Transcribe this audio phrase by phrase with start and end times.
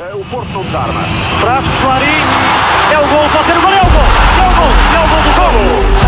[0.00, 1.02] O Porto não desarma.
[1.42, 2.24] Traz Clarim.
[2.90, 4.00] É o gol, pode ser o gol, é o gol.
[4.40, 5.52] É o gol, é o gol do gol.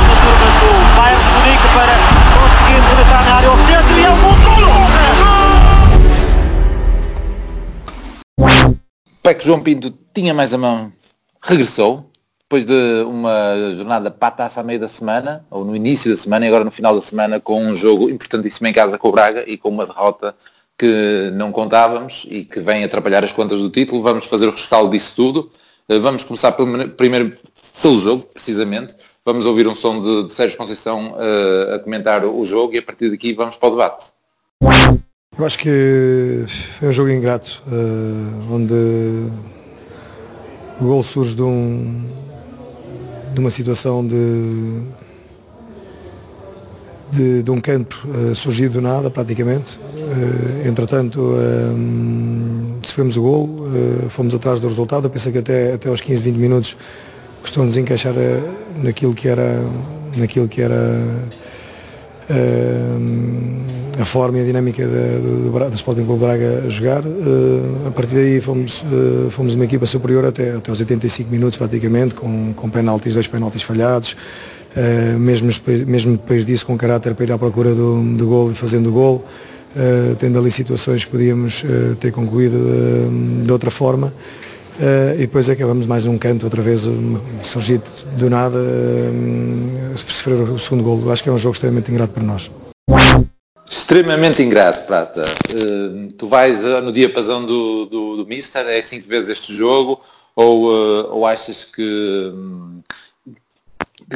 [0.08, 1.94] A turma do Bayern de Munique para
[2.32, 4.48] conseguir rematar na área ao centro e é o gol do
[8.48, 8.72] gol.
[9.22, 10.90] Peco João Pinto tinha mais a mão,
[11.42, 16.46] regressou, depois de uma jornada pataça a meio da semana, ou no início da semana
[16.46, 19.44] e agora no final da semana, com um jogo importantíssimo em casa com o Braga
[19.46, 20.34] e com uma derrota
[20.82, 24.02] que não contávamos e que vem atrapalhar as contas do título.
[24.02, 25.48] Vamos fazer o rescaldo disso tudo.
[25.88, 27.32] Eh, vamos começar pelo, primeiro
[27.80, 28.92] pelo jogo, precisamente.
[29.24, 32.82] Vamos ouvir um som de, de Sérgio Conceição uh, a comentar o jogo e a
[32.82, 34.06] partir daqui vamos para o debate.
[35.38, 36.44] Eu acho que
[36.80, 38.74] foi um jogo ingrato, uh, onde
[40.80, 42.04] o gol surge de, um,
[43.32, 44.82] de uma situação de,
[47.12, 49.78] de, de um campo uh, surgido do nada, praticamente.
[49.94, 55.06] Uh, entretanto, um, sofremos o gol, uh, fomos atrás do resultado.
[55.06, 56.76] Eu pensei que até, até aos 15, 20 minutos
[57.42, 58.14] costumamos encaixar
[58.82, 59.62] naquilo que era,
[60.16, 60.76] naquilo que era
[64.00, 67.02] a forma e a dinâmica do, do, Sporting Clube Braga a jogar.
[67.84, 68.84] a partir daí fomos,
[69.30, 73.62] fomos uma equipa superior até, até aos 85 minutos praticamente, com, com penaltis, dois penaltis
[73.62, 74.16] falhados.
[74.74, 75.50] Uh, mesmo,
[75.86, 78.92] mesmo depois disso com caráter para ir à procura do, do gol e fazendo o
[78.92, 79.16] gol,
[79.76, 82.58] uh, tendo ali situações que podíamos uh, ter concluído
[83.44, 84.12] de outra forma.
[85.14, 86.88] e depois acabamos mais num canto, outra vez
[87.42, 87.84] surgido
[88.16, 91.12] do nada, uh, sofrer o segundo gol.
[91.12, 92.50] Acho que é um jogo extremamente ingrato para nós.
[93.70, 95.22] Extremamente ingrato, Prata.
[96.16, 100.00] tu vais no diapasão do, do, do Mister, é assim que vês este jogo,
[100.34, 100.64] ou,
[101.10, 102.32] ou achas que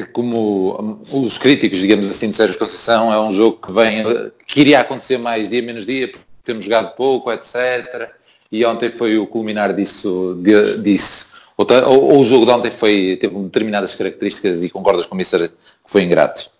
[0.04, 4.04] como os críticos, digamos assim, de Sérgio Conceição, é um jogo que vem,
[4.46, 8.10] que iria acontecer mais dia menos dia, porque temos jogado pouco, etc.
[8.50, 10.38] E ontem foi o culminar disso.
[10.42, 11.26] De, disso.
[11.56, 15.50] Ou, ou, o jogo de ontem foi, teve determinadas características e concordas com o que
[15.86, 16.50] foi ingrato?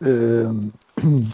[0.00, 0.70] Hum,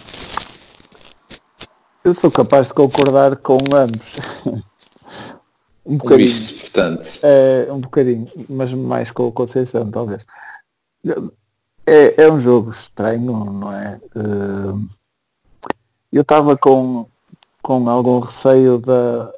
[2.04, 4.18] eu sou capaz de concordar com ambos.
[5.86, 6.28] Um bocadinho.
[6.28, 7.06] Isto, portanto.
[7.22, 10.24] É, um bocadinho, mas mais com o Conceição, talvez.
[11.86, 14.00] É, é um jogo estranho, não é?
[14.16, 14.88] Eh,
[16.12, 17.06] eu estava com,
[17.60, 19.30] com algum receio da,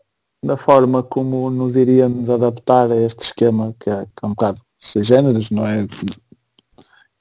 [0.45, 4.61] da forma como nos iríamos adaptar a este esquema que é, que é um bocado
[4.81, 5.87] sem géneros, não é?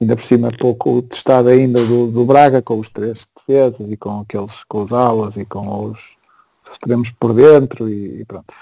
[0.00, 4.20] Ainda por cima pouco testado ainda do, do Braga com os três defesas e com
[4.20, 5.98] aqueles com os alas e com os
[6.70, 8.54] extremos por dentro e, e pronto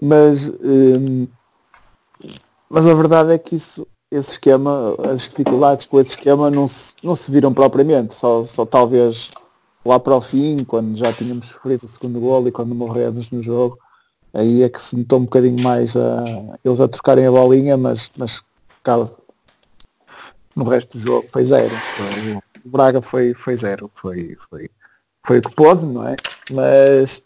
[0.00, 1.26] mas, hum,
[2.68, 6.94] mas a verdade é que isso, esse esquema, as dificuldades com esse esquema não se,
[7.02, 9.30] não se viram propriamente, só, só talvez
[9.84, 13.42] lá para o fim, quando já tínhamos sofrido o segundo gol e quando morremos no
[13.42, 13.78] jogo,
[14.34, 16.24] aí é que se notou um bocadinho mais a,
[16.64, 18.42] eles a trocarem a bolinha, mas, mas
[18.82, 19.10] cara,
[20.54, 21.74] no resto do jogo foi zero.
[22.64, 24.70] O Braga foi, foi zero, foi, foi,
[25.24, 26.16] foi o que pôde, não é?
[26.50, 27.22] Mas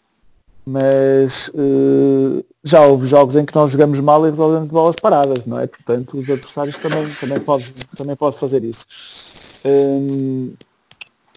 [0.65, 5.59] mas uh, já houve jogos em que nós jogamos mal e resolvemos bolas paradas, não
[5.59, 5.67] é?
[5.67, 8.85] Portanto, os adversários também, também, pode, também pode fazer isso.
[9.65, 10.53] Um,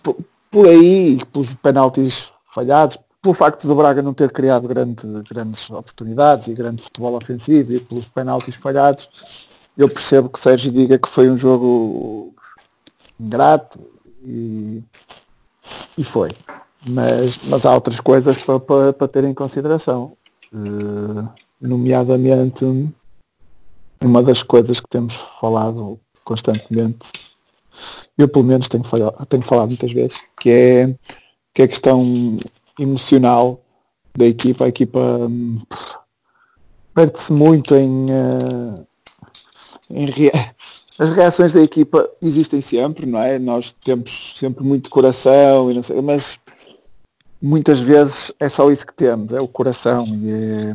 [0.02, 0.16] por,
[0.50, 6.46] por, aí, pelos penaltis falhados, pelo facto do Braga não ter criado grande, grandes oportunidades
[6.48, 9.08] e grande futebol ofensivo e pelos penaltis falhados,
[9.76, 12.34] eu percebo que o Sérgio diga que foi um jogo
[13.18, 13.80] ingrato
[14.22, 14.82] e,
[15.96, 16.28] e foi
[16.88, 20.16] mas, mas há outras coisas para, para, para ter em consideração.
[20.52, 21.28] Uh,
[21.60, 22.64] nomeadamente,
[24.02, 27.08] uma das coisas que temos falado constantemente,
[28.16, 30.96] eu pelo menos tenho falado, tenho falado muitas vezes, que é,
[31.52, 32.36] que é a questão
[32.78, 33.60] emocional
[34.16, 34.64] da equipa.
[34.64, 35.60] A equipa um,
[36.94, 38.86] perde-se muito em, uh,
[39.90, 40.06] em
[40.96, 43.38] as reações da equipa existem sempre, não é?
[43.38, 46.38] Nós temos sempre muito coração e não sei, mas
[47.44, 50.74] muitas vezes é só isso que temos, é o coração e, é,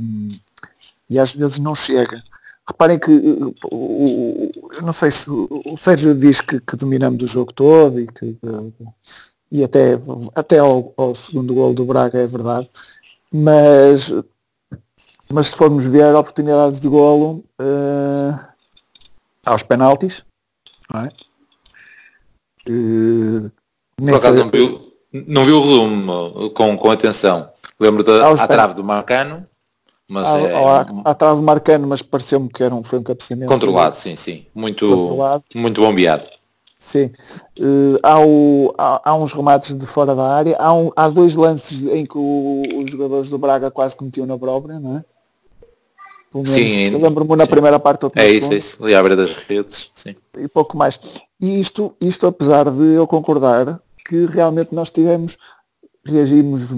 [1.10, 2.24] e às vezes não chega.
[2.68, 8.00] Reparem que eu não sei se o Sérgio diz que, que dominamos o jogo todo
[8.00, 8.38] e que
[9.52, 10.00] e até,
[10.36, 12.70] até ao, ao, segundo gol do Braga é verdade,
[13.34, 14.14] mas,
[15.28, 18.40] mas se formos ver oportunidades de golo uh,
[19.44, 20.24] aos penaltis,
[20.94, 21.12] não é?
[22.70, 23.52] Uh,
[23.98, 27.50] Por acaso não viu, não vi o resumo com, com atenção.
[27.80, 29.46] Lembro da à trave do Marcano,
[30.08, 33.52] mas à, é, trave do Marcano, mas pareceu-me que era um, foi um cabeceamento.
[33.52, 34.46] Controlado, sim, sim.
[34.54, 35.44] Muito, controlado.
[35.56, 36.24] muito bombeado.
[36.80, 37.12] Sim.
[37.60, 41.36] Uh, há, o, há, há, uns remates de fora da área, há, um, há dois
[41.36, 45.06] lances em que o, os jogadores do Braga quase cometiam na própria, não é?
[46.34, 47.50] Menos, sim, eu lembro-me na sim.
[47.50, 50.16] primeira parte do É isso, é isso, ali beira das redes, sim.
[50.38, 51.00] E pouco mais.
[51.42, 55.38] E isto, isto apesar de eu concordar que realmente nós tivemos,
[56.04, 56.74] reagimos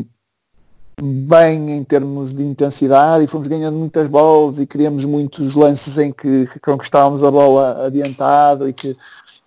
[1.01, 6.11] bem em termos de intensidade e fomos ganhando muitas bolas e criamos muitos lances em
[6.11, 8.97] que, que conquistávamos a bola adiantado e que.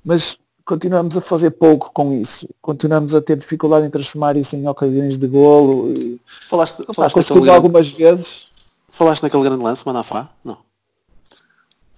[0.03, 2.49] Mas continuamos a fazer pouco com isso.
[2.63, 5.93] Continuamos a ter dificuldade em transformar isso em ocasiões de golo.
[5.93, 8.45] E, falaste, opa, falaste algumas vezes.
[8.89, 10.31] Falaste naquele grande lance, Manafá?
[10.43, 10.57] Não.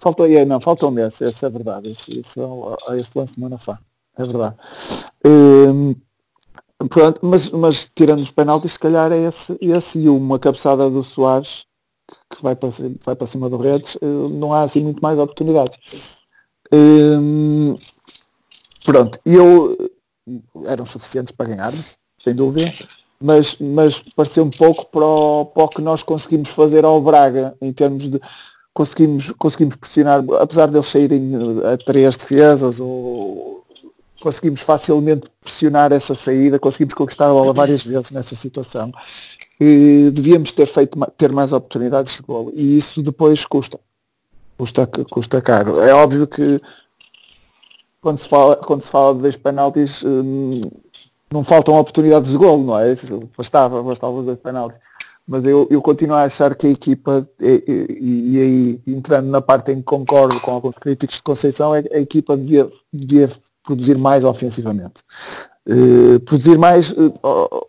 [0.01, 1.93] Faltou, não, faltou um esse, esse é verdade.
[1.93, 3.79] Esse, esse, esse, esse lance de Manafá.
[4.19, 4.57] É verdade.
[5.25, 5.95] Hum,
[6.89, 11.05] pronto, mas, mas tirando os penaltis, se calhar é esse, esse e uma cabeçada do
[11.05, 11.65] Soares
[12.31, 12.71] que vai para,
[13.05, 15.79] vai para cima do Redes, eh, não há assim muito mais oportunidades.
[16.73, 17.77] Hum,
[18.85, 19.77] pronto, eu
[20.67, 22.73] eram suficientes para ganharmos, sem dúvida,
[23.21, 27.57] mas, mas pareceu um pouco para o, para o que nós conseguimos fazer ao Braga
[27.61, 28.21] em termos de
[28.75, 31.33] conseguimos, conseguimos pressionar, apesar de eles saírem
[31.73, 33.56] a três defesas ou
[34.27, 38.91] conseguimos facilmente pressionar essa saída, conseguimos conquistar a bola várias vezes nessa situação.
[39.61, 43.79] E devíamos ter feito ter mais oportunidades de gol e isso depois custa.
[44.59, 45.81] Custa, custa caro.
[45.81, 46.61] É óbvio que
[48.01, 50.61] quando se fala, quando se fala de dois penaltis hum,
[51.33, 52.97] não faltam oportunidades de gol, não é?
[53.39, 54.81] Bastava, bastava os dois penaltis.
[55.25, 59.77] Mas eu, eu continuo a achar que a equipa, e, aí entrando na parte em
[59.77, 63.31] que concordo com alguns críticos de Conceição, é, a equipa devia, devia
[63.67, 65.03] produzir mais ofensivamente.
[65.69, 67.67] Uh, produzir mais, uh,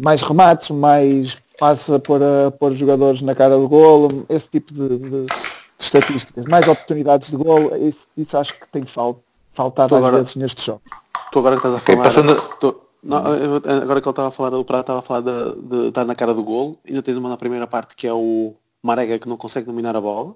[0.00, 5.10] mais remates, mais passa para pôr jogadores na cara do golo, esse tipo de, de,
[5.10, 5.26] de
[5.78, 6.46] estatísticas.
[6.46, 9.22] Mais oportunidades de golo, isso, isso acho que tem fal,
[9.52, 10.80] faltado às vezes neste jogo.
[11.30, 11.98] Tu agora que estás a falar.
[11.98, 12.42] Okay, passando...
[12.58, 15.88] tu, não, agora que ele estava a falar, o Prato estava a falar de, de,
[15.88, 19.18] estar na cara do golo, ainda tens uma na primeira parte que é o Marega
[19.18, 20.34] que não consegue dominar a bola.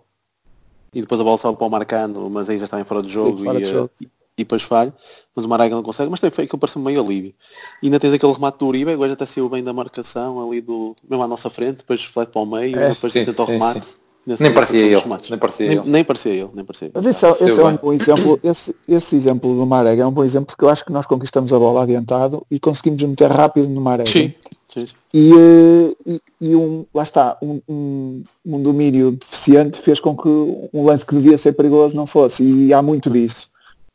[0.93, 3.09] E depois a bola sobe para o marcando, mas aí já está em fora de
[3.09, 3.91] jogo, e, de jogo.
[4.37, 4.93] E, depois falha,
[5.35, 7.35] mas o Marega não consegue, mas tem feito que parece meio alívio.
[7.83, 10.61] E ainda tens aquele remate do Uribe, agora já até saiu bem da marcação ali
[10.61, 13.45] do, mesmo à nossa frente, depois flete para o meio, é, depois sim, tenta o
[13.45, 13.81] remate.
[13.81, 13.95] Sim.
[14.27, 16.49] Nem parecia, ele, nem parecia nem, nem parecia ele.
[16.55, 20.03] Nem parecia Mas esse, é, esse é um bom exemplo, esse, esse exemplo do Marega
[20.03, 23.03] é um bom exemplo porque eu acho que nós conquistamos a bola adiantado e conseguimos
[23.03, 24.11] meter rápido no Marega.
[24.11, 24.33] Sim.
[24.73, 24.89] Sim.
[25.13, 30.29] E, eh, e, e, um, lá está, um, um, um domínio deficiente fez com que
[30.29, 32.43] um lance que devia ser perigoso não fosse.
[32.43, 33.49] E há muito disso.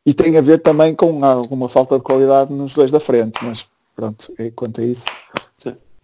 [0.04, 3.66] E tem a ver também com alguma falta de qualidade nos dois da frente, mas
[3.94, 5.04] pronto, quanto a isso,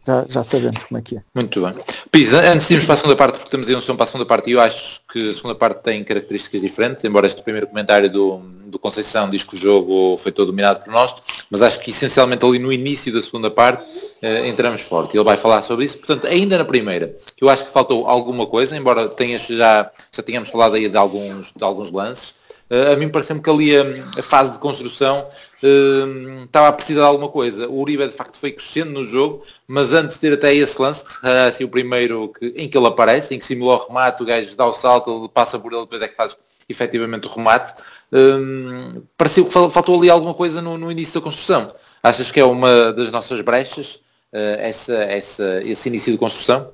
[0.07, 1.23] já, já sabemos como é que é.
[1.35, 1.75] Muito bem.
[2.13, 4.07] Pisa, antes de irmos para a segunda parte, porque temos aí um som para a
[4.07, 7.67] segunda parte, e eu acho que a segunda parte tem características diferentes, embora este primeiro
[7.67, 11.13] comentário do, do Conceição diz que o jogo foi todo dominado por nós,
[11.51, 13.85] mas acho que essencialmente ali no início da segunda parte
[14.23, 15.17] eh, entramos forte.
[15.17, 18.77] Ele vai falar sobre isso, portanto, ainda na primeira, eu acho que faltou alguma coisa,
[18.77, 22.35] embora tenhas já, já tínhamos falado aí de alguns, de alguns lances,
[22.69, 23.83] a mim parece-me que ali a,
[24.19, 25.29] a, fase de construção
[25.63, 27.69] uh, estava a precisar de alguma coisa.
[27.69, 31.05] O Uribe de facto foi crescendo no jogo, mas antes de ter até esse lance,
[31.05, 34.23] que será assim o primeiro que, em que ele aparece, em que simula o remate,
[34.23, 36.37] o gajo dá o salto, ele passa por ele, depois é que faz
[36.69, 37.73] efetivamente o remate,
[38.13, 41.73] uh, pareceu que faltou ali alguma coisa no, no, início da construção.
[42.03, 44.01] Achas que é uma das nossas brechas,
[44.33, 46.71] essa, essa, esse início de construção?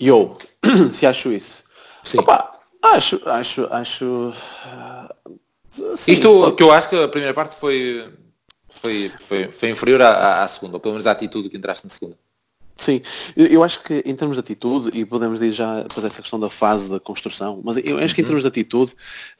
[0.00, 0.36] Eu,
[0.92, 1.62] se acho isso.
[2.02, 2.18] Sim.
[2.18, 2.57] Opa,
[2.94, 4.32] Acho, acho, acho.
[5.96, 8.08] Sim, Isto que eu acho que a primeira parte foi,
[8.68, 11.90] foi, foi, foi inferior à, à, segunda, ou pelo menos à atitude que entraste na
[11.90, 12.16] segunda.
[12.76, 13.02] Sim,
[13.36, 16.48] eu acho que em termos de atitude, e podemos ir já fazer essa questão da
[16.48, 18.28] fase da construção, mas eu acho que em uhum.
[18.28, 18.92] termos de atitude,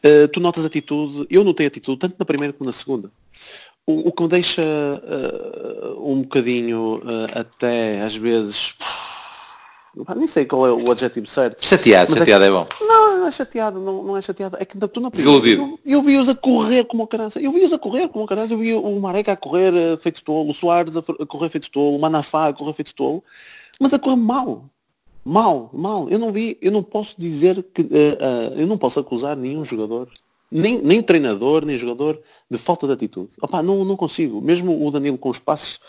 [0.04, 3.12] uh, tu notas atitude, eu notei atitude tanto na primeira como na segunda.
[3.86, 8.74] O, o que me deixa uh, um bocadinho uh, até às vezes
[10.16, 11.64] nem sei qual é o adjetivo certo.
[11.64, 12.66] Chateado, é chateado é, é, bom.
[12.80, 14.56] Não, não é chateado, não, não é chateado.
[14.60, 15.48] É que tu na primeira.
[15.48, 17.40] Eu, eu vi-os a correr como o carança.
[17.40, 18.52] Eu vi-os a correr como o carança.
[18.52, 21.96] Eu vi o Mareca a correr eh, feito tolo, o Soares a, correr feito tolo,
[21.96, 23.24] o Manafá a correr feito tolo.
[23.80, 24.64] Mas a correr mal.
[25.24, 26.08] Mal, mal.
[26.08, 27.82] Eu não vi, eu não posso dizer que.
[27.82, 30.08] Uh, uh, eu não posso acusar nenhum jogador,
[30.50, 33.30] nem, nem treinador, nem jogador, de falta de atitude.
[33.40, 34.40] Opa, não, não consigo.
[34.40, 35.80] Mesmo o Danilo com os passos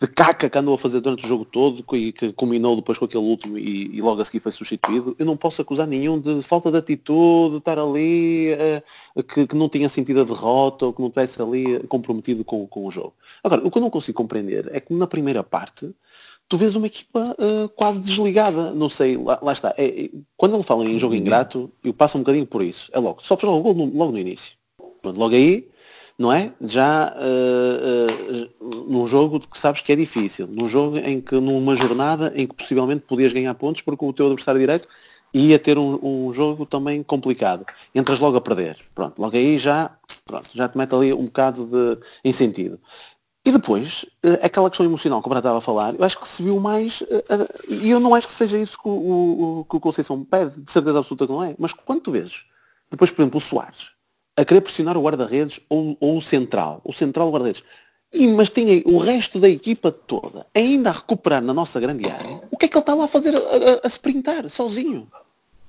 [0.00, 3.04] de caca que andou a fazer durante o jogo todo e que culminou depois com
[3.04, 6.40] aquele último e, e logo a seguir foi substituído, eu não posso acusar nenhum de
[6.42, 8.54] falta de atitude, de estar ali,
[9.16, 12.64] uh, que, que, não tinha sentido a derrota ou que não estivesse ali comprometido com,
[12.68, 13.14] com o jogo.
[13.42, 15.92] Agora, o que eu não consigo compreender é que na primeira parte
[16.48, 19.74] tu vês uma equipa uh, quase desligada, não sei, lá, lá está.
[19.76, 21.20] É, é, quando ele fala em jogo uhum.
[21.20, 22.88] ingrato, eu passo um bocadinho por isso.
[22.92, 24.58] É logo, só logo, no, logo no início
[25.04, 25.68] logo aí,
[26.18, 26.52] não é?
[26.60, 31.76] Já uh, uh, num jogo que sabes que é difícil, num jogo em que numa
[31.76, 34.88] jornada em que possivelmente podias ganhar pontos porque o teu adversário direto
[35.32, 37.64] ia ter um, um jogo também complicado.
[37.94, 38.78] Entras logo a perder.
[38.94, 41.66] Pronto, logo aí já, pronto, já te mete ali um bocado
[42.24, 42.80] de sentido.
[43.44, 46.42] E depois, uh, aquela questão emocional, como eu estava a falar, eu acho que se
[46.42, 47.02] viu mais,
[47.68, 50.70] e eu não acho que seja isso que o, o, que o Conceição pede, de
[50.70, 52.42] certeza absoluta que não é, mas quando tu vês,
[52.90, 53.92] depois, por exemplo, o Soares,
[54.38, 57.64] a querer pressionar o guarda-redes ou, ou, o central, o central guarda-redes.
[58.36, 62.40] Mas tinha o resto da equipa toda ainda a recuperar na nossa grande área.
[62.50, 65.08] O que é que ele está lá a fazer a, a, a sprintar sozinho?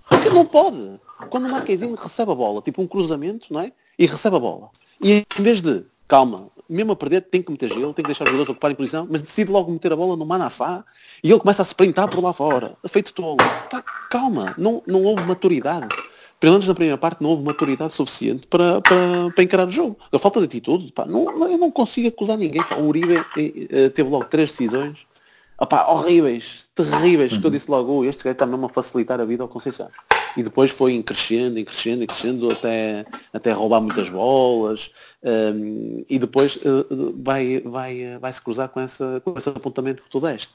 [0.07, 0.99] Porque não pode.
[1.29, 3.71] Quando o Marquezinho recebe a bola, tipo um cruzamento, não é?
[3.97, 4.69] E recebe a bola.
[5.01, 8.23] E em vez de, calma, mesmo a perder, tem que meter gelo, tem que deixar
[8.25, 10.85] os jogadores ocuparem posição, mas decide logo meter a bola no Manafá
[11.23, 12.77] e ele começa a sprintar por lá fora.
[12.87, 13.37] Feito tolo.
[13.69, 15.89] Pá, calma, não, não houve maturidade
[16.39, 19.97] pelo menos na primeira parte, não houve maturidade suficiente para, para, para encarar o jogo.
[20.11, 22.63] A falta de atitude, pá, não, eu não consigo acusar ninguém.
[22.63, 22.75] Pá.
[22.75, 25.09] O Uribe eh, eh, teve logo três decisões
[25.59, 27.41] opá, horríveis, terríveis, uhum.
[27.41, 27.57] que eu uhum.
[27.57, 29.89] disse logo, este gajo está mesmo a facilitar a vida ao Conceição.
[30.37, 34.91] E depois foi crescendo, crescendo, crescendo, até, até roubar muitas bolas.
[35.23, 40.03] Um, ehm, e depois uh, vai, vai, vai se cruzar com, essa, com esse apontamento
[40.03, 40.51] que tu deste.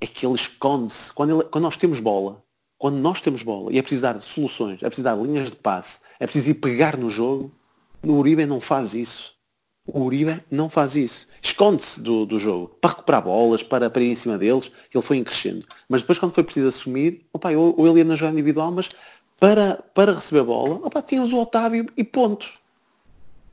[0.00, 1.12] É que ele esconde-se.
[1.12, 2.42] Quando, quando nós temos bola,
[2.82, 6.00] quando nós temos bola e é preciso dar soluções, é preciso dar linhas de passe,
[6.18, 7.52] é preciso ir pegar no jogo,
[8.04, 9.34] o Uribe não faz isso.
[9.86, 11.28] O Uribe não faz isso.
[11.40, 15.22] Esconde-se do, do jogo para recuperar bolas, para, para ir em cima deles, ele foi
[15.22, 15.64] crescendo.
[15.88, 18.88] Mas depois quando foi preciso assumir, opa, ou, ou ele ia na jogada individual, mas
[19.38, 22.50] para, para receber a bola, opa, tínhamos o Otávio e ponto.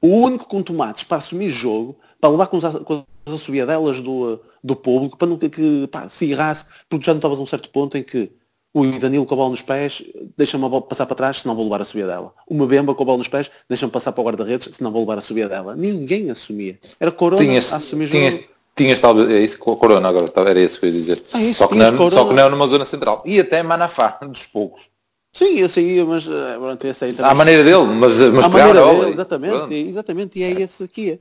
[0.01, 4.75] O único com tomates para assumir jogo, para levar com, com as assobiadelas do, do
[4.75, 8.38] público, para não que pá, se irrasse, porque já a um certo ponto em que
[8.73, 10.03] o Danilo com a bola nos pés,
[10.38, 12.33] deixa-me a bola passar para trás, senão vou levar a subida dela.
[12.47, 15.17] Uma Bemba com a bola nos pés, deixa-me passar para o guarda-redes, senão vou levar
[15.17, 15.75] a subida dela.
[15.75, 16.79] Ninguém assumia.
[16.99, 18.45] Era Corona tinhas, a assumir tinhas, jogo.
[18.75, 21.23] Tinhas talvez, é isso, Corona agora, era isso que eu ia dizer.
[21.33, 23.23] Ah, isso, só, que não, só que não numa zona central.
[23.25, 24.83] E até Manafá, dos poucos.
[25.31, 27.31] Sim, eu saía, mas eh, pronto, esse aí também.
[27.31, 31.19] À maneira dele, mas, mas à maneira dele, exatamente, exatamente, e é esse aqui.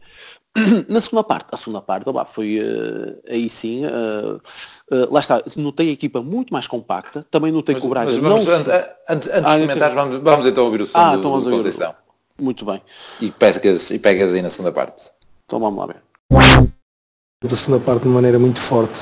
[0.88, 4.40] Na segunda parte, a segunda parte, lá foi uh, aí sim, uh,
[4.90, 8.10] uh, lá está, notei a equipa muito mais compacta, também notei mas, que o Braga
[8.10, 8.54] mas vamos, não...
[8.54, 8.72] Antes,
[9.08, 11.50] antes, antes ah, de comentar, vamos, vamos então ouvir o som ah, do, então do
[11.50, 11.94] Conceição.
[12.40, 12.80] Muito bem.
[13.20, 15.10] E pegas, e pegas aí na segunda parte.
[15.44, 15.96] Então vamos lá ver.
[17.42, 19.00] Da segunda parte de uma maneira muito forte.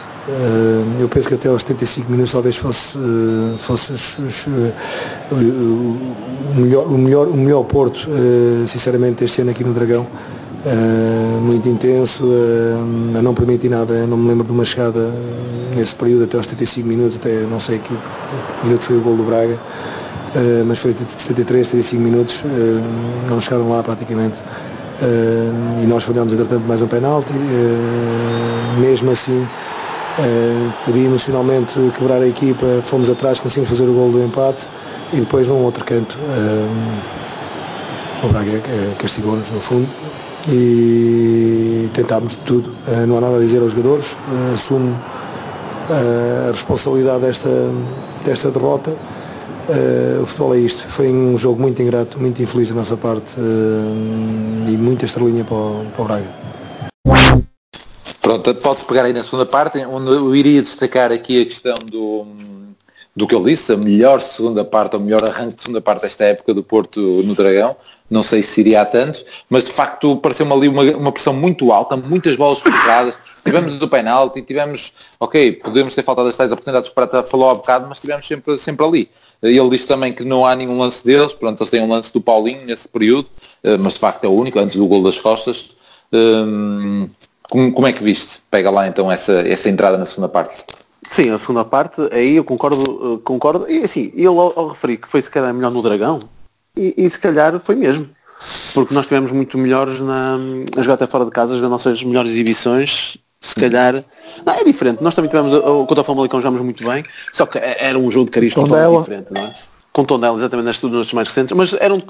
[1.00, 2.98] eu penso que até aos 75 minutos talvez fosse,
[3.58, 8.08] fosse os, os, o, melhor, o, melhor, o melhor Porto,
[8.66, 10.06] sinceramente, este ano aqui no Dragão.
[10.64, 15.12] Uh, muito intenso, uh, a não permitir nada, não me lembro de uma chegada
[15.76, 19.16] nesse período até aos 75 minutos, até não sei que, que minuto foi o gol
[19.16, 22.42] do Braga, uh, mas foi 73, 75 minutos,
[23.28, 24.42] não chegaram lá praticamente.
[25.82, 27.32] e nós falhamos entretanto mais um penalti,
[28.80, 29.46] mesmo assim
[30.84, 34.66] podia emocionalmente quebrar a equipa, fomos atrás, conseguimos fazer o gol do empate
[35.12, 36.16] e depois num outro canto
[38.24, 38.62] o Braga
[38.98, 39.88] castigou-nos no fundo
[40.48, 42.72] e tentámos de tudo.
[42.88, 44.98] Eh, não há nada a dizer aos jogadores, eh, assumo
[45.90, 47.50] eh, a responsabilidade desta,
[48.24, 48.96] desta derrota.
[50.22, 50.86] o futebol é isto.
[50.86, 53.34] Foi um jogo muito ingrato, muito infeliz da nossa parte
[54.68, 56.46] e muita estrelinha para o, para o Braga.
[58.22, 62.26] Pronto, pode-se pegar aí na segunda parte, onde eu iria destacar aqui a questão do,
[63.16, 66.24] do que ele disse, a melhor segunda parte, o melhor arranque de segunda parte desta
[66.24, 67.74] época do Porto no Dragão.
[68.10, 71.72] Não sei se iria a tanto, mas de facto pareceu-me ali uma, uma pressão muito
[71.72, 73.14] alta, muitas bolas cruzadas.
[73.42, 77.54] Tivemos o penalti, tivemos, ok, podemos ter faltado as tais oportunidades que o falou há
[77.54, 79.08] bocado, mas tivemos sempre, sempre ali.
[79.42, 82.20] Ele disse também que não há nenhum lance deles, pronto, eles têm um lance do
[82.20, 83.28] Paulinho nesse período,
[83.62, 85.70] eh, mas de facto é o único, antes do gol das costas.
[86.12, 87.08] Hum,
[87.48, 88.42] como, como é que viste?
[88.50, 90.64] Pega lá então essa, essa entrada na segunda parte.
[91.08, 94.96] Sim, a segunda parte, aí eu concordo, eh, concordo, e assim, ele ao, ao referir
[94.96, 96.20] que foi se calhar melhor no Dragão,
[96.76, 98.08] e, e, se calhar foi mesmo.
[98.74, 100.36] Porque nós tivemos muito melhores na,
[100.76, 104.04] a jogar até fora de casa, as nossas melhores exibições, se calhar.
[104.44, 105.02] Não, é diferente.
[105.02, 108.10] Nós também tivemos o contra o Famalicão jogamos muito bem, só que é, era um
[108.10, 109.54] jogo de cariz totalmente diferente, não é?
[109.92, 112.02] Com Tondela, exatamente nas noites mais recentes, mas eram,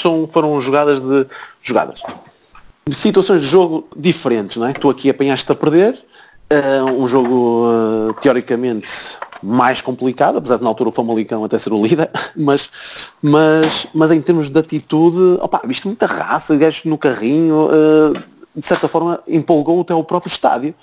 [0.00, 1.26] são, foram jogadas de.
[1.62, 2.00] jogadas.
[2.92, 4.72] Situações de jogo diferentes, não é?
[4.72, 5.98] Tu aqui apanhaste a perder,
[6.52, 8.86] Uh, um jogo uh, teoricamente
[9.42, 12.68] mais complicado, apesar de na altura o Famalicão até ser o líder, mas,
[13.22, 18.12] mas, mas em termos de atitude, opa, visto muita raça, gajos no carrinho, uh,
[18.54, 20.74] de certa forma empolgou até o próprio estádio.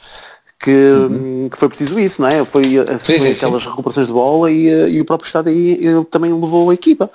[0.62, 1.48] Que, uhum.
[1.50, 2.44] que foi preciso isso, não é?
[2.44, 2.64] Foi,
[3.00, 3.70] foi sim, aquelas sim.
[3.70, 7.10] recuperações de bola e, e o próprio estádio aí ele também levou a equipa.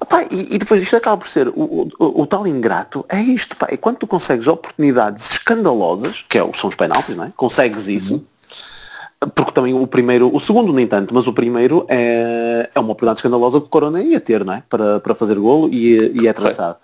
[0.00, 3.56] Opa, e, e, depois isto acaba por ser, o, o, o, tal ingrato é isto,
[3.56, 7.32] pá, e quando tu consegues oportunidades escandalosas, que é, são os penaltis, não é?
[7.36, 9.30] Consegues isso, uhum.
[9.34, 13.18] porque também o primeiro, o segundo nem tanto, mas o primeiro é, é uma oportunidade
[13.18, 14.62] escandalosa que o Corona ia ter, não é?
[14.68, 16.76] Para, para fazer golo e, e é traçado.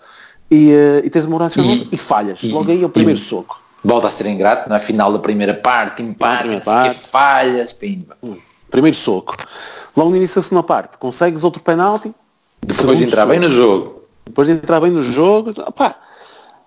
[0.50, 2.38] E, eh, e tens uma oportunidade escandalosa e, e falhas.
[2.42, 3.62] E, Logo aí é o primeiro soco.
[3.83, 6.61] Volta a ser ingrato na final da primeira parte, empate,
[7.11, 8.16] falhas, pimba.
[8.23, 8.37] Hum.
[8.71, 9.37] Primeiro soco.
[9.97, 12.12] Logo no início da segunda parte, consegues outro penalti,
[12.64, 14.02] depois de entrar bem no jogo.
[14.25, 15.94] Depois de entrar bem no jogo, opá,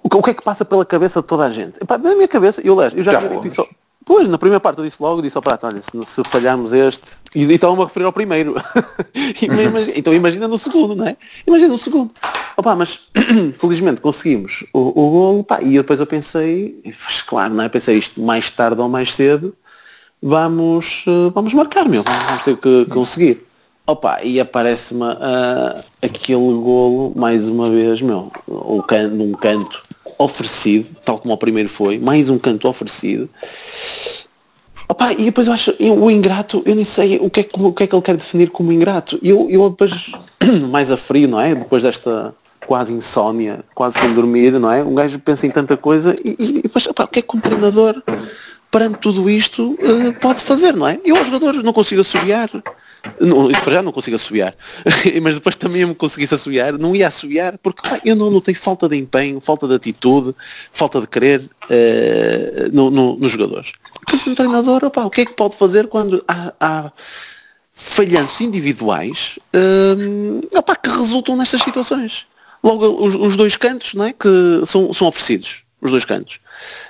[0.04, 1.82] o que é que passa pela cabeça de toda a gente?
[1.82, 3.68] Opá, na minha cabeça, eu, eu já, já tinha dito isso.
[4.06, 7.12] Pois, na primeira parte eu disse logo, disse ao prato, olha, se, se falharmos este,
[7.36, 8.56] e, e estava-me a referir ao primeiro.
[9.96, 11.18] então imagina no segundo, não é?
[11.46, 12.12] Imagina no segundo.
[12.56, 13.00] Opa, mas
[13.60, 16.82] felizmente conseguimos o, o golo, pá, e depois eu pensei,
[17.28, 17.70] claro, não é?
[17.70, 19.54] Pensei isto mais tarde ou mais cedo,
[20.22, 23.47] vamos, uh, vamos marcar, meu, vamos ter que conseguir.
[23.90, 29.82] Opa, e aparece-me uh, aquele golo, mais uma vez, meu, um canto, num canto
[30.20, 33.30] oferecido, tal como o primeiro foi, mais um canto oferecido.
[34.90, 37.72] Opa, e depois eu acho, eu, o ingrato, eu nem sei o que, é, o
[37.72, 39.18] que é que ele quer definir como ingrato.
[39.24, 40.12] Eu, eu depois,
[40.70, 41.56] mais a frio, não é?
[41.56, 44.84] Depois desta quase insónia, quase sem dormir, não é?
[44.84, 47.40] Um gajo pensa em tanta coisa e, e depois, opa, o que é que um
[47.40, 48.04] treinador,
[48.70, 51.00] perante tudo isto, uh, pode fazer, não é?
[51.06, 52.50] Eu aos jogadores não consigo assobiar
[53.20, 54.56] não, para já não consigo assobiar.
[55.22, 58.98] Mas depois também me conseguisse assobiar, não ia assobiar, porque eu não notei falta de
[58.98, 60.36] empenho, falta de atitude,
[60.72, 63.72] falta de querer uh, no, no, nos jogadores.
[64.06, 66.92] Porque um treinador, opa, o que é que pode fazer quando há, há
[67.74, 72.26] falhanços individuais uh, opa, que resultam nestas situações?
[72.64, 74.28] Logo os, os dois cantos não é, que
[74.66, 76.40] são, são oferecidos os dois cantos.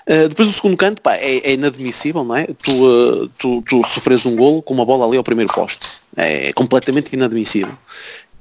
[0.07, 2.45] Uh, depois do segundo canto, pá, é, é, inadmissível, não é?
[2.47, 5.88] Tu, uh, tu, tu sofres um golo com uma bola ali ao primeiro posto.
[6.15, 7.74] É completamente inadmissível.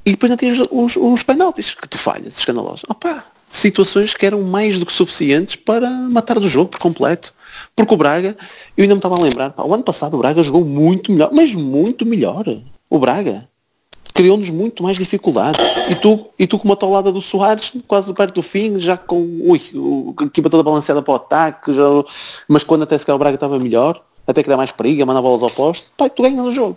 [0.04, 2.84] E depois não tens os, os penaltis que tu falhas, escandalosos.
[2.88, 7.34] Opa, situações que eram mais do que suficientes para matar do jogo por completo.
[7.74, 8.36] Porque o Braga,
[8.76, 11.30] eu ainda me estava a lembrar, pá, o ano passado o Braga jogou muito melhor,
[11.32, 12.44] mas muito melhor.
[12.88, 13.48] O Braga
[14.16, 15.64] criou-nos muito mais dificuldades.
[15.90, 19.20] E tu, e tu com uma tolada do Soares, quase perto do fim, já com
[19.44, 19.60] ui,
[20.18, 21.82] a equipa toda balanceada para o ataque, já,
[22.48, 25.42] mas quando até se o Braga estava melhor, até que dá mais perigo, manda bolas
[25.42, 26.76] ao posto, pá, tu ganhas o jogo.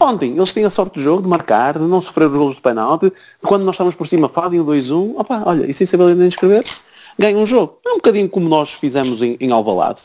[0.00, 2.62] Ontem, eles têm a sorte do jogo de marcar, de não sofrer os gols de
[2.62, 6.28] penalti, quando nós estamos por cima fazem o 2-1, opá, olha, e sem saber nem
[6.28, 6.64] escrever,
[7.18, 7.78] ganham um jogo.
[7.86, 10.00] É um bocadinho como nós fizemos em, em Alvalade.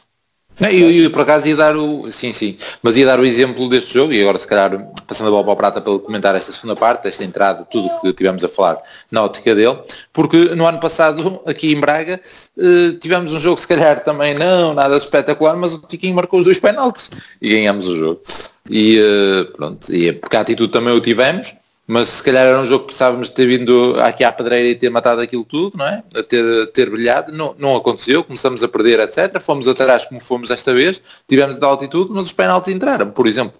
[0.59, 2.11] Não, eu, eu, por acaso ia dar o.
[2.11, 2.57] Sim, sim.
[2.83, 4.71] Mas ia dar o exemplo deste jogo e agora se calhar
[5.07, 8.13] passando a bola para o prata pelo comentar esta segunda parte, esta entrada, tudo que
[8.13, 8.77] tivemos a falar
[9.09, 9.77] na ótica dele,
[10.13, 12.21] porque no ano passado, aqui em Braga,
[12.57, 16.45] eh, tivemos um jogo se calhar também não, nada espetacular, mas o Tiquinho marcou os
[16.45, 17.09] dois penaltis
[17.41, 18.21] e ganhamos o jogo.
[18.69, 21.55] E eh, pronto, e é porque a atitude também o tivemos,
[21.91, 24.75] mas se calhar era um jogo que precisávamos de ter vindo aqui à pedreira e
[24.75, 26.03] ter matado aquilo tudo, não é?
[26.13, 29.41] A ter, ter brilhado, não, não aconteceu, começamos a perder, etc.
[29.41, 33.59] Fomos atrás como fomos desta vez, tivemos de altitude, mas os penaltis entraram, por exemplo.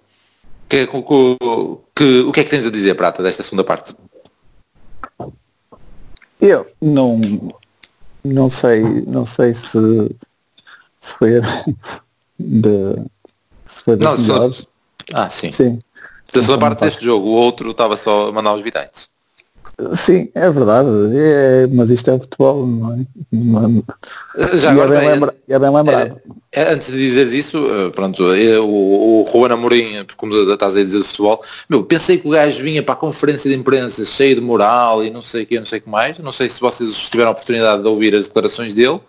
[0.68, 0.92] Que, que,
[1.92, 3.96] que, o que é que tens a dizer, Prata, desta segunda parte?
[6.40, 7.20] Eu não,
[8.22, 10.16] não sei, não sei se,
[11.00, 11.30] se foi
[12.38, 12.94] de,
[13.66, 14.64] se foi das não, melhores.
[15.12, 15.50] Ah, sim.
[15.50, 15.82] Sim.
[16.32, 19.10] Da segunda parte deste jogo, o outro estava só a mandar os vitais.
[19.94, 24.56] Sim, é verdade, é, mas isto é futebol, não é?
[24.58, 26.20] Já agora, é, bem, lembra, é bem lembrado.
[26.52, 30.76] É, é, antes de dizer isso, eh, pronto, eu, o, o Juan Amorim, como estás
[30.76, 34.04] a dizer de futebol, meu, pensei que o gajo vinha para a conferência de imprensa
[34.04, 36.18] cheio de moral e não sei o que, não sei o que mais.
[36.18, 39.00] Não sei se vocês tiveram a oportunidade de ouvir as declarações dele,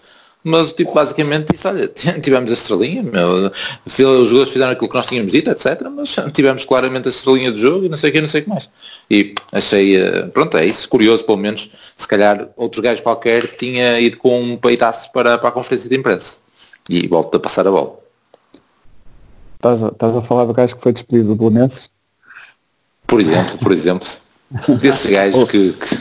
[0.44, 1.88] mas o tipo basicamente disse, olha,
[2.22, 3.52] tivemos a estrelinha, meu,
[3.86, 5.82] os jogadores fizeram aquilo que nós tínhamos dito, etc.
[5.96, 8.44] Mas tivemos claramente a estrelinha do jogo e não sei o que, não sei o
[8.44, 8.70] que mais.
[9.10, 14.00] E achei, eh, pronto, é isso, curioso pelo menos, se calhar outro gajo qualquer tinha
[14.00, 16.38] ido com um peitaço para, para a conferência de imprensa.
[16.90, 18.00] E volto a passar a bola.
[19.56, 21.90] Estás a, estás a falar do gajo que foi despedido do Belenenses?
[23.06, 24.08] Por exemplo, por exemplo.
[24.82, 25.96] Desses gajos que, que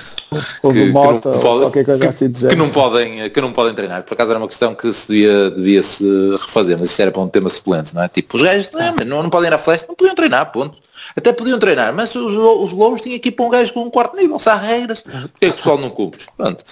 [0.62, 4.02] ou que, que, pode, qualquer coisa que, assim que, não podem, que não podem treinar.
[4.04, 7.22] Por acaso era uma questão que se devia, devia se refazer, mas isso era para
[7.22, 8.08] um tema suplente, não é?
[8.08, 8.70] Tipo, os gajos
[9.06, 10.78] não, não podem ir à flecha, não podiam treinar, ponto.
[11.16, 14.16] Até podiam treinar, mas os, os lobos tinham aqui para um gajo com um quarto
[14.16, 16.20] nível, se há regras, porque é que o pessoal não cumpre?
[16.36, 16.64] Pronto,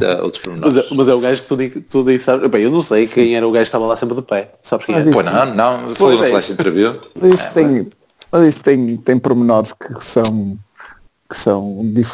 [0.00, 2.70] é outros mas, é, mas é o gajo que tu, tu disse, sabes, bem, eu
[2.70, 5.04] não sei quem era o gajo que estava lá sempre de pé, sabes quem é?
[5.10, 7.00] Pois não, não, foi uma flash interview.
[7.18, 7.90] Mas isso, é, tem,
[8.30, 10.58] mas isso tem, tem pormenores que são
[11.28, 12.10] que são, dif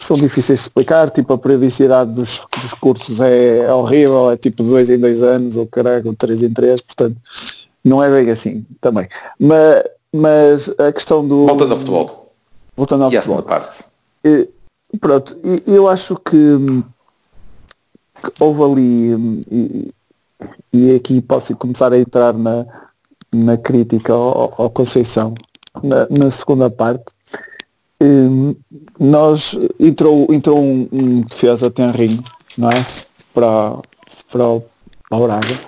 [0.00, 4.88] são difíceis de explicar, tipo a periodicidade dos, dos cursos é horrível, é tipo dois
[4.88, 7.16] em dois anos, ou caralho, três em três, portanto,
[7.84, 9.08] não é bem assim também.
[9.38, 11.46] Mas, mas a questão do.
[11.46, 12.32] Voltando ao futebol.
[12.76, 13.42] Voltando ao e futebol.
[13.42, 13.84] Parte.
[14.24, 14.48] Eh,
[15.00, 16.58] pronto, eu acho que,
[18.22, 19.94] que houve ali, e,
[20.72, 22.66] e, aqui posso começar a entrar na,
[23.32, 25.34] na crítica ao, ao Conceição,
[25.82, 27.04] na, na, segunda parte,
[28.98, 32.22] nós entrou, entrou um, um defesa tenrinho,
[32.56, 32.84] não é?
[33.34, 33.78] Para,
[34.30, 34.64] para, o,
[35.08, 35.60] para o Braga.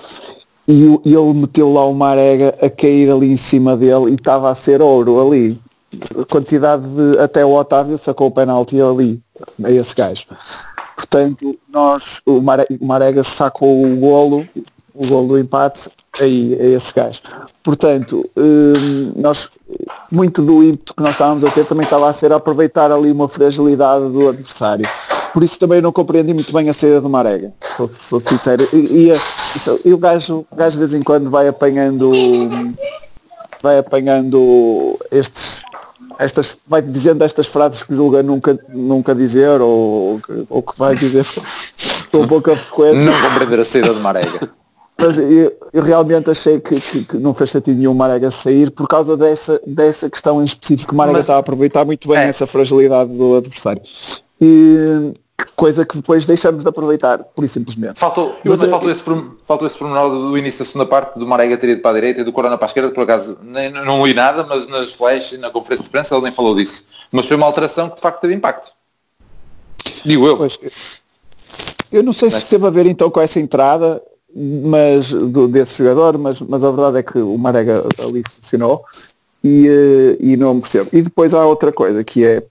[0.67, 4.51] E, e ele meteu lá uma arega a cair ali em cima dele e estava
[4.51, 5.59] a ser ouro ali
[6.21, 7.19] a quantidade de.
[7.19, 9.23] Até o Otávio sacou o penalti ali,
[9.65, 10.27] a esse gajo.
[10.97, 12.43] Portanto, nós, o
[12.81, 14.47] Marega sacou o golo,
[14.95, 15.89] o golo do empate,
[16.21, 17.21] a esse gajo.
[17.63, 19.49] Portanto, hum, nós,
[20.11, 23.29] muito do ímpeto que nós estávamos a ter também estava a ser aproveitar ali uma
[23.29, 24.89] fragilidade do adversário.
[25.33, 28.67] Por isso também não compreendi muito bem a saída do Marega, sou, sou sincero.
[28.73, 29.13] E, e,
[29.85, 32.11] e, o, gajo, o gajo de vez em quando vai apanhando
[33.63, 35.63] vai apanhando estes
[36.19, 41.25] estas, vai dizendo estas frases que julga nunca, nunca dizer ou, ou que vai dizer
[42.11, 43.05] com pouca frequência.
[43.05, 44.51] Não compreender a saída de Marega.
[45.01, 48.89] Mas eu, eu realmente achei que, que, que, não fez sentido nenhum Marega sair por
[48.89, 50.95] causa dessa, dessa questão em específico.
[50.95, 52.29] Marega Mas, está a aproveitar muito bem é.
[52.29, 53.81] essa fragilidade do adversário.
[54.41, 55.13] E,
[55.55, 57.99] coisa que depois deixamos de aproveitar, por e simplesmente.
[57.99, 59.03] Faltou, mas, mas faltou, esse,
[59.47, 62.21] faltou esse pormenor do início da segunda parte, do Marega ter ido para a direita
[62.21, 65.39] e do Corona para a esquerda, por acaso nem, não li nada, mas nas flashes,
[65.39, 66.85] na conferência de imprensa ele nem falou disso.
[67.11, 68.73] Mas foi uma alteração que de facto teve impacto.
[70.05, 70.37] Digo eu.
[70.37, 70.59] Pois,
[71.91, 74.01] eu não sei se teve a ver então com essa entrada
[74.35, 78.85] mas do, desse jogador, mas, mas a verdade é que o Marega ali funcionou
[79.43, 80.91] e, eh, e não percebo.
[80.93, 82.43] E depois há outra coisa que é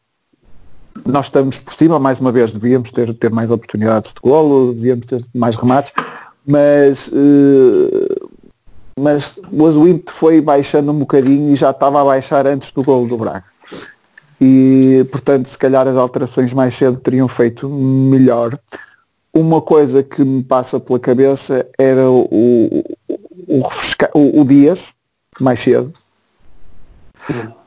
[1.05, 5.05] nós estamos por cima, mais uma vez, devíamos ter, ter mais oportunidades de golo, devíamos
[5.05, 5.91] ter mais remates,
[6.45, 8.29] mas, uh,
[8.99, 9.37] mas
[9.75, 13.17] o ímpeto foi baixando um bocadinho e já estava a baixar antes do golo do
[13.17, 13.43] Braga.
[14.39, 18.57] E, portanto, se calhar as alterações mais cedo teriam feito melhor.
[19.37, 22.83] Uma coisa que me passa pela cabeça era o, o,
[23.47, 23.63] o,
[24.15, 24.93] o, o Dias,
[25.39, 25.93] mais cedo,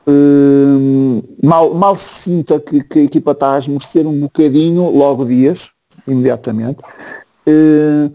[0.07, 5.25] Uh, mal, mal se sinta que, que, a equipa está a esmorecer um bocadinho, logo
[5.25, 5.69] dias,
[6.07, 6.79] imediatamente.
[7.47, 8.11] Uh,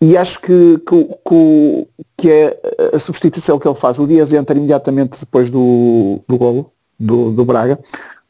[0.00, 2.60] e acho que, que, que, que, é
[2.94, 3.98] a substituição que ele faz.
[3.98, 7.78] O Dias entra imediatamente depois do, do golo do, do Braga.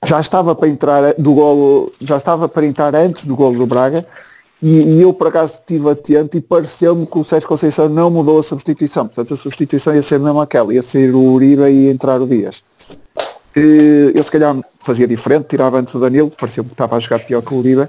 [0.06, 4.06] Já estava para entrar do golo, já estava para entrar antes do golo do Braga
[4.64, 8.40] e, e, eu por acaso estive atento e pareceu-me que o Sérgio Conceição não mudou
[8.40, 9.06] a substituição.
[9.06, 12.62] Portanto a substituição ia ser mesmo aquela, ia ser o Uribe e entrar o Dias.
[13.54, 17.42] Eu se calhar fazia diferente, tirava antes o Danilo, pareceu que estava a jogar pior
[17.42, 17.86] que o Uribe.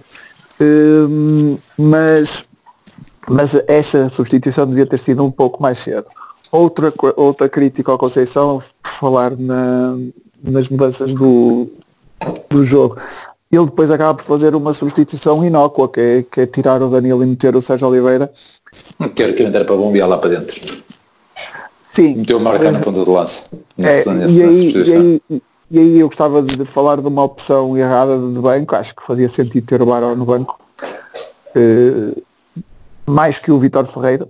[0.59, 2.43] Hum, mas,
[3.29, 6.07] mas essa substituição devia ter sido um pouco mais cedo.
[6.51, 9.95] Outra, outra crítica ao Conceição, falar na,
[10.43, 11.69] nas mudanças do,
[12.49, 12.97] do jogo
[13.51, 17.23] ele depois acaba por fazer uma substituição inócua, que é, que é tirar o Danilo
[17.23, 18.31] e meter o Sérgio Oliveira.
[19.15, 20.83] Quero que ele para bombear lá para dentro.
[21.91, 22.15] Sim.
[22.15, 23.43] Meteu marcar na ponta do lance.
[23.77, 25.21] É, e, aí, e, aí,
[25.71, 29.29] e aí eu gostava de falar de uma opção errada de banco, acho que fazia
[29.29, 30.59] sentido ter o Baró no banco.
[31.55, 32.21] Uh,
[33.05, 34.27] mais que o Vitor Ferreira,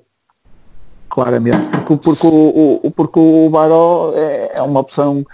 [1.10, 1.66] claramente.
[1.72, 5.26] Porque, porque, o, o, porque o Baró é, é uma opção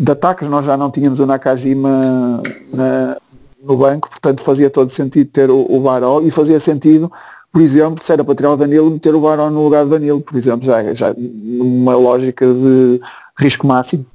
[0.00, 3.18] de ataques, nós já não tínhamos o Nakajima na,
[3.62, 7.12] no banco, portanto fazia todo sentido ter o, o e fazia sentido,
[7.52, 10.22] por exemplo, se era para tirar o Danilo, meter o Baró no lugar do Danilo,
[10.22, 12.98] por exemplo, já, já numa lógica de
[13.36, 14.06] risco máximo,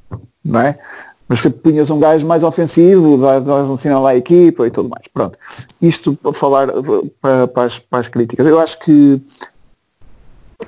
[0.43, 0.80] não é?
[1.28, 5.08] Mas que punhas um gajo mais ofensivo, dás um sinal à equipa e tudo mais.
[5.12, 5.38] Pronto.
[5.82, 6.67] Isto para falar
[7.21, 8.45] para, para, as, para as críticas.
[8.45, 9.21] Eu acho que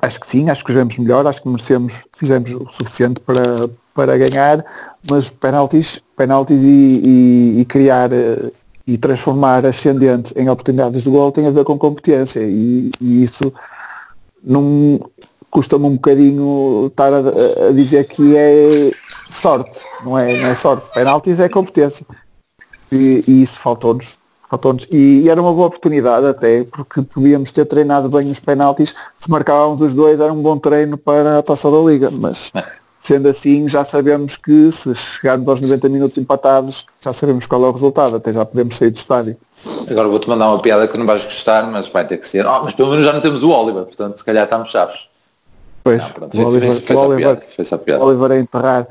[0.01, 4.17] acho que sim, acho que jogamos melhor, acho que merecemos, fizemos o suficiente para, para
[4.17, 4.63] ganhar,
[5.09, 8.51] mas penaltis, penaltis e, e, e criar eh,
[8.85, 13.53] e transformar ascendente em oportunidades de gol tem a ver com competência e, e isso
[14.41, 14.99] não
[15.49, 18.91] custa-me um bocadinho estar a, a, dizer que é
[19.29, 20.85] sorte, não é, não é sorte.
[20.93, 22.05] Penaltis é competência.
[22.91, 24.17] E, e isso faltou-nos.
[24.91, 29.29] E, e, era uma boa oportunidade até, porque podíamos ter treinado bem os penaltis, se
[29.29, 32.63] marcávamos os dois era um bom treino para a taça da liga, mas é.
[33.07, 37.69] Sendo assim, já sabemos que se chegarmos aos 90 minutos empatados, já sabemos qual é
[37.69, 39.37] o resultado, até já podemos sair do estádio.
[39.89, 42.45] Agora vou-te mandar uma piada que não vais gostar, mas vai ter que ser.
[42.45, 45.07] Oh, mas pelo menos já não temos o Oliver, portanto se calhar estamos chaves.
[45.85, 47.39] Pois, não, pronto, o Oliver, fez, o Oliver,
[47.85, 48.03] piada.
[48.03, 48.87] Oliver a enterrar.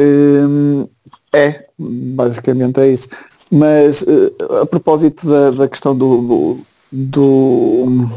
[0.00, 0.88] Hum,
[1.34, 3.08] é, basicamente é isso.
[3.50, 6.58] Mas uh, a propósito da, da questão do,
[6.92, 8.08] do,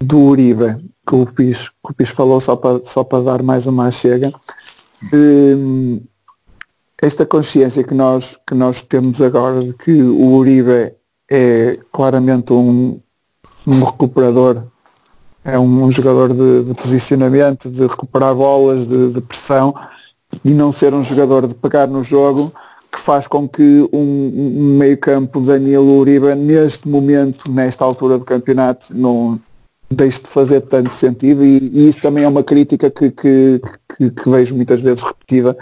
[0.00, 0.76] do, Uribe,
[1.06, 4.32] que o Pis, que o Pis falou só para, só para dar mais uma chega.
[5.12, 6.00] Um,
[7.00, 10.94] esta consciência que nós, que nós temos agora de que o Uribe
[11.30, 13.00] é claramente um,
[13.66, 14.64] um recuperador,
[15.44, 19.72] é um, um jogador de, de, posicionamento, de recuperar bolas, de, de, pressão
[20.44, 22.52] e não ser um jogador de pegar no jogo
[22.98, 28.24] que faz com que um, um meio campo Danilo Uribe neste momento, nesta altura do
[28.24, 29.40] campeonato, não
[29.88, 33.62] deixe de fazer tanto sentido e, e isso também é uma crítica que, que,
[33.96, 35.56] que, que vejo muitas vezes repetida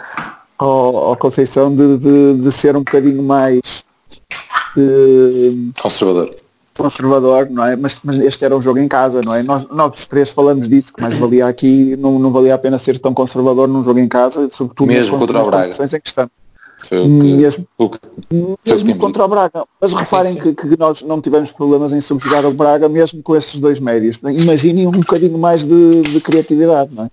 [0.58, 3.84] ao, ao Conceição de, de, de, ser um bocadinho mais
[4.76, 6.34] uh, conservador.
[6.76, 7.76] Conservador, não é?
[7.76, 9.42] Mas, mas, este era um jogo em casa, não é?
[9.42, 12.78] Nós, nós os três falamos disso, que mais valia aqui, não, não valia a pena
[12.78, 15.74] ser tão conservador num jogo em casa, sobretudo mesmo contra o Braga.
[15.84, 16.45] em que estamos.
[16.78, 17.98] Foi o que, mesmo, o que,
[18.66, 19.64] mesmo contra o Braga.
[19.80, 20.54] Mas reparem sim, sim.
[20.54, 24.18] Que, que, nós não tivemos problemas em subjugar o Braga mesmo com esses dois médios.
[24.22, 27.10] Imaginem um bocadinho mais de, de criatividade, não é?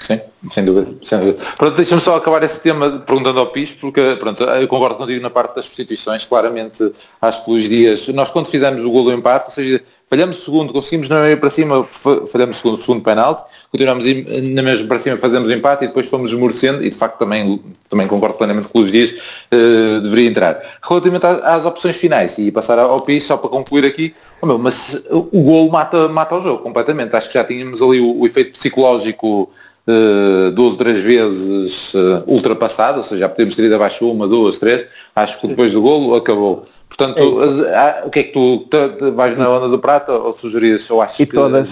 [0.00, 0.20] Sim,
[0.52, 1.38] sem dúvida, sem dúvida.
[1.56, 5.30] Pronto, deixa-me só acabar esse tema perguntando ao PIS, porque pronto, eu concordo contigo na
[5.30, 9.46] parte das substituições, claramente acho que os dias, nós quando fizemos o gol do empate,
[9.46, 11.86] ou seja, falhamos segundo, conseguimos não ir para cima,
[12.32, 14.04] falhamos segundo, segundo penalti, continuamos
[14.50, 18.08] na mesma para cima, fazemos empate e depois fomos esmorecendo e de facto também, também
[18.08, 20.60] concordo plenamente com os dias, uh, deveria entrar.
[20.82, 24.58] Relativamente às, às, opções finais, e passar ao PIS, só para concluir aqui, oh meu,
[24.58, 28.26] mas o gol mata, mata o jogo completamente, acho que já tínhamos ali o, o
[28.26, 29.48] efeito psicológico
[29.86, 34.26] uh, duas ou três vezes uh, ultrapassado, ou seja, já podemos ter ido abaixo uma,
[34.26, 36.66] duas, três, acho que depois do golo acabou.
[37.00, 37.18] Portanto,
[37.64, 41.00] é o que é que tu, tu vais na onda do prata ou sugerias ou
[41.00, 41.70] achas e que todas,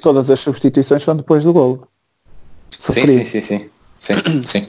[0.00, 1.88] todas as substituições são depois do golo.
[2.70, 4.66] Sim, sim, sim, sim, sim, sim.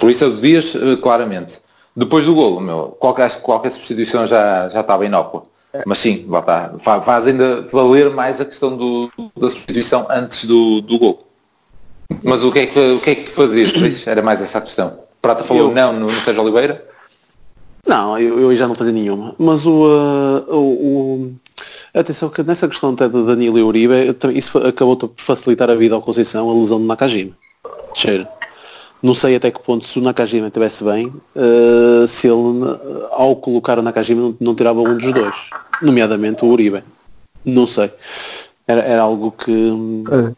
[0.00, 1.60] Por isso a do Dias, eh, claramente.
[1.94, 5.46] Depois do golo, meu, qualquer, qualquer substituição já, já estava inócua.
[5.86, 6.72] Mas sim, lá está.
[6.80, 11.28] Faz ainda valer mais a questão do, da substituição antes do, do gol.
[12.24, 14.04] Mas o que é que, o que, é que tu fazias?
[14.04, 14.98] Era mais essa a questão.
[15.22, 15.74] Prata falou eu...
[15.74, 16.89] não no, no Sérgio Oliveira?
[17.86, 19.34] Não, eu, eu já não fazia nenhuma.
[19.38, 21.34] Mas o, uh, o, o,
[21.92, 25.94] Atenção que nessa questão até de Danilo e Uribe, isso acabou por facilitar a vida
[25.94, 27.32] ao Conceição, a lesão de Nakajima.
[27.94, 28.26] Cheiro.
[29.02, 32.78] Não sei até que ponto se o Nakajima estivesse bem, uh, se ele,
[33.10, 35.34] ao colocar o Nakajima, não, não tirava um dos dois.
[35.82, 36.84] Nomeadamente o Uribe.
[37.44, 37.90] Não sei.
[38.68, 39.72] Era, era algo que...
[40.12, 40.34] É.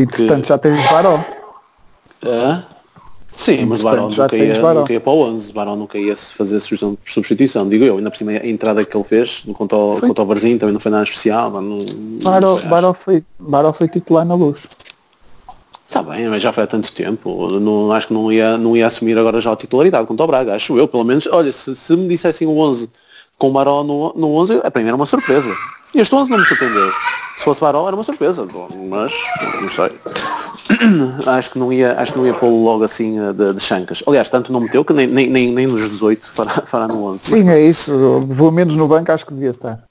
[0.00, 0.48] E portanto que...
[0.48, 1.24] já tens Barão.
[2.24, 2.62] Ah?
[3.36, 5.52] Sim, mas Barão nunca, ia, nunca ia para o 11.
[5.52, 7.98] Barão nunca ia fazer substituição, digo eu.
[7.98, 10.80] Ainda por cima a entrada que ele fez contra o, contra o Barzinho também não
[10.80, 11.50] foi nada especial.
[11.50, 11.84] Não,
[12.22, 14.62] Barão, não Barão, foi, Barão foi titular na luz.
[15.86, 17.60] Está bem, mas já foi há tanto tempo.
[17.60, 20.54] Não, acho que não ia, não ia assumir agora já a titularidade contra o Braga.
[20.54, 21.26] Acho eu, pelo menos.
[21.26, 22.90] Olha, se, se me dissessem o 11
[23.38, 25.54] com o Barão no, no 11, a primeira era uma surpresa.
[25.96, 26.92] E este 11 não me surpreendeu.
[27.38, 28.46] Se fosse Barão era uma surpresa,
[28.90, 29.12] mas
[29.62, 29.98] não sei.
[31.26, 34.02] acho que não ia, acho que não ia pô-lo logo assim eh, de, de chancas.
[34.06, 37.20] Aliás, tanto não meteu que nem, nem, nem, nem nos 18 fará, fará no 11.
[37.24, 37.90] Sim, é isso.
[38.36, 39.82] Pelo menos no banco acho que devia estar.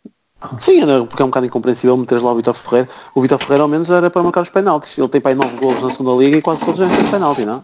[0.60, 2.88] Sim, porque é um bocado incompreensível meteres lá o Vitor Ferreira.
[3.16, 4.96] O Vitor Ferreira ao menos era para marcar os penaltis.
[4.96, 7.64] Ele tem para aí 9 golos na segunda liga e quase todos têm penalti, não?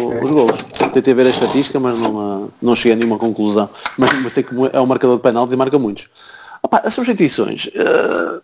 [0.00, 0.60] O, os golos.
[0.92, 3.68] Tentei ver a estatística, mas não, eh, não cheguei a nenhuma conclusão.
[3.98, 6.06] Mas, mas sei que é um marcador de penaltis e marca muitos.
[6.62, 7.66] Opa, as substituições.
[7.66, 8.42] Uh,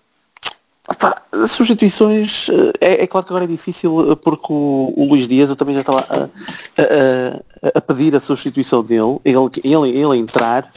[0.88, 2.48] opa, as substituições.
[2.48, 5.57] Uh, é, é, claro que agora é difícil eh, porque o, o Luís Dias eu
[5.57, 10.70] também já estava a, a, a, pedir a substituição dele, ele, ele, ele entrar.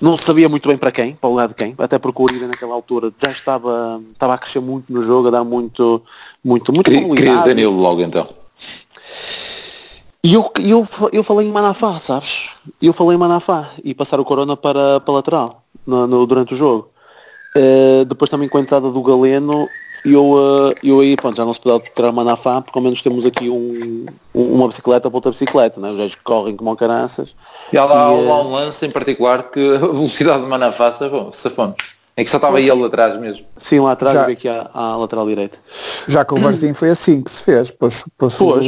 [0.00, 2.46] Não sabia muito bem para quem, para o lado de quem, até porque o Uribe
[2.46, 6.02] naquela altura já estava, estava a crescer muito no jogo, a dar muito,
[6.42, 8.26] muito, muito Queria Danilo logo então.
[10.24, 12.48] E eu, eu, eu falei em Manafá, sabes?
[12.80, 15.59] Eu falei em Manafá e passar o Corona para, para lateral
[15.90, 16.90] no, no, durante o jogo.
[17.56, 19.68] Uh, depois também com a entrada do Galeno,
[20.04, 23.26] eu, uh, eu aí, pronto, já não se pode tirar Manafá, porque ao menos temos
[23.26, 25.90] aqui um, uma bicicleta para outra bicicleta, né?
[25.90, 27.34] os gajos correm como caraças.
[27.72, 30.92] E há lá, e, uh, um lance em particular que a velocidade de Manafá
[31.32, 31.76] safamos.
[32.16, 33.46] É que só estava ele atrás mesmo.
[33.56, 35.58] Sim, lá atrás já, aqui à, à lateral direita.
[36.06, 37.70] Já com o Martim foi assim que se fez.
[37.70, 38.66] Pois, pois, pois,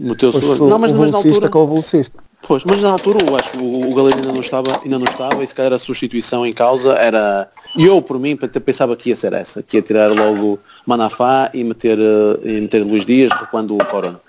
[0.00, 2.27] meteu-se não, mas, o mas na altura, com o velocista.
[2.46, 5.04] Pois, mas na altura eu acho que o, o Galeno ainda não estava, ainda não
[5.04, 7.48] estava e se calhar a substituição em causa era.
[7.76, 11.98] Eu por mim pensava que ia ser essa, que ia tirar logo Manafá e meter,
[11.98, 14.20] uh, e meter Luís Dias quando o Corona.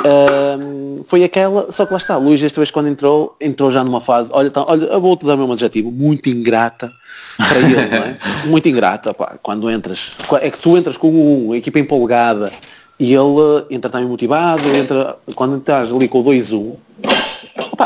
[0.00, 4.00] Uh, foi aquela, só que lá está, Luís esta vez quando entrou, entrou já numa
[4.00, 6.90] fase, olha, tá, olha eu vou utilizar o meu adjetivo, muito ingrata
[7.36, 8.18] para ele, não é?
[8.46, 12.52] Muito ingrata, pá, quando entras, é que tu entras com um, a equipa empolgada
[12.98, 16.76] e ele entra também motivado, entra, quando estás ali com o 2-1,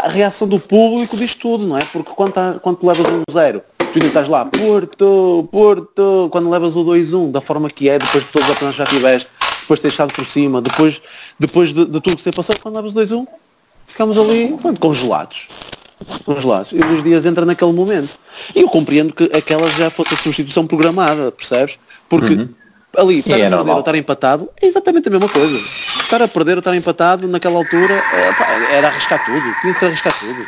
[0.04, 1.84] A reação do público diz tudo, não é?
[1.84, 6.76] Porque quando, tá, quando levas um zero, tu ainda estás lá, Porto, Porto, quando levas
[6.76, 9.30] o 2-1, da forma que é, depois de todos os apenas já tiveste,
[9.60, 11.00] depois de ter estado por cima, depois,
[11.38, 13.26] depois de, de tudo que você passou, quando levas o 2-1,
[13.86, 15.46] ficámos ali pronto, congelados.
[16.24, 16.72] Congelados.
[16.72, 18.18] E o Luís Dias entra naquele momento.
[18.54, 21.78] E eu compreendo que aquela já fosse a substituição programada, percebes?
[22.08, 22.48] Porque uhum.
[22.96, 25.58] Ali, estar é a perder ou estar empatado, é exatamente a mesma coisa.
[26.02, 29.86] Estar a perder ou estar empatado naquela altura é, era arriscar tudo, tinha que ser
[29.86, 30.38] arriscar tudo.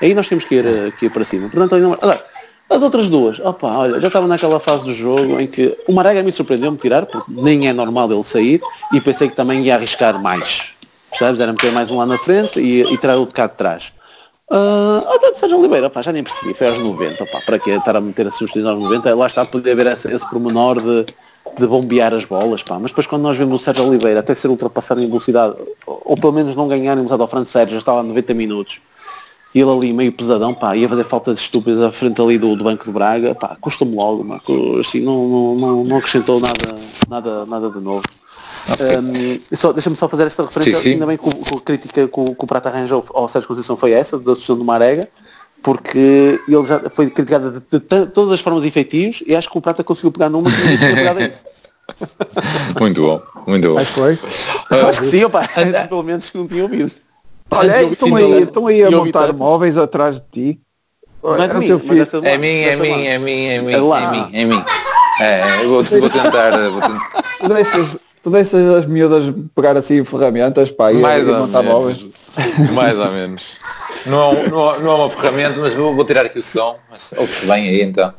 [0.00, 1.48] Aí nós temos que ir, eh, que ir para cima.
[1.48, 2.24] Portanto, agora,
[2.68, 6.22] as outras duas, opa, olha, já estava naquela fase do jogo em que o Marega
[6.22, 8.60] me surpreendeu-me tirar, porque nem é normal ele sair,
[8.92, 10.72] e pensei que também ia arriscar mais.
[11.10, 11.38] Percebes?
[11.38, 13.92] Era meter mais um lá na frente e, e tirar o de cá de trás.
[14.50, 17.70] Uh, até de Sérgio Oliveira, pá, já nem percebi, foi aos 90, pá, para que
[17.70, 21.06] estar a meter a substituição aos 90, lá está, poder haver esse, esse pormenor de,
[21.58, 24.48] de bombear as bolas, pá, mas depois quando nós vemos o Sérgio Oliveira até ser
[24.48, 25.54] ultrapassado em velocidade,
[25.86, 28.80] ou, ou pelo menos não ganhar em velocidade ao francês, já estava a 90 minutos,
[29.54, 32.64] e ele ali meio pesadão, pá, ia fazer faltas estúpidas à frente ali do, do
[32.64, 34.40] Banco de Braga, pá, custa-me logo, mano,
[34.80, 36.76] assim, não, não, não, não acrescentou nada,
[37.08, 38.04] nada, nada de novo.
[38.74, 39.40] Okay.
[39.50, 40.92] Um, só, Deixa-me só fazer esta referência, sim, sim.
[40.92, 43.92] ainda bem que, a crítica que o, que o Prata arranjou ao Sérgio Conceição foi
[43.92, 45.08] essa, da decisão do Marega,
[45.62, 49.56] porque ele já foi criticado de, de, de, todas as formas efetivas e acho que
[49.56, 51.34] o Prata conseguiu pegar numa que não tinha pegado ainda.
[52.80, 53.78] Muito bom, muito bom.
[53.78, 54.14] Acho que foi.
[54.14, 55.46] Uh, acho que sim, opa,
[55.88, 56.92] pelo menos não tinha ouvido.
[57.50, 60.60] Olha, estão aí, estão aí a montar móveis atrás de ti.
[61.22, 64.44] Não é, de mim, é mim, é mim, é mim, é mim, é mim, é
[64.44, 64.64] mim.
[65.20, 66.50] É, eu vou, vou tentar.
[66.70, 67.24] Vou tentar.
[67.40, 71.98] Tu deixas, tu deixas as miúdas pegar assim ferramentas pá, e, Mais e montar móveis.
[72.72, 73.42] Mais ou menos.
[74.06, 76.78] Não não, não é uma ferramenta, mas vou, vou tirar aqui o som.
[77.16, 78.12] Ouve-se bem aí então.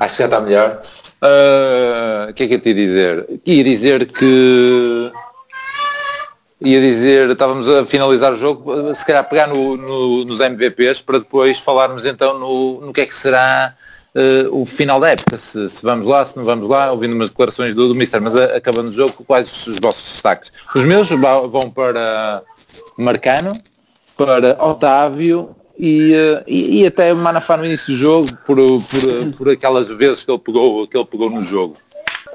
[0.00, 0.80] Acho que já está melhor.
[1.22, 3.26] Uh, o que é que eu te ia dizer?
[3.46, 5.12] Ia dizer que
[6.60, 11.18] ia dizer, estávamos a finalizar o jogo, se calhar pegar no, no, nos MVPs para
[11.18, 13.74] depois falarmos então no, no que é que será
[14.14, 17.30] uh, o final da época, se, se, vamos lá, se não vamos lá, ouvindo umas
[17.30, 20.52] declarações do, do Mister, mas acabando o jogo, quais os, os vossos destaques?
[20.74, 22.42] Os meus vão para
[22.96, 23.52] Marcano,
[24.16, 29.48] para Otávio e, uh, e, e, até Manafá no início do jogo por, por, por
[29.50, 31.76] aquelas vezes que ele pegou, que ele pegou no jogo.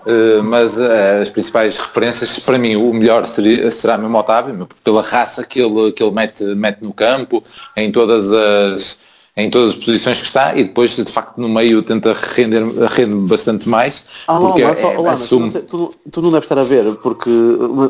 [0.05, 5.01] Uh, mas uh, as principais referências, para mim, o melhor seria, será mesmo Otávio, pela
[5.01, 7.43] raça que ele, que ele mete, mete no campo,
[7.75, 8.97] em todas as
[9.39, 13.27] em todas as posições que está e depois de facto no meio tenta render, render
[13.27, 15.51] bastante mais ah, porque lá, é, lá, assume...
[15.51, 17.29] tu, tu, tu, não deves estar a ver porque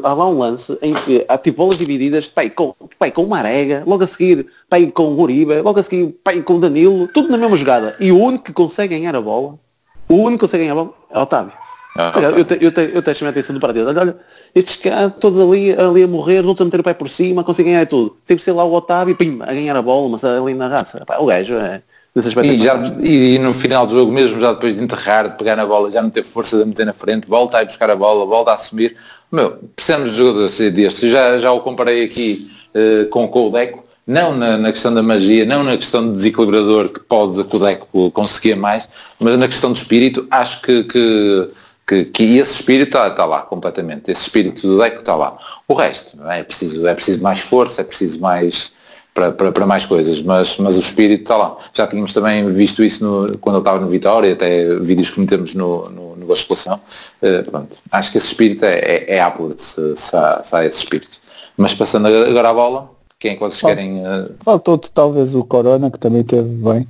[0.04, 3.84] há lá um lance em que há tipo bolas divididas pai, com, pai, com Marega
[3.86, 7.58] logo a seguir pai, com Uribe logo a seguir pai, com Danilo tudo na mesma
[7.58, 7.96] jogada.
[8.00, 9.58] E o único que consegue ganhar a bola
[10.10, 11.54] o único que consegue ganhar a bola é o Otávio.
[11.96, 13.88] Ah, olha, eu, te, eu, te, eu te a atenção do partido.
[13.88, 14.18] Olha, olha,
[14.54, 17.74] estes caras todos ali, ali a morrer, estão a meter o pé por cima, conseguem
[17.74, 18.16] ganhar tudo.
[18.26, 21.04] Tem que ser lá o Otávio, pim, a ganhar a bola, mas ali na raça.
[21.06, 21.82] Pá, o gajo é.
[22.44, 25.66] E, já, e, no final do jogo mesmo, já depois de enterrar, de pegar na
[25.66, 28.52] bola, já não ter força de meter na frente, volta a buscar a bola, volta
[28.52, 28.96] a assumir.
[29.32, 31.12] Meu, precisamos de jogadores destes.
[31.12, 35.46] Já, já o comparei aqui uh, com o Coldeco, não na, na, questão da magia,
[35.46, 39.78] não na questão de desequilibrador que pode o Deco conseguir mais, mas na questão do
[39.78, 41.50] espírito, acho que, que
[41.89, 45.36] que, que esse espírito está tá lá completamente, esse espírito do deck está lá.
[45.67, 46.39] O resto, é?
[46.39, 46.43] é?
[46.43, 48.71] preciso, é preciso mais força, é preciso mais
[49.12, 51.58] para, para, para mais coisas, mas, mas o espírito está lá.
[51.73, 55.56] Já tínhamos também visto isso no, quando ele estava no Vitória, até vídeos que metemos
[55.56, 56.30] no, no, no.
[56.30, 60.78] Uh, acho que esse espírito é, é, é apto se, se, há, se há esse
[60.78, 61.17] espírito.
[61.58, 64.06] Mas passando agora a bola, quem é que vocês querem?
[64.06, 64.36] Uh...
[64.45, 66.88] Faltou-te talvez o Corona, que também teve bem.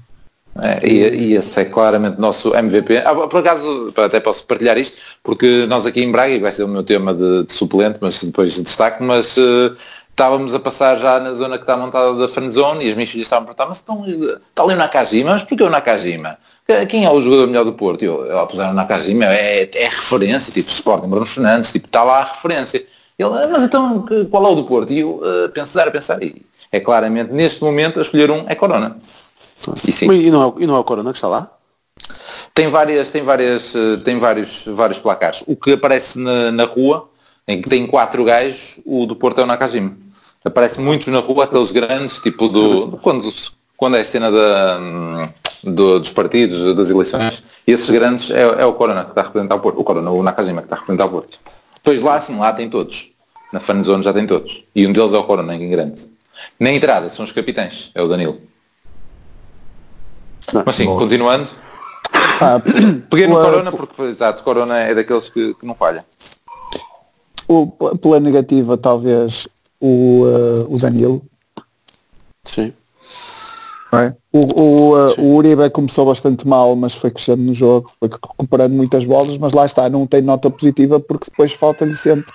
[0.61, 2.97] É, e, esse é claramente nosso MVP.
[2.97, 6.63] Ah, por acaso, até posso partilhar isto, porque nós aqui em Braga, e vai ser
[6.63, 9.75] o meu tema de, de suplente, mas depois de destaque, mas uh,
[10.09, 13.09] estávamos a passar já na zona que está montada da fan zone e as minhas
[13.09, 16.37] filhas estavam a perguntar, mas estão, está ali o Nakajima, mas porquê o Nakajima?
[16.89, 18.03] Quem é o jogador melhor do Porto?
[18.03, 22.19] Eu, eu puseram o Nakajima, é, é referência, tipo Sporting Bruno Fernandes, tipo, está lá
[22.19, 22.85] a referência.
[23.17, 24.91] Ele, ah, mas então qual é o do Porto?
[24.91, 28.55] E eu uh, pensar a pensar, e é claramente neste momento a escolher um é
[28.55, 28.97] Corona.
[30.01, 31.51] E, e, não é, e não é o Corona que está lá?
[32.53, 35.43] Tem várias, tem várias, tem vários, vários placares.
[35.45, 37.09] O que aparece na, na rua,
[37.47, 39.97] em que tem quatro gajos, o do Porto é o Nakajima.
[40.43, 42.97] Aparece muitos na rua, aqueles grandes, tipo do.
[43.01, 43.33] quando,
[43.75, 44.79] quando é a cena da,
[45.63, 49.55] do, dos partidos, das eleições, esses grandes é, é, o Corona que está a representar
[49.55, 49.79] o Porto.
[49.79, 51.37] O Corona, o Nakajima que está a representar o Porto.
[51.75, 53.11] Depois lá sim, lá tem todos.
[53.51, 54.63] Na fanzone já tem todos.
[54.75, 56.07] E um deles é o Corona, em grande.
[56.59, 58.39] Na entrada são os capitães, é o Danilo.
[60.53, 60.97] Não, Mas sim, bom.
[60.97, 61.49] continuando.
[62.41, 62.59] Ah,
[63.09, 66.05] Peguei no Corona porque, exato, Corona é daqueles que, que não falha.
[67.47, 69.47] O, pela negativa, talvez,
[69.79, 71.21] o, uh, o Danilo.
[72.45, 72.73] Sim.
[73.91, 74.13] É?
[74.31, 78.73] O, o, uh, o Uribe começou bastante mal, mas foi crescendo no jogo, foi recuperando
[78.73, 82.31] muitas bolas, mas lá está, não tem nota positiva porque depois falta-lhe sempre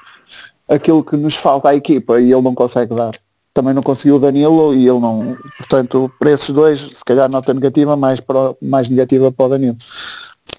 [0.69, 3.13] aquilo que nos falta à equipa e ele não consegue dar.
[3.55, 7.55] Também não conseguiu o Danilo e ele não, portanto, para esses dois, se calhar nota
[7.55, 9.77] negativa, mais, para, mais negativa para o Danilo.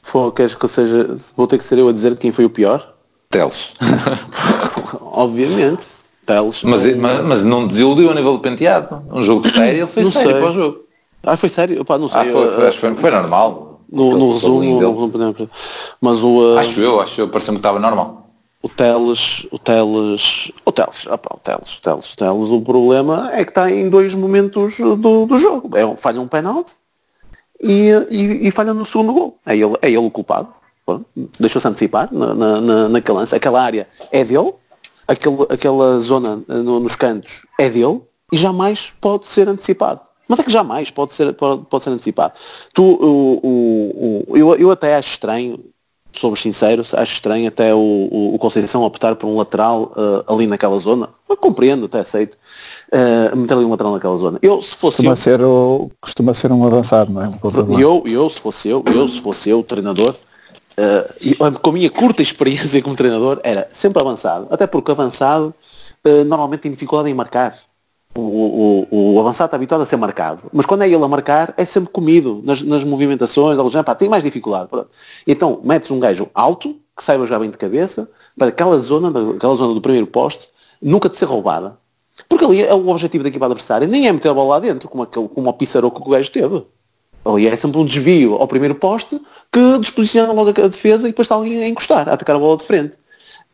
[0.01, 2.49] For, queres que eu seja, vou ter que ser eu a dizer quem foi o
[2.49, 2.95] pior?
[3.29, 3.73] Teles.
[5.11, 5.85] Obviamente.
[6.25, 6.63] Teles.
[6.63, 9.03] Mas, mas, mas, não desiludiu a nível do penteado.
[9.11, 10.39] Um jogo sério, ele foi não sério sei.
[10.39, 10.85] para o jogo.
[11.21, 11.81] Ah, foi sério?
[11.81, 12.21] Opa, não sei.
[12.21, 13.81] Ah, foi, foi, foi, normal.
[13.91, 15.11] No, no resumo,
[16.01, 16.55] mas o...
[16.55, 18.29] Uh, acho eu, acho eu, pareceu-me que estava normal.
[18.61, 23.71] O Teles, o Teles, Teles, opa, o Teles, Teles, Teles, o problema é que está
[23.71, 25.75] em dois momentos do, do jogo.
[25.77, 26.73] É, falha um penalti
[27.61, 29.39] e, e, e, falha no segundo gol.
[29.45, 30.49] É ele, é ele o culpado.
[31.39, 33.33] Deixou-se antecipar na, na, na, lance.
[33.33, 34.53] Aquela área é dele,
[35.07, 38.01] aquele, aquela zona eh, no, nos cantos é dele
[38.31, 40.01] e jamais pode ser antecipado.
[40.27, 42.33] Mas é que jamais pode ser, pode, pode ser antecipado.
[42.73, 45.59] Tu, o, o, o, eu, eu até acho estranho,
[46.19, 50.47] somos sinceros, acho estranho até o, o, o Conceição optar por um lateral uh, ali
[50.47, 51.09] naquela zona.
[51.29, 52.37] Eu compreendo, até aceito.
[52.93, 54.39] Uh, meter ali um lateral naquela zona.
[54.41, 57.27] Eu, se fosse costuma eu, ser o, costuma ser um avançado, não é?
[57.27, 60.15] Um eu, eu, se fosse eu, eu, se fosse eu, treinador,
[60.77, 64.47] uh, com a minha curta experiência como treinador, era sempre avançado.
[64.49, 65.53] Até porque avançado
[66.05, 67.57] uh, normalmente tem dificuldade em marcar.
[68.17, 70.43] O, o, o, avançado está habituado a ser marcado.
[70.53, 74.07] Mas quando é ele a marcar, é sempre comido nas, nas movimentações, já, pá, tem
[74.07, 74.69] mais dificuldade.
[74.69, 74.89] Pronto.
[75.27, 79.55] Então, metes um gajo alto, que saiba jogar bem de cabeça, para aquela zona, aquela
[79.55, 80.47] zona do primeiro poste,
[80.81, 81.77] nunca de ser roubada.
[82.29, 84.87] Porque ali é o objetivo da equipa adversária, nem é meter a bola lá dentro,
[84.87, 86.65] como, aquele, como o Pissaroco que o gajo teve.
[87.25, 89.19] Ali é sempre um desvio ao primeiro poste
[89.51, 92.57] que disposiciona logo a defesa e depois está alguém a encostar, a atacar a bola
[92.57, 92.95] de frente.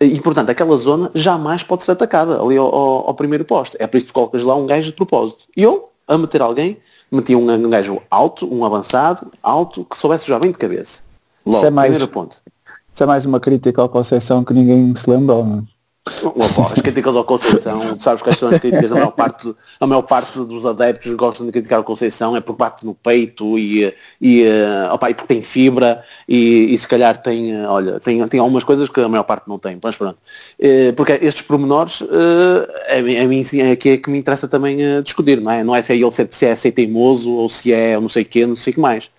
[0.02, 3.78] E, portanto, aquela zona jamais pode ser atacada ali ao, ao, ao primeiro posto.
[3.80, 5.46] É por isso que colocas lá um gajo de propósito.
[5.56, 6.80] E eu, a meter alguém,
[7.12, 11.02] metia um, um gajo alto, um avançado, alto, que soubesse jogar bem de cabeça.
[11.46, 12.38] Logo, isso é mais, primeiro ponto.
[12.94, 15.81] Isso é mais uma crítica ao Conceição que ninguém se lembrou, não é?
[16.04, 18.92] As críticas ao Conceição, sabes quais são as críticas?
[18.92, 22.58] A maior, parte, a maior parte dos adeptos gostam de criticar o Conceição, é porque
[22.58, 24.44] bate no peito e, e,
[24.92, 28.90] opa, e porque tem fibra e, e, se calhar tem, olha, tem, tem algumas coisas
[28.90, 30.18] que a maior parte não tem, mas pronto.
[30.60, 34.82] Eh, porque estes pormenores a mim, a mim é que, é que me interessa também
[34.84, 35.64] eh, discutir, não é?
[35.64, 38.24] Não é se é ele se é, se é teimoso ou se é não sei
[38.24, 39.12] o quê, não sei o que mais.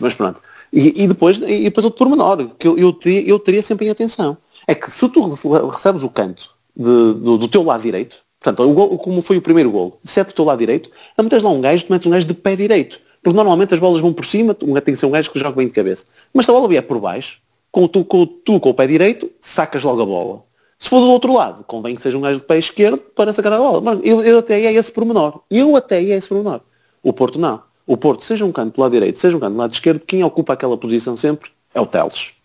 [0.00, 0.40] Mas pronto.
[0.72, 3.90] E, e, depois, e depois outro pormenor, que eu, eu, teria, eu teria sempre em
[3.90, 4.38] atenção
[4.70, 5.28] é que se tu
[5.68, 9.42] recebes o canto de, do, do, teu lado direito, portanto, o gol, como foi o
[9.42, 12.06] primeiro gol, se é do teu lado direito, não metes lá um gajo, tu metes
[12.06, 13.00] um gajo de pé direito.
[13.20, 15.66] Porque normalmente as bolas vão por cima, tem que ser um gajo que joga bem
[15.66, 16.04] de cabeça.
[16.32, 17.40] Mas se a bola vier por baixo,
[17.72, 20.44] com tu, com, tu com o pé direito, sacas logo a bola.
[20.78, 23.52] Se for do outro lado, convém que seja um gajo de pé esquerdo para sacar
[23.52, 23.80] a bola.
[23.80, 25.40] Mas eu, eu até é esse pormenor.
[25.50, 26.60] Eu até é esse pormenor.
[27.02, 27.60] O Porto não.
[27.88, 30.22] O Porto, seja um canto do lado direito, seja um canto do lado esquerdo, quem
[30.22, 32.39] ocupa aquela posição sempre é o Teles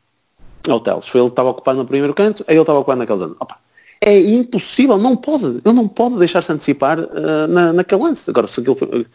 [0.70, 1.08] é o Teles.
[1.08, 3.36] Foi ele que estava ocupado no primeiro canto, aí ele estava ocupado naquele zona.
[3.40, 3.58] Opa,
[4.02, 8.30] é impossível, não pode, ele não pode deixar-se antecipar uh, na, naquele lance.
[8.30, 9.06] Agora, se aquilo foi,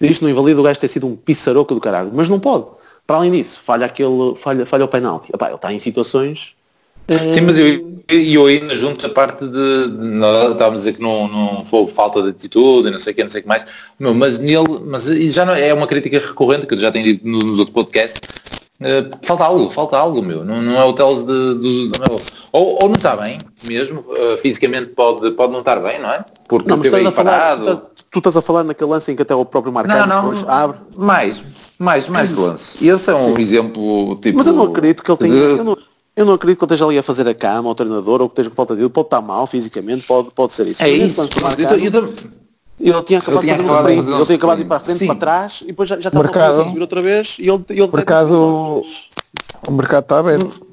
[0.00, 2.66] isto não invalida o gajo ter sido um pissaroco do caralho, mas não pode.
[3.06, 5.30] Para além disso, falha aquele, falha, falha o penalti.
[5.34, 6.54] Opa, ele está em situações.
[7.08, 7.34] Uh...
[7.34, 11.28] Sim, mas eu, eu ainda junto a parte de, nós estávamos a dizer que não,
[11.28, 13.64] não foi falta de atitude não sei o que, não sei o que mais.
[13.98, 17.58] Mas nele, mas já não, é uma crítica recorrente que eu já tenho dito nos
[17.58, 18.20] outros podcasts,
[18.80, 20.42] Uh, falta algo, falta algo, meu.
[20.42, 22.00] Não, não é o Teles de, de, de.
[22.50, 26.24] Ou, ou não está bem, mesmo, uh, fisicamente pode, pode não estar bem, não é?
[26.48, 27.64] Porque não, teve aí parado.
[27.64, 30.32] Falar, tu, tu, estás a falar naquele lance em que até o próprio Marcano não,
[30.32, 30.78] não, abre.
[30.96, 31.42] Mais,
[31.78, 32.88] mais, mais lance.
[32.88, 33.42] Esse é um Sim.
[33.42, 34.38] exemplo tipo.
[34.38, 35.32] Mas eu não acredito que ele tenha.
[35.32, 35.58] De...
[35.58, 35.78] Eu, não,
[36.16, 38.32] eu não acredito que ele esteja ali a fazer a cama ao treinador ou que
[38.32, 40.82] esteja com falta de pode estar mal fisicamente, pode, pode ser isso.
[40.82, 41.20] É isso.
[42.80, 45.06] Ele tinha acabado, de, fazer um ele tinha acabado de ir para a frente, Sim.
[45.06, 47.82] para trás, e depois já, já estava mercado, a subir outra vez, e ele, ele
[47.82, 48.84] o mercado,
[49.68, 50.66] o mercado está aberto.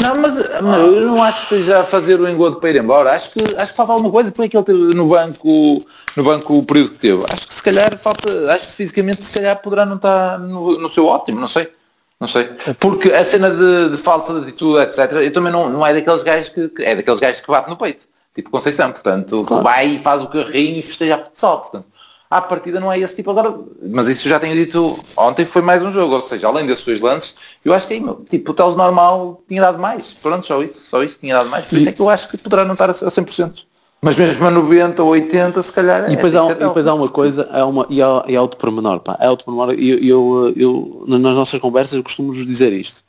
[0.00, 3.12] Não, mas, mas, eu não acho que já fazer o engodo para ir embora.
[3.12, 5.84] Acho que, acho que falta alguma coisa porque ele teve no banco,
[6.16, 7.22] no banco o período que teve.
[7.30, 10.90] Acho que se calhar falta, acho que fisicamente se calhar poderá não estar no, no
[10.90, 11.70] seu ótimo, não sei.
[12.18, 12.48] Não sei.
[12.78, 15.12] Porque a cena de, de falta de atitude, etc.
[15.12, 17.76] Eu também não, não é daqueles gajos que, que é daqueles gajos que bate no
[17.76, 19.62] peito tipo Conceição, portanto, claro.
[19.62, 21.86] vai e faz o carrinho e festeja futsal, portanto,
[22.30, 23.52] à partida não é esse tipo agora,
[23.82, 27.00] mas isso já tenho dito, ontem foi mais um jogo, ou seja, além desses dois
[27.00, 30.80] lances, eu acho que aí, tipo, o Teles normal tinha dado mais, pronto, só isso,
[30.88, 32.90] só isso tinha dado mais, por isso é que eu acho que poderá não estar
[32.90, 33.64] a 100%.
[34.02, 36.94] Mas mesmo a 90 ou 80 se calhar e depois, é, há, e depois há
[36.94, 39.98] uma coisa, há uma, e há, e há outro pormenor, pá, é outro pormenor, eu,
[39.98, 43.02] eu, eu, nas nossas conversas eu costumo dizer isto.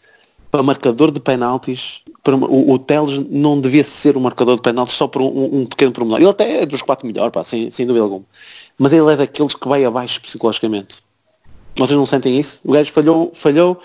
[0.49, 5.07] Para marcador de penaltis, o, o Teles não devia ser o marcador de penaltis só
[5.07, 6.19] por um, um pequeno pormenor.
[6.19, 8.25] Ele até é dos quatro melhor, pá, sem, sem dúvida alguma.
[8.77, 10.97] Mas ele é daqueles que vai abaixo psicologicamente.
[11.75, 12.59] Vocês não sentem isso?
[12.63, 13.81] O gajo falhou, falhou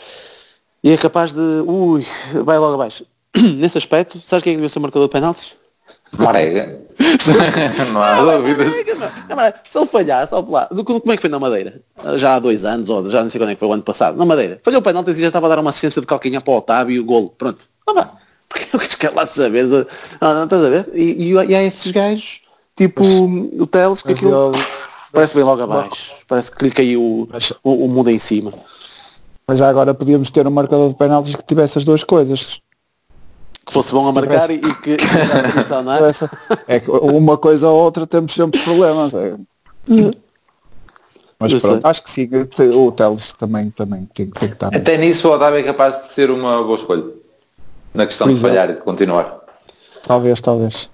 [0.82, 1.40] e é capaz de.
[1.40, 2.06] Ui,
[2.44, 3.04] vai logo abaixo.
[3.56, 5.52] Nesse aspecto, sabes quem é que devia ser o marcador de penaltis?
[6.18, 6.80] Marega.
[7.92, 8.72] não há dúvidas.
[9.70, 10.66] Se ele falhar, só lá.
[10.66, 11.80] Como é que foi na Madeira?
[12.16, 14.16] Já há dois anos, ou já não sei quando é que foi o ano passado.
[14.16, 14.60] Na Madeira.
[14.62, 16.96] Falhou o penalti e já estava a dar uma assistência de calcanhar para o Otávio
[16.96, 17.30] e o golo.
[17.36, 17.66] Pronto.
[17.86, 18.10] Vá.
[18.48, 19.64] Porque eu quero lá saber.
[19.64, 19.86] Não,
[20.20, 20.90] não, estás a ver?
[20.94, 22.40] E, e, e há esses gajos,
[22.76, 24.52] tipo mas, o Teles, que aquilo eu...
[25.12, 26.12] parece bem logo abaixo.
[26.28, 27.28] Parece que lhe caiu o,
[27.62, 28.52] o, o mundo em cima.
[29.46, 32.60] Mas já agora podíamos ter um marcador de penaltis que tivesse as duas coisas
[33.66, 35.04] que fosse bom a marcar e que, que
[35.82, 36.12] não é?
[36.68, 39.12] é que uma coisa ou outra temos sempre problemas.
[39.12, 39.34] É.
[41.38, 42.30] Mas pronto, acho que sim,
[42.74, 44.74] o Teles também, também tem, tem que estar.
[44.74, 47.02] Até nisso o Otávio é capaz de ser uma boa escolha.
[47.96, 48.72] Na questão pois de falhar é.
[48.72, 49.40] e de continuar.
[50.06, 50.90] Talvez, talvez.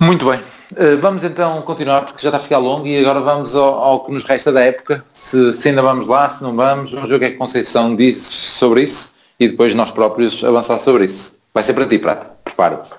[0.00, 0.38] Muito bem.
[0.72, 4.00] Uh, vamos então continuar porque já está a ficar longo e agora vamos ao, ao
[4.00, 5.04] que nos resta da época.
[5.14, 7.38] Se, se, ainda vamos lá, se não vamos, vamos ver o que é que a
[7.38, 11.36] Conceição diz sobre isso e depois nós próprios avançar sobre isso.
[11.54, 12.26] Vai ser para ti, Prata.
[12.44, 12.90] Prepara-te.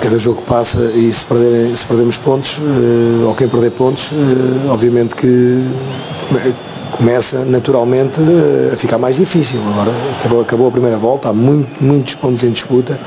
[0.00, 4.70] Cada jogo passa e se, perder, se perdemos pontos, uh, ou quem perder pontos, uh,
[4.70, 5.62] obviamente que
[6.96, 9.60] começa naturalmente uh, a ficar mais difícil.
[9.72, 12.98] Agora acabou, acabou a primeira volta, há muito, muitos pontos em disputa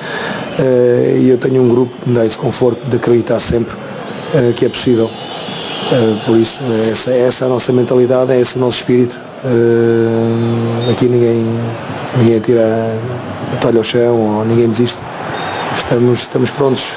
[1.17, 3.73] e eu tenho um grupo que me dá esse conforto de acreditar sempre
[4.57, 5.09] que é possível.
[6.25, 6.59] por isso,
[6.91, 9.17] essa, essa é a nossa mentalidade, é esse o nosso espírito.
[10.91, 11.45] aqui ninguém
[12.17, 12.61] ninguém tira
[13.53, 14.99] a toalha ao chão ou ninguém desiste.
[15.77, 16.91] Estamos, estamos prontos,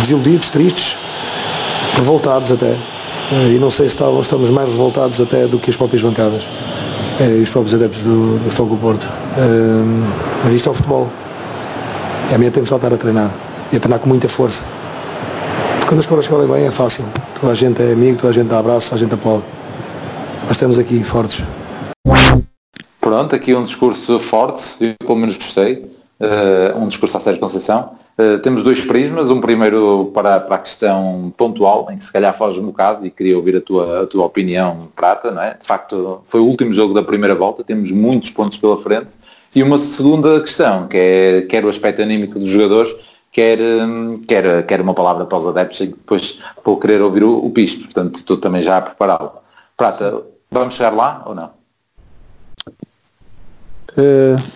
[0.00, 0.96] desiludidos, tristes,
[1.94, 2.95] revoltados até.
[3.30, 7.38] Uh, e não sei se estamos, mais revoltados até do que as próprias bancadas uh,
[7.38, 9.08] e os próprios adeptos do, do Futebol Porto.
[10.44, 11.10] mas isto é o futebol.
[12.30, 13.30] E amanhã temos de voltar a treinar.
[13.72, 14.64] E a treinar com muita força.
[15.88, 17.04] Quando as coisas correm bem é fácil.
[17.40, 19.44] Toda a gente é amigo, toda a gente dá abraço, toda a gente aplaude.
[20.42, 21.44] Mas estamos aqui fortes.
[23.00, 25.74] Pronto, aqui um discurso forte, eu pelo menos gostei,
[26.20, 27.95] uh, um discurso à Sérgio Conceição.
[28.18, 32.36] Uh, temos dois prismas, um primeiro para, para a questão pontual, em que se calhar
[32.36, 35.58] foge um bocado e queria ouvir a tua, a tua opinião prata, não é?
[35.60, 39.08] De facto, foi o último jogo da primeira volta, temos muitos pontos pela frente.
[39.54, 42.94] E uma segunda questão, que é quer o aspecto anímico dos jogadores,
[43.30, 47.36] quer, hum, quer, quer uma palavra para os adeptos e depois vou querer ouvir o,
[47.36, 49.32] o portanto estou também já a prepará-lo.
[49.76, 51.50] Prata, vamos chegar lá ou não?
[53.92, 54.55] Uh...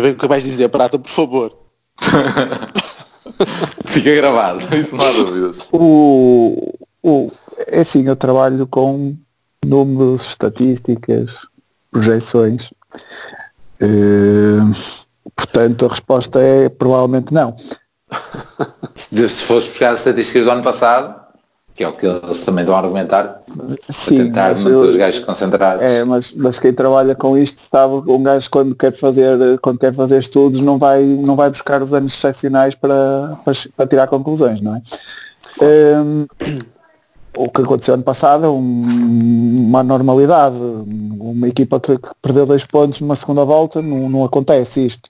[0.00, 1.54] Vê o que vais dizer, Prata, por favor.
[3.84, 5.58] Fica gravado, isso não há dúvidas.
[5.70, 6.72] O,
[7.02, 7.30] o,
[7.66, 9.14] é assim, eu trabalho com
[9.64, 11.30] números, estatísticas,
[11.90, 12.70] projeções.
[13.82, 14.74] Uh,
[15.36, 17.54] portanto, a resposta é provavelmente não.
[18.96, 21.21] Se fores buscar as estatísticas do ano passado,
[21.74, 23.42] que é o que eles também estão a argumentar,
[23.90, 25.82] Sim, tentar manter eu, os gajos concentrados.
[25.82, 29.94] É, mas, mas quem trabalha com isto sabe um gajo quando quer fazer, quando quer
[29.94, 34.60] fazer estudos não vai, não vai buscar os anos excepcionais para, para, para tirar conclusões,
[34.60, 34.82] não é?
[35.62, 36.26] Um,
[37.34, 40.56] o que aconteceu ano passado é um, uma normalidade.
[40.56, 45.08] Uma equipa que, que, perdeu dois pontos numa segunda volta, não, não acontece isto.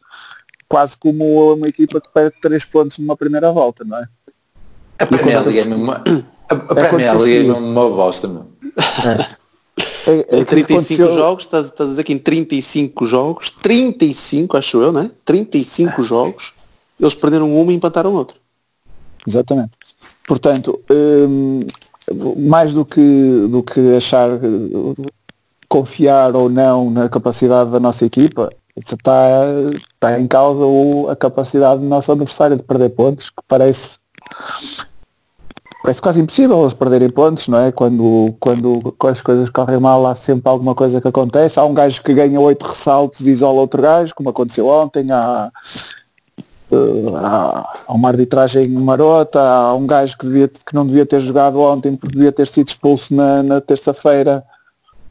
[0.68, 4.06] Quase como uma equipa que perde três pontos numa primeira volta, não é?
[5.00, 5.92] A Premier League é mesmo
[6.52, 8.46] a, a Premier League é uma bosta, meu.
[9.04, 9.42] É.
[10.04, 11.14] É, é 35 aconteceu...
[11.14, 15.10] jogos, estás, estás a dizer que em 35 jogos, 35 acho eu, né?
[15.24, 16.52] 35 jogos,
[17.00, 18.36] eles perderam uma e empataram outro.
[19.26, 19.70] Exatamente.
[20.26, 21.66] Portanto, hum,
[22.48, 24.28] mais do que, do que achar,
[25.68, 29.44] confiar ou não na capacidade da nossa equipa, está,
[29.94, 33.98] está em causa o, a capacidade do nosso adversário de perder pontos, que parece
[35.82, 37.72] parece quase impossível eles perderem pontos, não é?
[37.72, 41.58] Quando, quando, quando as coisas correm mal há sempre alguma coisa que acontece.
[41.58, 45.50] Há um gajo que ganha oito ressaltos e isola outro gajo, como aconteceu ontem, há,
[46.70, 51.20] uh, há, há uma arbitragem marota, há um gajo que, devia, que não devia ter
[51.20, 54.44] jogado ontem porque devia ter sido expulso na, na terça-feira,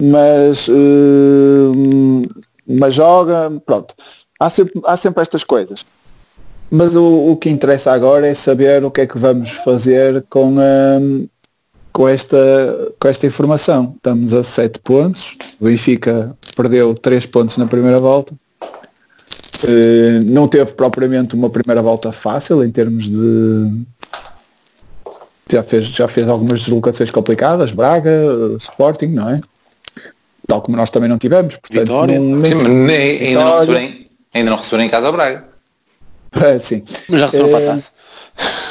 [0.01, 2.27] mas, uh,
[2.65, 3.93] mas joga, pronto.
[4.39, 5.85] Há sempre, há sempre estas coisas.
[6.73, 10.55] Mas o, o, que interessa agora é saber o que é que vamos fazer com,
[10.57, 11.27] um,
[11.91, 12.37] com, esta,
[12.97, 13.93] com esta informação.
[13.97, 18.33] Estamos a 7 pontos, o Benfica perdeu 3 pontos na primeira volta.
[19.63, 23.85] Uh, não teve propriamente uma primeira volta fácil em termos de.
[25.51, 28.09] Já fez, já fez algumas deslocações complicadas, Braga,
[28.57, 29.41] Sporting, não é?
[30.47, 31.57] Tal como nós também não tivemos.
[31.57, 32.17] Portanto, Vitória.
[32.17, 33.95] Nem, Sim, ainda, não receberam,
[34.33, 35.50] ainda não receberam em casa Braga.
[36.33, 36.83] É, sim.
[37.09, 37.83] Mas já receberam é.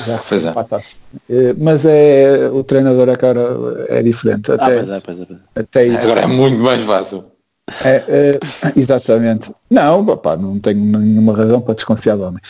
[0.07, 0.91] Já receberam para a taça.
[1.29, 3.41] É, mas é, o treinador é cara
[3.89, 4.51] é diferente.
[4.51, 5.61] Até, ah, pois é, pois é, é.
[5.61, 6.05] Até isso.
[6.05, 7.25] Agora é muito mais fácil.
[7.85, 8.41] É, é,
[8.77, 9.53] exatamente.
[9.71, 12.41] Não, papá, não tenho nenhuma razão para desconfiar do homem.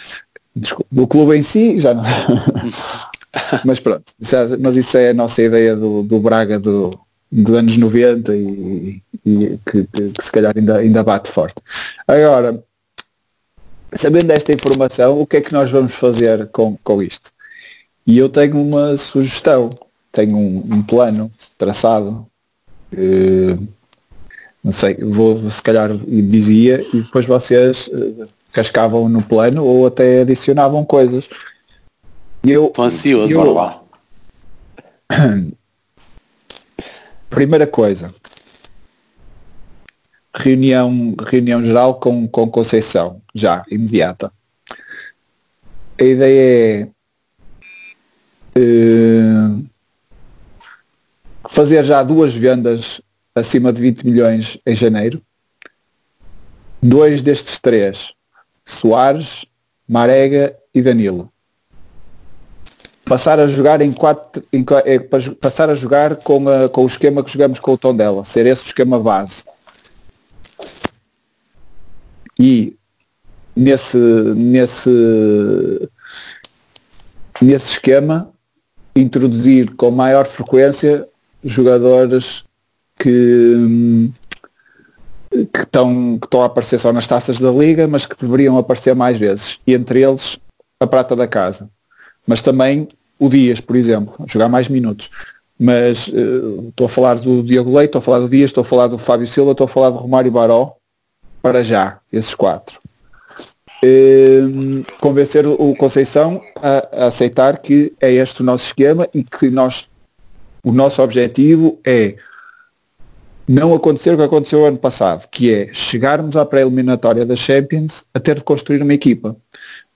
[0.90, 2.04] Do clube em si, já não.
[3.64, 6.98] mas pronto, já, mas isso é a nossa ideia do, do Braga do,
[7.30, 11.62] dos anos 90 e, e que, que, que, se calhar ainda, ainda bate forte.
[12.08, 12.62] Agora,
[13.94, 17.32] sabendo esta informação, o que é que nós vamos fazer com, com isto?
[18.06, 19.70] E eu tenho uma sugestão,
[20.12, 22.26] tenho um, um plano traçado.
[22.92, 23.68] Uh,
[24.62, 30.22] não sei, vou se calhar dizia e depois vocês uh, cascavam no plano ou até
[30.22, 31.28] adicionavam coisas.
[32.42, 33.82] Eu, Estou ansioso, eu, lá.
[37.28, 38.12] Primeira coisa.
[40.34, 44.32] Reunião, reunião geral com, com Conceição, já, imediata.
[46.00, 46.90] A ideia
[48.56, 49.70] é uh,
[51.48, 53.00] fazer já duas vendas
[53.34, 55.20] acima de 20 milhões em janeiro.
[56.82, 58.14] Dois destes três,
[58.64, 59.44] Soares,
[59.86, 61.30] Marega e Danilo.
[63.04, 64.98] Passar a jogar em quatro, em, é,
[65.34, 68.46] passar a jogar com, a, com o esquema que jogamos com o tom dela, ser
[68.46, 69.44] esse o esquema base.
[72.40, 72.74] E
[73.54, 75.90] nesse, nesse,
[77.38, 78.32] nesse esquema
[78.96, 81.06] introduzir com maior frequência
[81.44, 82.42] jogadores
[82.98, 84.10] que,
[85.52, 88.94] que, estão, que estão a aparecer só nas taças da liga, mas que deveriam aparecer
[88.94, 89.60] mais vezes.
[89.66, 90.38] E entre eles
[90.80, 91.68] a prata da casa.
[92.26, 92.88] Mas também
[93.18, 95.10] o Dias, por exemplo, jogar mais minutos.
[95.58, 98.64] Mas uh, estou a falar do Diogo Leite, estou a falar do Dias, estou a
[98.64, 100.79] falar do Fábio Silva, estou a falar do Romário Baró,
[101.42, 102.78] para já, esses quatro.
[103.82, 109.48] Uh, convencer o Conceição a, a, aceitar que é este o nosso esquema e que
[109.48, 109.88] nós,
[110.62, 112.16] o nosso objetivo é
[113.48, 118.20] não acontecer o que aconteceu ano passado, que é chegarmos à pré-eliminatória da Champions a
[118.20, 119.34] ter de construir uma equipa.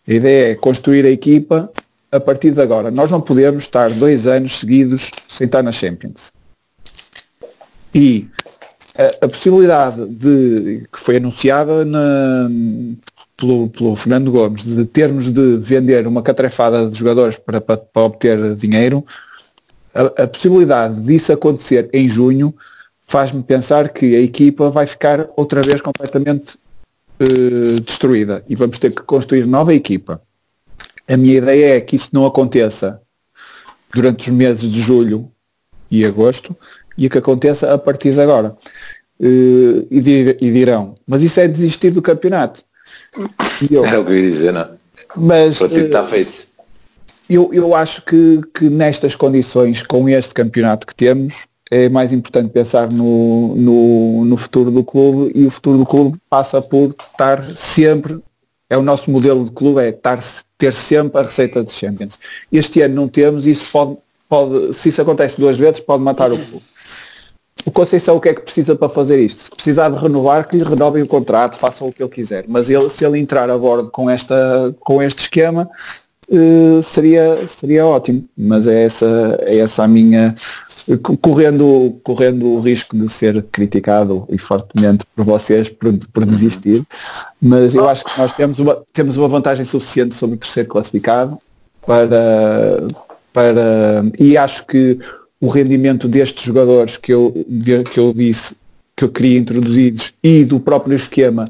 [0.08, 1.70] A ideia é construir a equipa
[2.10, 2.90] a partir de agora.
[2.90, 6.32] Nós não podemos estar dois anos seguidos sem estar na Champions.
[7.94, 8.28] E
[8.96, 12.48] a, possibilidade de que foi anunciada na,
[13.36, 18.02] pelo, pelo, Fernando Gomes de termos de vender uma catrefada de jogadores para, para, para
[18.02, 19.04] obter dinheiro,
[19.94, 22.54] a, a possibilidade disso acontecer em junho
[23.06, 26.56] faz-me pensar que a equipa vai ficar outra vez completamente
[27.20, 30.22] uh, destruída e vamos ter que construir nova equipa.
[31.06, 33.00] A minha ideia é que isso não aconteça
[33.92, 35.30] durante os meses de julho
[35.90, 36.56] e agosto
[36.96, 38.56] e que aconteça a partir de agora.
[39.20, 42.62] Uh, e, dir, e, dirão, mas isso é desistir do campeonato.
[43.70, 44.68] Eu, é o que eu ia dizer, não.
[45.16, 46.46] Mas o tipo está feito.
[47.28, 52.50] Eu, eu acho que, que nestas condições, com este campeonato que temos, é mais importante
[52.50, 57.42] pensar no, no, no, futuro do clube e o futuro do clube passa por estar
[57.56, 58.20] sempre,
[58.68, 60.22] é o nosso modelo de clube, é estar,
[60.58, 62.18] ter sempre a receita de Champions.
[62.52, 63.96] Este ano não temos e isso pode,
[64.28, 66.64] pode, se isso acontece duas vezes, pode matar o clube.
[67.66, 69.44] O Conceição o que é que precisa para fazer isto?
[69.44, 72.44] Se precisar de renovar, que lhe renovem o contrato, façam o que ele quiser.
[72.46, 75.68] Mas ele, se ele entrar a bordo com, esta, com este esquema,
[76.28, 78.28] uh, seria, seria ótimo.
[78.36, 80.34] Mas é essa, é essa a minha,
[81.22, 86.84] correndo, correndo o risco de ser criticado e fortemente por vocês por, por desistir,
[87.40, 91.38] mas eu acho que nós temos uma, temos uma vantagem suficiente sobre o terceiro classificado
[91.86, 92.86] para,
[93.32, 94.98] para e acho que
[95.44, 97.30] o rendimento destes jogadores que eu,
[97.92, 98.56] que eu disse
[98.96, 101.44] que eu queria introduzidos e do próprio esquema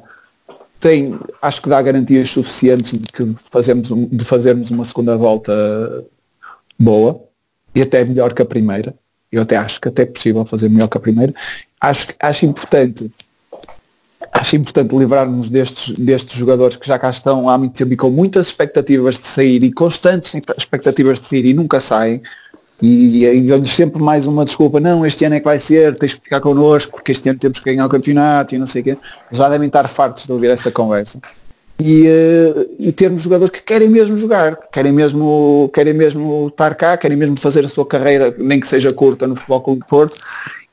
[0.80, 5.53] tem, acho que dá garantias suficientes de que fazemos, de fazermos uma segunda volta
[6.76, 7.22] boa
[7.72, 8.92] e até melhor que a primeira
[9.30, 11.32] eu até acho que até é possível fazer melhor que a primeira.
[11.80, 13.12] Acho, acho importante
[14.32, 18.11] acho importante livrarmos destes, destes jogadores que já cá estão há muito tempo e com
[18.11, 22.20] muitas expectativas de sair e constantes expectativas de sair e nunca saem
[22.85, 26.14] e, e dão-lhes sempre mais uma desculpa, não, este ano é que vai ser, tens
[26.14, 28.85] que ficar connosco porque este ano temos que ganhar o campeonato e não sei o
[28.85, 28.99] quê.
[29.32, 31.18] Já devem estar fartos de ouvir essa conversa
[31.78, 36.97] e, uh, e termos jogadores que querem mesmo jogar, querem mesmo, querem mesmo estar cá,
[36.97, 40.16] querem mesmo fazer a sua carreira, nem que seja curta no Futebol Clube de Porto.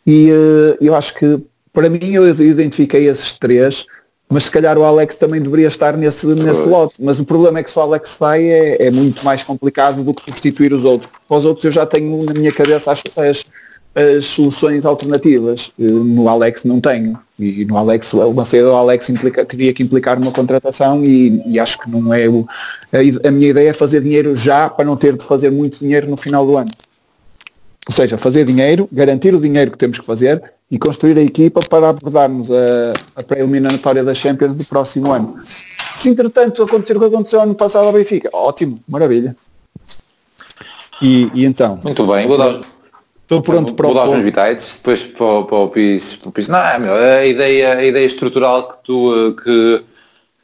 [0.06, 1.40] E uh, eu acho que
[1.74, 3.86] para mim eu identifiquei esses três,
[4.32, 6.96] mas se calhar o Alex também deveria estar nesse, nesse lote.
[6.98, 10.14] Mas o problema é que se o Alex vai é, é muito mais complicado do
[10.14, 11.12] que substituir os outros.
[11.12, 13.46] Porque para os outros eu já tenho na minha cabeça as, as,
[13.94, 15.74] as soluções alternativas.
[15.78, 17.20] Eh, no Alex não tenho.
[17.38, 21.60] E no Alex, uma saída do Alex implica, teria que implicar uma contratação e, e
[21.60, 22.48] acho que não é o.
[22.94, 26.10] A, a, minha ideia é fazer dinheiro já para não ter de fazer muito dinheiro
[26.10, 26.72] no final do ano.
[27.92, 31.60] Ou seja, fazer dinheiro, garantir o dinheiro que temos que fazer e construir a equipa
[31.60, 35.36] para abordarmos a, a pré-eliminatória da Champions do próximo ano.
[35.94, 39.36] Se entretanto acontecer o que aconteceu ano passado ao Benfica, ótimo, maravilha.
[41.02, 41.82] E, e então?
[41.84, 42.62] Muito bem, vou dar,
[43.24, 46.16] estou pronto para o Vou dar os vitais, depois para, para o PIS.
[46.16, 46.48] Para o PIS.
[46.48, 49.84] Não, meu, a, ideia, a ideia estrutural que tu, que,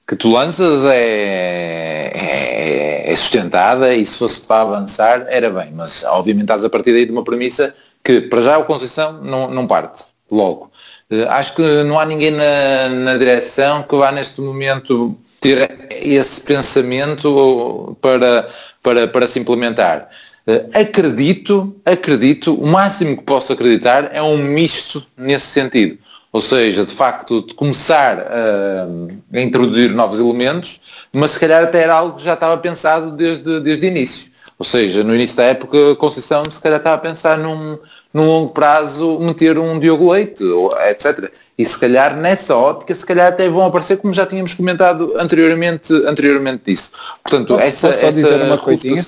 [0.07, 6.03] que tu lanças é, é, é, sustentada e se fosse para avançar era bem, mas
[6.05, 9.67] obviamente estás a partir daí de uma premissa que para já o Conceição não, não
[9.67, 10.71] parte logo.
[11.11, 16.39] Uh, acho que não há ninguém na, na direção que vá neste momento ter esse
[16.39, 18.49] pensamento para,
[18.81, 20.09] para, para se implementar.
[20.47, 25.97] Uh, acredito, acredito, o máximo que posso acreditar é um misto nesse sentido.
[26.31, 30.79] Ou seja, de facto, de começar a, a introduzir novos elementos,
[31.13, 34.27] mas se calhar até era algo que já estava pensado desde, desde o início.
[34.59, 37.77] Ou seja, no início da época, a Conceição se calhar estava a pensar num,
[38.13, 40.43] num longo prazo meter um Diogo Leite,
[40.89, 41.31] etc.
[41.57, 45.93] E se calhar nessa ótica, se calhar até vão aparecer como já tínhamos comentado anteriormente,
[46.05, 46.91] anteriormente disso.
[47.23, 49.05] Portanto, posso, essa, posso essa dizer uma coisinha?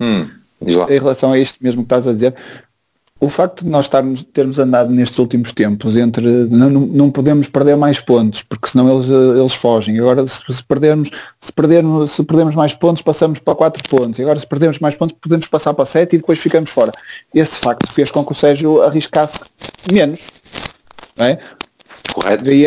[0.00, 0.28] Hum,
[0.60, 2.34] em relação a isto mesmo que estás a dizer,
[3.18, 7.76] o facto de nós estarmos, termos andado nestes últimos tempos entre não, não podemos perder
[7.76, 9.98] mais pontos, porque senão eles, eles fogem.
[9.98, 11.10] Agora se, se perdermos,
[11.40, 14.18] se perdermos, se perdermos mais pontos, passamos para 4 pontos.
[14.18, 16.92] E agora se perdermos mais pontos, podemos passar para 7 e depois ficamos fora.
[17.34, 19.40] Esse facto fez com que o Sérgio arriscasse
[19.90, 20.20] menos.
[21.16, 21.38] Não é?
[22.12, 22.44] Correto.
[22.44, 22.64] Daí,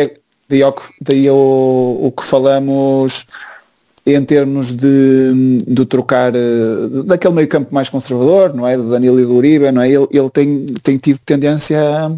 [0.48, 0.62] daí,
[1.00, 3.24] daí o, o que falamos
[4.14, 8.76] em termos de, de trocar uh, daquele meio campo mais conservador, não é?
[8.76, 9.88] Do Danilo e do Uribe, não é?
[9.90, 12.10] Ele, ele tem, tem tido tendência a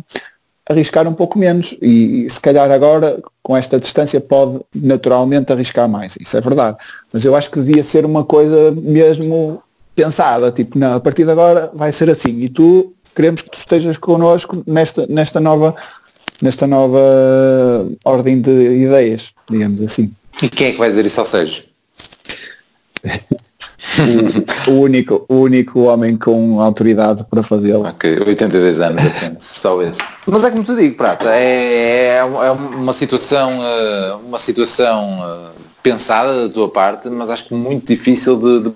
[0.70, 5.88] arriscar um pouco menos e, e, se calhar agora com esta distância pode naturalmente arriscar
[5.88, 6.76] mais, isso é verdade.
[7.12, 9.62] Mas eu acho que devia ser uma coisa mesmo
[9.95, 13.59] pensada, tipo, não, a partir de agora vai ser assim e tu queremos que tu
[13.59, 15.74] estejas connosco nesta, nesta nova
[16.40, 16.99] nesta nova
[18.05, 20.12] ordem de ideias, digamos assim.
[20.43, 21.62] E quem é que vai dizer isso ao Sérgio?
[24.68, 27.86] o, único, o único homem com autoridade para fazê-lo.
[27.86, 29.98] Ok, 82 anos apenas, só esse.
[30.26, 35.61] Mas é como te digo, Prata, é, é, é uma situação, eh, uma situação eh,
[35.82, 38.74] pensada da tua parte, mas acho que muito difícil de, de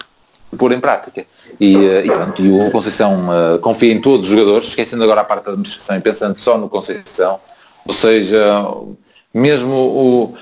[0.58, 1.24] pôr em prática.
[1.60, 3.26] E, eh, e, pronto, e o Conceição
[3.62, 6.68] confia em todos os jogadores, esquecendo agora a parte da administração e pensando só no
[6.68, 7.38] Conceição,
[7.86, 8.64] ou seja,
[9.32, 10.34] mesmo o,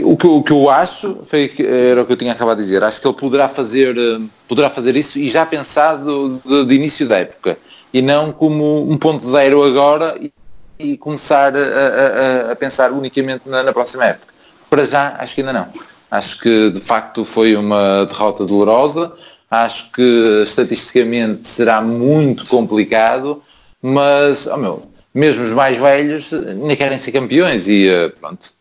[0.00, 2.64] o que, o que eu acho foi que, era o que eu tinha acabado de
[2.64, 2.82] dizer.
[2.82, 7.06] Acho que ele poderá fazer, eh, poderá fazer isso e já pensado de, de início
[7.06, 7.58] da época.
[7.92, 10.32] E não como um ponto zero agora e,
[10.78, 14.32] e começar a, a, a, pensar unicamente na, na, próxima época.
[14.70, 15.68] Para já, acho que ainda não.
[16.10, 19.12] Acho que de facto foi uma derrota dolorosa.
[19.50, 23.42] Acho que estatisticamente será muito complicado,
[23.82, 24.82] mas, oh meu,
[25.14, 28.54] mesmo os mais velhos nem querem ser campeões e eh, pronto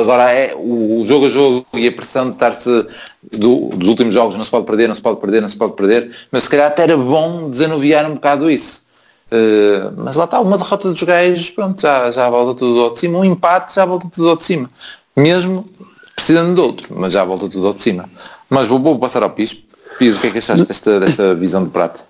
[0.00, 2.86] agora é o, jogo a jogo e a pressão de estar-se
[3.32, 5.72] do, dos últimos jogos não se pode perder, não se pode perder, não se pode
[5.74, 8.82] perder, mas se calhar até era bom desanuviar um bocado isso.
[9.30, 12.98] Uh, mas lá está, uma derrota dos gajos, pronto, já, já volta tudo ao de
[12.98, 14.70] cima, um empate já volta tudo ao de cima.
[15.16, 15.68] Mesmo
[16.16, 18.08] precisando de outro, mas já volta tudo ao de cima.
[18.48, 19.56] Mas vou, vou passar ao piso.
[19.98, 22.04] Piso, o que é que achaste desta, desta visão de prato?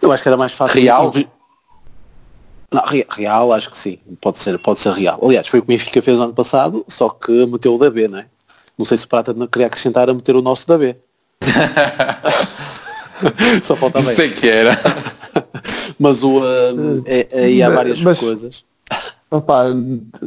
[0.00, 0.80] Eu acho que era mais fácil.
[0.80, 1.12] Real?
[2.72, 3.98] Não, real, acho que sim.
[4.20, 5.18] Pode ser, pode ser real.
[5.22, 7.90] Aliás, foi o que o Benfica fez no ano passado, só que meteu o da
[7.90, 8.26] B, não é?
[8.76, 10.96] Não sei se o Prata não queria acrescentar a meter o nosso da B.
[13.62, 14.78] só faltava Sei que era.
[15.98, 18.64] Mas o uh, é, aí há várias mas, coisas.
[19.30, 19.64] Opa,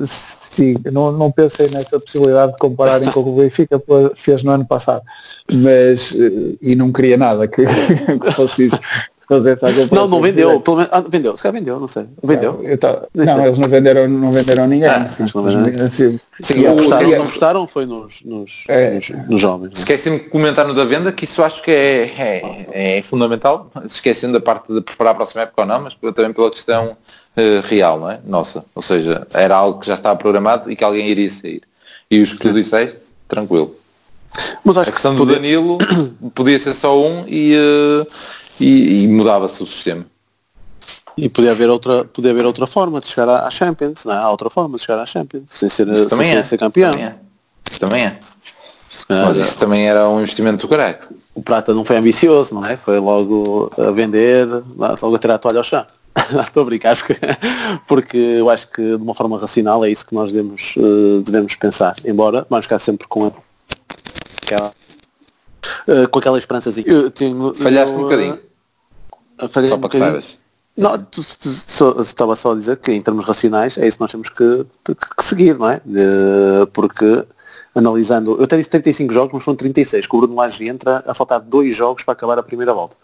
[0.05, 3.81] sim, não, não pensei nessa possibilidade de compararem com o que o Benfica
[4.15, 5.01] fez no ano passado.
[5.51, 8.79] Mas eh, e não queria nada que, que fosse isso.
[9.91, 12.05] Não, não vendeu, pelo menos, ah, vendeu, se calhar vendeu, não sei.
[12.21, 12.61] Vendeu?
[13.13, 14.89] Não, não eles não venderam, não venderam ninguém.
[14.89, 15.89] Ah, sim, não venderam.
[15.89, 18.91] Sim, sim, apostaram, não gostaram foi nos, nos, é.
[18.95, 19.79] nos, nos jovens.
[19.79, 24.37] Esqueci-me de comentar no da venda que isso acho que é, é, é fundamental, esquecendo
[24.37, 26.97] a parte de preparar a próxima época ou não, mas também pela questão
[27.37, 28.19] uh, real, não é?
[28.25, 28.65] Nossa.
[28.75, 31.61] Ou seja, era algo que já estava programado e que alguém iria sair.
[32.09, 33.75] E os que tu disseste, tranquilo.
[34.63, 35.33] Mas acho a questão que do.
[35.33, 35.77] Danilo
[36.33, 38.07] podia ser só um e uh,
[38.61, 40.05] e, e mudava-se o sistema.
[41.17, 44.17] E podia haver outra, podia haver outra forma de chegar à Champions, não é?
[44.17, 46.43] Há outra forma de chegar à Champions, sem ser, sem também é.
[46.43, 46.91] ser campeão.
[46.91, 47.15] Também é.
[47.79, 48.19] Também é.
[49.07, 50.97] Mas isso também era um investimento do caralho.
[51.33, 52.75] O Prata não foi ambicioso, não é?
[52.75, 54.47] Foi logo a vender,
[54.77, 55.85] logo a tirar a toalha ao chão.
[56.45, 57.17] Estou a brincar porque,
[57.87, 61.55] porque eu acho que de uma forma racional é isso que nós devemos, uh, devemos
[61.55, 61.95] pensar.
[62.03, 63.31] Embora vamos ficar sempre com
[64.43, 64.71] aquela,
[65.87, 66.85] uh, com aquela esperançazinha.
[67.61, 68.50] Falhaste um bocadinho.
[69.49, 70.41] Só um para que saibas.
[70.77, 74.01] Não, tu, tu, tu, estava só a dizer que em termos racionais é isso que
[74.01, 75.81] nós temos que, que, que seguir, não é?
[75.85, 77.25] De, porque
[77.75, 81.39] analisando, eu tenho 35 jogos, mas foram 36, que o Bruno Lage entra a faltar
[81.41, 82.95] dois jogos para acabar a primeira volta.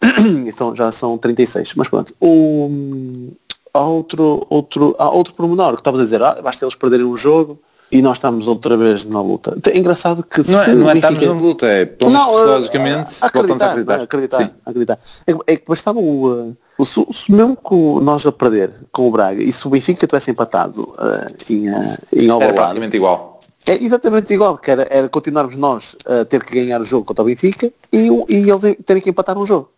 [0.46, 1.74] então já são 36.
[1.76, 3.30] Mas pronto, o,
[3.74, 7.16] há outro, outro, há outro pormenor que estavas a dizer, ah, basta eles perderem um
[7.16, 7.60] jogo
[7.92, 9.54] e nós estamos outra vez na luta.
[9.70, 13.66] É engraçado que não é, não é estarmos na luta, é não, logicamente uh, acreditar,
[13.66, 14.00] a acreditar.
[14.00, 14.98] acreditar, acreditar.
[15.26, 19.42] É, é que bastava o, o, se, mesmo com nós a perder com o Braga
[19.42, 23.40] e se o Benfica tivesse empatado uh, em, uh, em Alvalade, era praticamente igual.
[23.66, 27.22] É exatamente igual, que era, era continuarmos nós a ter que ganhar o jogo contra
[27.22, 29.70] o Benfica e, e eles terem que empatar um jogo.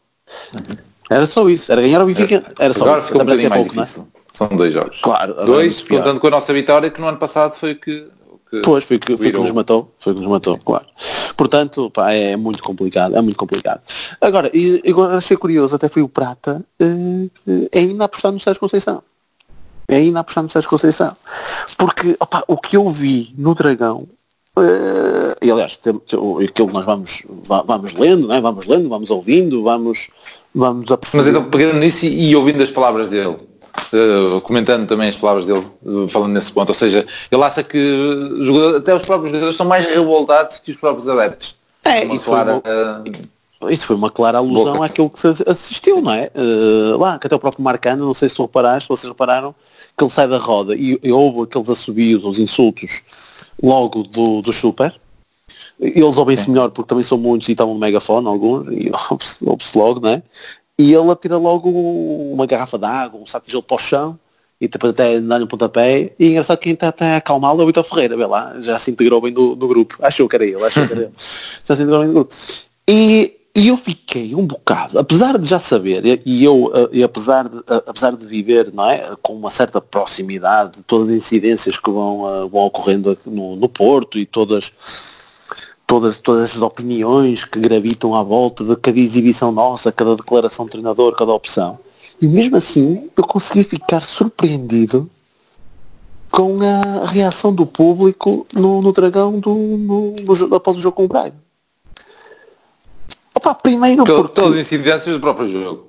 [0.54, 0.76] Uhum.
[1.10, 3.08] Era só isso, era ganhar o Benfica, era só Agora isso.
[3.08, 4.06] Ficou um bocadinho mais pouco, difícil.
[4.34, 5.00] São dois jogos.
[5.00, 5.32] Claro.
[5.46, 8.04] Dois, contando com a nossa vitória, que no ano passado foi que...
[8.50, 9.94] que pois, foi que, foi que nos matou.
[10.00, 10.86] Foi que nos matou, claro.
[11.36, 13.80] Portanto, pá, é muito complicado, é muito complicado.
[14.20, 17.30] Agora, e, agora achei curioso, até foi o Prata, uh,
[17.74, 19.02] ainda apostar no Sérgio Conceição.
[19.86, 21.16] É ainda apostar no Sérgio Conceição.
[21.78, 24.08] Porque, opa, o que eu vi no Dragão,
[24.56, 27.24] Uh, e aliás, tem, tem, aquilo que nós vamos,
[27.66, 28.40] vamos lendo, é?
[28.40, 30.06] vamos lendo, vamos ouvindo, vamos,
[30.54, 33.36] vamos Mas então pegando nisso e, e ouvindo as palavras dele,
[33.92, 37.78] uh, comentando também as palavras dele, uh, falando nesse ponto, ou seja, ele acha que
[38.76, 41.54] até os próprios jogadores são mais revoltados que os próprios adeptos.
[41.84, 43.12] É, isso, clara, foi
[43.60, 44.86] uma, isso foi uma clara alusão boca.
[44.86, 46.30] àquilo que se assistiu, não é?
[46.34, 49.54] Uh, lá, que até o próprio Marcano, não sei se tu reparaste, se vocês repararam,
[49.96, 53.02] que ele sai da roda e, e houve aqueles assobios, os insultos
[53.62, 54.94] logo do, do super
[55.80, 58.90] eles ouvem-se melhor porque também são muitos e estavam no megafone alguns, e
[59.44, 60.22] ouve-se logo, né?
[60.78, 64.18] E ele atira logo uma garrafa de água, um saco de gelo para o chão,
[64.60, 66.12] e depois até dar-lhe um pontapé.
[66.18, 68.90] E engraçado que quem está até acalmá-lo é o Vitor Ferreira, vê lá, já se
[68.90, 69.96] integrou bem no, no grupo.
[70.02, 71.12] Achou que era ele, achou que era ele.
[71.66, 72.34] Já se integrou bem no grupo.
[72.88, 77.62] E, e eu fiquei um bocado, apesar de já saber, e eu, e apesar, de,
[77.86, 82.48] apesar de viver não é, com uma certa proximidade de todas as incidências que vão,
[82.48, 84.72] vão ocorrendo no, no Porto e todas
[85.86, 90.72] todas, todas as opiniões que gravitam à volta de cada exibição nossa, cada declaração de
[90.72, 91.78] treinador, cada opção.
[92.20, 95.10] E mesmo assim eu consegui ficar surpreendido
[96.30, 101.04] com a reação do público no, no Dragão do, no, no, após o jogo com
[101.04, 101.36] o Braga.
[103.34, 104.40] Opa, primeiro Pelo, porque...
[104.40, 105.88] Pelas incidências do próprio jogo.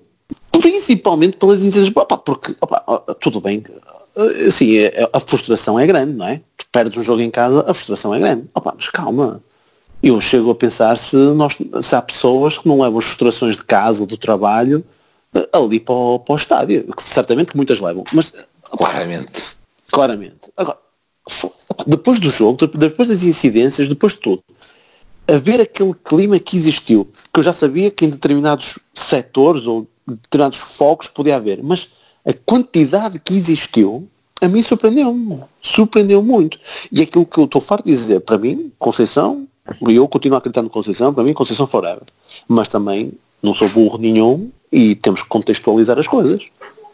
[0.51, 2.79] Principalmente pelas incidências, opa, porque, opa,
[3.19, 3.63] tudo bem,
[4.47, 4.75] assim,
[5.11, 6.41] a frustração é grande, não é?
[6.57, 8.47] Tu perdes um jogo em casa, a frustração é grande.
[8.53, 9.41] Opa, mas calma,
[10.09, 13.65] eu chego a pensar se, nós, se há pessoas que não levam as frustrações de
[13.65, 14.85] casa ou do trabalho
[15.33, 18.31] eh, ali para o, para o estádio, que certamente muitas levam, mas
[18.69, 19.55] claramente.
[19.91, 20.51] Claramente.
[20.55, 20.77] Agora,
[21.87, 24.43] depois do jogo, depois das incidências, depois de tudo,
[25.27, 30.59] haver aquele clima que existiu, que eu já sabia que em determinados setores ou determinados
[30.59, 31.89] focos podia haver, mas
[32.25, 34.07] a quantidade que existiu,
[34.41, 35.41] a mim surpreendeu-me.
[35.61, 36.59] Surpreendeu muito.
[36.91, 39.47] E aquilo que eu estou farto de dizer, para mim, Conceição,
[39.87, 42.03] eu continuo acreditando no Conceição, para mim Conceição forever.
[42.47, 46.41] Mas também não sou burro nenhum e temos que contextualizar as coisas.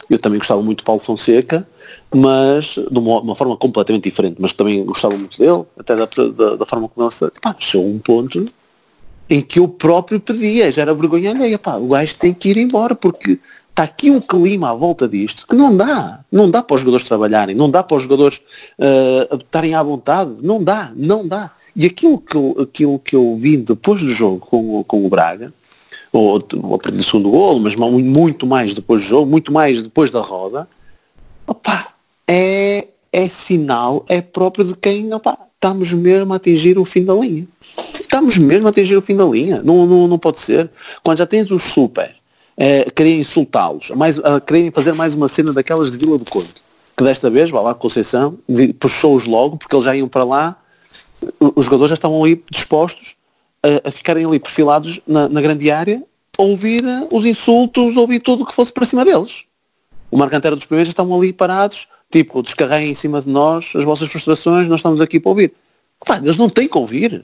[0.09, 1.67] Eu também gostava muito de Paulo Fonseca,
[2.13, 4.37] mas de uma, uma forma completamente diferente.
[4.39, 7.99] Mas também gostava muito dele, até da, da, da forma como ele pá, chegou um
[7.99, 8.45] ponto
[9.29, 12.57] em que eu próprio pedia, já era vergonha alheia, pá, o gajo tem que ir
[12.57, 16.19] embora, porque está aqui um clima à volta disto que não dá.
[16.29, 18.41] Não dá para os jogadores trabalharem, não dá para os jogadores
[18.77, 21.51] uh, estarem à vontade, não dá, não dá.
[21.75, 25.53] E aquilo que eu, aquilo que eu vi depois do jogo com, com o Braga,
[26.11, 30.11] ou, a partir do segundo golo, mas muito mais depois do jogo, muito mais depois
[30.11, 30.67] da roda,
[31.47, 31.87] opa,
[32.27, 37.13] é, é sinal, é próprio de quem opa, estamos mesmo a atingir o fim da
[37.13, 37.47] linha.
[37.99, 39.61] Estamos mesmo a atingir o fim da linha.
[39.63, 40.69] Não, não, não pode ser.
[41.01, 42.13] Quando já tens os super,
[42.57, 46.53] é, querem insultá-los, mais, querem fazer mais uma cena daquelas de Vila do Conde,
[46.97, 48.37] que desta vez, vai lá Conceição,
[48.79, 50.60] puxou-os logo, porque eles já iam para lá
[51.39, 53.15] os jogadores já estavam ali dispostos
[53.63, 56.03] a, a ficarem ali perfilados na, na, grande área,
[56.37, 59.43] a ouvir eh, os insultos, ouvir tudo o que fosse para cima deles.
[60.09, 64.09] O Marcantero dos primeiros estavam ali parados, tipo, descarreguem em cima de nós as vossas
[64.09, 65.53] frustrações, nós estamos aqui para ouvir.
[65.99, 67.23] Opa, eles não têm que ouvir.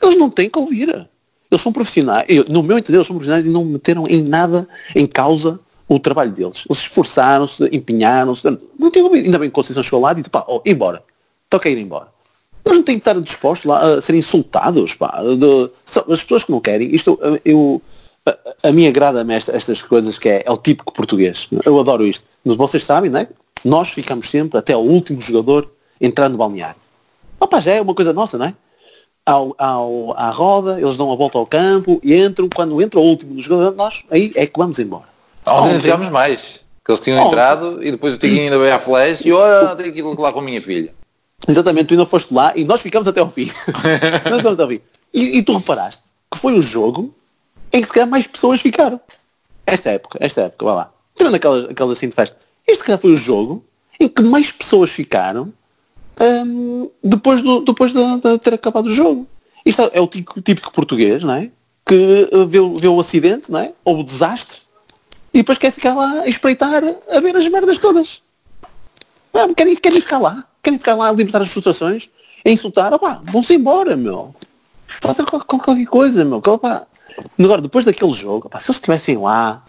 [0.00, 1.08] Eles não têm que ouvir.
[1.50, 4.68] Eles são profissionais, eu, no meu entender, eles são profissionais e não meteram em nada
[4.94, 5.58] em causa
[5.88, 6.64] o trabalho deles.
[6.68, 8.44] Eles esforçaram-se, empenharam-se,
[8.78, 9.24] não tem que ouvir.
[9.24, 11.02] Ainda bem que a Conceição chegou lá e disse, pá, oh, embora.
[11.48, 12.08] Toca ir embora.
[12.68, 15.22] Eles não têm que estar dispostos lá a serem insultados, pá.
[15.22, 15.70] De,
[16.12, 17.82] as pessoas que não querem, isto eu,
[18.26, 21.48] a, a mim agrada-me esta, estas coisas que é, é o típico português.
[21.64, 22.24] Eu adoro isto.
[22.44, 23.28] Mas vocês sabem, não é?
[23.64, 26.76] Nós ficamos sempre até o último jogador entrar no balneário.
[27.40, 28.54] Opa, já é uma coisa nossa, não é?
[29.24, 33.02] Ao, ao, à roda, eles dão a volta ao campo e entram, quando entra o
[33.02, 35.08] último jogador, nós aí é que vamos embora.
[35.46, 36.40] Ontem jogámos mais.
[36.84, 39.92] Que eles tinham entrado e depois o Tiquinho ainda veio à flash e olha, tenho
[39.92, 40.94] que ir lá com a minha filha.
[41.46, 43.46] Exatamente, tu ainda foste lá e nós ficamos até ao fim.
[44.26, 44.80] nós ficamos até ao fim.
[45.12, 47.14] E, e, tu reparaste que foi o jogo
[47.72, 49.00] em que se calhar mais pessoas ficaram.
[49.66, 50.92] Esta época, esta época, vá lá.
[51.14, 52.36] Tirando aquelas, aquelas assim de festa.
[52.66, 53.64] Este calhar foi o jogo
[53.98, 55.52] em que mais pessoas ficaram
[56.20, 59.26] hum, depois, do, depois de, de, ter acabado o jogo.
[59.64, 61.50] Isto é, o típico, típico português, não é?
[61.86, 63.72] Que uh, vê, vê o acidente, não é?
[63.84, 64.58] Ou o desastre
[65.32, 68.22] e depois quer ficar lá a espreitar a ver as merdas todas.
[69.32, 70.47] Não, querem, querem ficar lá.
[70.62, 72.08] Querem ficar lá a libertar as frustrações,
[72.44, 74.34] a insultar, opá, vão-se embora, meu.
[75.00, 76.42] Fazer qualquer coisa, meu.
[77.38, 79.62] Agora, depois daquele jogo, opá, se eles estivessem lá,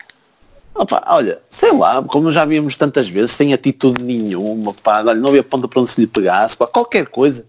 [0.76, 5.30] opá, olha, sei lá, como já vimos tantas vezes, sem atitude nenhuma, opá, olha, não
[5.30, 7.46] havia ponta para onde se lhe pegasse, qualquer coisa.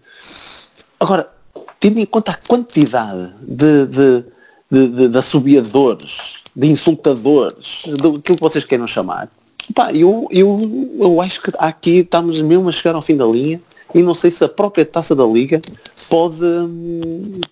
[0.99, 1.31] Agora,
[1.79, 4.25] tendo em conta a quantidade de, de,
[4.69, 9.29] de, de, de assobiadores de insultadores, do que vocês queiram chamar.
[9.73, 13.61] Pá, eu, eu, eu acho que aqui estamos mesmo a chegar ao fim da linha
[13.93, 15.61] e não sei se a própria taça da liga
[16.09, 16.39] pode,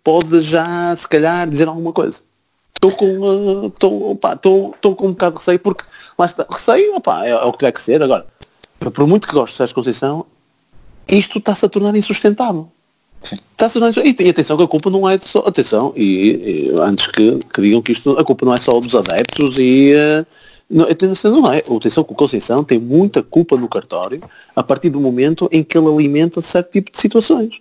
[0.04, 2.20] pode já se calhar dizer alguma coisa.
[2.76, 5.84] Estou com, estou com um bocado de receio porque
[6.18, 8.02] lá está, receio opá, é, é o que tiver que ser.
[8.02, 8.26] Agora,
[8.80, 10.26] por muito que goste de Sérgio Conceição,
[11.08, 12.70] isto está-se a tornar insustentável.
[13.22, 13.70] Está
[14.02, 15.40] e, e atenção que a culpa não é de só.
[15.40, 18.96] Atenção, e, e antes que, que, digam que isto a culpa não é só dos
[18.96, 19.94] adeptos e.
[19.94, 20.26] Uh,
[20.70, 21.58] não, atenção, não é.
[21.58, 24.22] Atenção que o Conceição tem muita culpa no cartório
[24.56, 27.60] a partir do momento em que ele alimenta certo tipo de situações.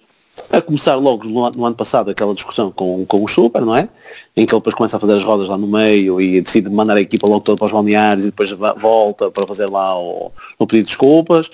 [0.51, 3.89] A começar logo no, no, ano passado aquela discussão com, com o Super, não é?
[4.37, 6.97] Em que ele depois começa a fazer as rodas lá no meio e decide mandar
[6.97, 10.67] a equipa logo toda para os balneários e depois volta para fazer lá o, o
[10.67, 11.51] pedido de desculpas.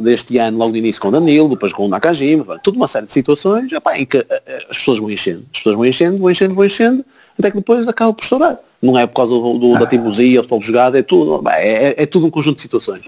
[0.00, 3.06] deste ano, logo no início com o Danilo, depois com o Nakajima, tudo uma série
[3.06, 5.44] de situações epá, em que eh, eh, as pessoas vão enchendo.
[5.52, 7.04] As pessoas vão enchendo, vão enchendo, vão enchendo,
[7.42, 8.58] até que depois acaba por estourar.
[8.80, 12.02] Não é por causa do, do da teimosia, do futebol jogado, é tudo, é, é,
[12.02, 13.02] é tudo um conjunto de situações.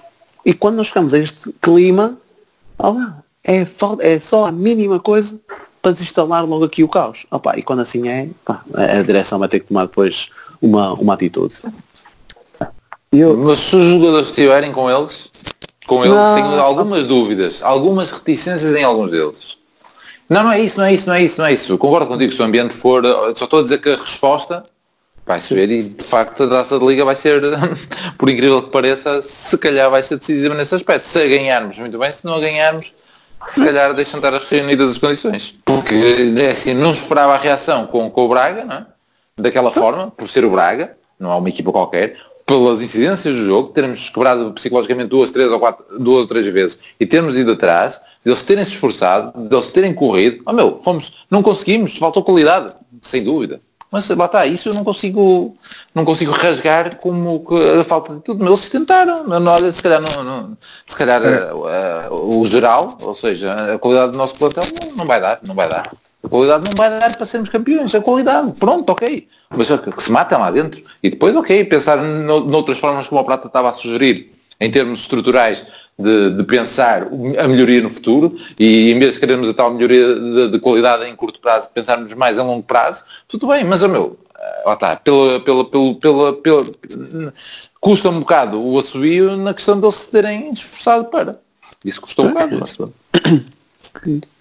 [0.45, 2.18] E quando nós chegamos a este clima,
[2.78, 3.66] olha, é,
[4.01, 5.41] é só a mínima coisa
[5.80, 7.26] para desinstalar logo aqui o caos.
[7.30, 10.28] Opa, e quando assim é, pá, a direção vai ter que tomar depois
[10.61, 11.57] uma, uma atitude.
[13.12, 13.37] Eu...
[13.37, 15.28] Mas se os jogadores estiverem com eles,
[15.87, 16.35] com eles, não.
[16.35, 19.54] tenho algumas dúvidas, algumas reticências em alguns deles.
[20.29, 21.79] Não, não é isso, não é isso, não é isso, não é isso.
[21.79, 23.05] concordo contigo se o ambiente for.
[23.37, 24.62] Só estou a dizer que a resposta
[25.27, 27.41] vai se ver e de facto a taça de liga vai ser,
[28.18, 31.07] por incrível que pareça, se calhar vai ser decisiva nesse aspecto.
[31.07, 32.93] Se a ganharmos, muito bem, se não a ganharmos,
[33.49, 35.55] se calhar deixam estar reunidas as condições.
[35.64, 35.95] Porque
[36.39, 38.87] é assim, não esperava a reação com, com o Braga, não é?
[39.37, 42.16] daquela forma, por ser o Braga, não há uma equipa qualquer,
[42.47, 46.79] pelas incidências do jogo, termos quebrado psicologicamente duas, três ou quatro, duas ou três vezes
[47.01, 51.43] e termos ido atrás, deles terem se esforçado, deles terem corrido, oh meu, fomos, não
[51.43, 52.72] conseguimos, faltou qualidade,
[53.03, 53.61] sem dúvida.
[53.95, 55.57] Mas lá está, isso eu não consigo,
[55.95, 57.47] não consigo rasgar como
[57.81, 58.43] a falta de tudo.
[58.43, 63.16] Mas eles tentaram, olha, se calhar, não, não se calhar uh, uh, o geral, ou
[63.16, 65.93] seja, a qualidade do nosso plantel não, não vai dar, não vai dar.
[66.25, 69.29] A qualidade não vai dar para sermos campeões, a qualidade, pronto, ok.
[69.51, 70.83] Mas que se matem lá dentro.
[71.01, 75.03] E depois, ok, pensar no, noutras formas como o Prata estava a sugerir, em termos
[75.03, 75.66] estruturais,
[75.99, 80.15] de, de, pensar a melhoria no futuro e em vez de querermos a tal melhoria
[80.15, 83.89] de, de, qualidade em curto prazo, pensarmos mais a longo prazo, tudo bem, mas o
[83.89, 86.67] meu, eh, lá está, pela, pela, pela, pela, pela
[87.81, 91.39] custa um bocado o assobio na questão de eles se terem esforçado para.
[91.85, 92.95] Isso custou um bocado.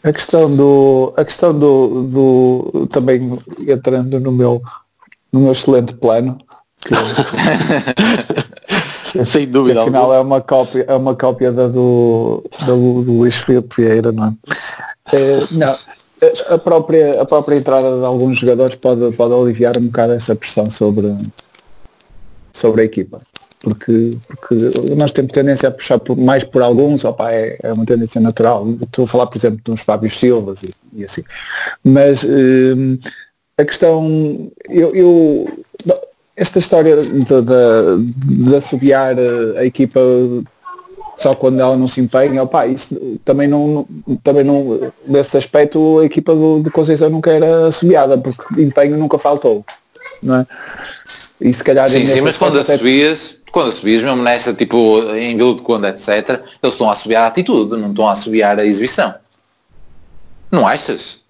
[0.03, 1.13] A questão do.
[1.17, 2.87] A questão do, do.
[2.87, 3.37] também
[3.67, 4.61] entrando no meu
[5.33, 6.37] no meu excelente plano.
[6.79, 6.89] Que,
[9.25, 9.81] Sem dúvida.
[9.81, 10.17] Afinal alguma.
[10.17, 15.15] é uma cópia, é uma cópia da do, da do Luís Filipe Vieira, não é?
[15.15, 15.47] é?
[15.51, 15.77] não,
[16.49, 20.69] a própria, a própria entrada de alguns jogadores pode, pode aliviar um bocado essa pressão
[20.69, 21.15] sobre,
[22.51, 23.21] sobre a equipa.
[23.59, 24.55] Porque, porque
[24.97, 28.67] nós temos tendência a puxar por, mais por alguns, opa, é, é uma tendência natural.
[28.81, 31.23] Estou a falar, por exemplo, de uns Fábio Silvas e, e assim.
[31.81, 32.97] Mas hum,
[33.57, 35.63] a questão, eu, eu
[36.35, 39.15] esta história de, de, de assobiar
[39.57, 39.99] a equipa
[41.17, 43.87] só quando ela não se empenha, opa, isso também não,
[44.23, 49.17] também não, nesse aspecto a equipa do, de Conceição nunca era assobiada, porque empenho nunca
[49.17, 49.63] faltou,
[50.21, 50.47] não é?
[51.39, 51.89] E se calhar...
[51.89, 56.29] Sim, sim, mas quando assobias, quando assobias mesmo nessa, tipo, em Vila de Conde, etc.,
[56.29, 59.13] eles estão a assobiar a atitude, não estão a assobiar a exibição.
[60.51, 61.22] Não achas?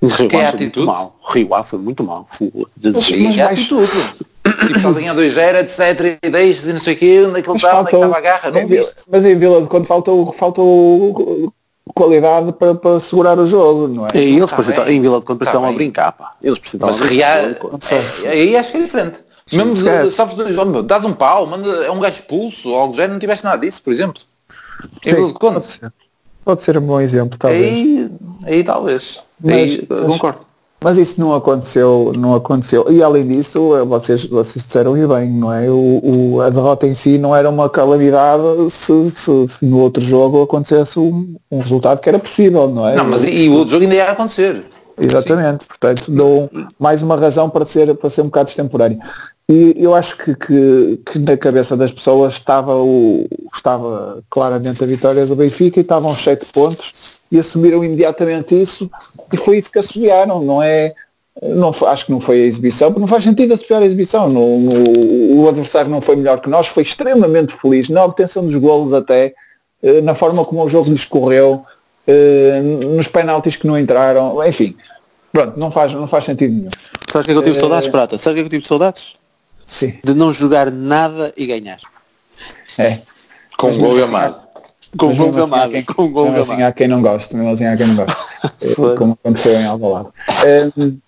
[0.00, 0.86] Que é a atitude?
[0.86, 1.18] Mal.
[1.22, 2.26] O Rio foi muito mal.
[2.30, 2.50] Foi,
[2.82, 3.90] mas, é a atitude
[4.66, 6.18] tipo, sozinho a 2 etc.
[6.22, 7.96] E deixas e não sei o quê, onde é que ele estava, onde é que
[7.96, 8.94] estava a garra, não viste?
[9.10, 11.52] Mas em Vila, quando faltou, faltou
[11.94, 14.10] qualidade para, para segurar o jogo, não é?
[14.14, 16.34] E eles tá em Vila de Conde estavam a brincar, pá.
[16.42, 18.24] Eles precisavam mas a brincar.
[18.24, 19.18] É, aí acho que é diferente.
[19.52, 20.36] Mesmo sabes,
[20.84, 23.92] dás um pau, manda, é um gajo expulso, algo já não tiveste nada disso, por
[23.92, 24.22] exemplo.
[25.02, 25.92] Sim, pode, ser,
[26.44, 27.72] pode ser um bom exemplo, talvez.
[27.72, 28.10] Aí,
[28.44, 29.18] aí talvez.
[29.42, 30.50] Mas, mas, concordo.
[30.82, 32.86] Mas isso não aconteceu, não aconteceu.
[32.90, 35.68] E além disso, vocês, vocês disseram e bem, não é?
[35.68, 40.02] O, o, a derrota em si não era uma calamidade se, se, se no outro
[40.02, 42.96] jogo acontecesse um, um, resultado que era possível, não é?
[42.96, 44.64] Não, mas e o outro jogo ainda ia acontecer.
[44.98, 45.68] Exatamente, Sim.
[45.68, 48.98] portanto dou mais uma razão para ser, para ser um bocado extemporâneo.
[49.50, 54.86] E eu acho que, que, que, na cabeça das pessoas estava, o, estava claramente a
[54.86, 58.90] vitória do Benfica e estavam sete pontos e assumiram imediatamente isso
[59.32, 60.94] e foi isso que assobiaram, não é?
[61.42, 64.28] Não, acho que não foi a exibição, porque não faz sentido assobiar a exibição.
[64.28, 68.56] No, no, o adversário não foi melhor que nós, foi extremamente feliz na obtenção dos
[68.56, 69.34] golos até,
[69.82, 71.64] eh, na forma como o jogo discorreu,
[72.06, 74.76] eh, nos penaltis que não entraram, enfim.
[75.32, 76.70] Pronto, não faz, não faz sentido nenhum.
[77.08, 78.18] Sabes o que é que eu tive saudades, Prata?
[78.18, 79.12] Sabe o que é que eu tive saudades?
[79.66, 79.94] Sim.
[80.02, 81.78] De não jogar nada e ganhar.
[82.76, 82.98] É.
[83.56, 84.49] Com gol gamado.
[84.96, 85.72] Com gol gamado.
[85.72, 86.42] Assim, com gol gamado.
[86.42, 88.16] Assim há quem não gosta, mesmo assim há quem não gosta.
[88.96, 90.08] como aconteceu em Alvalade.
[90.76, 90.98] Um,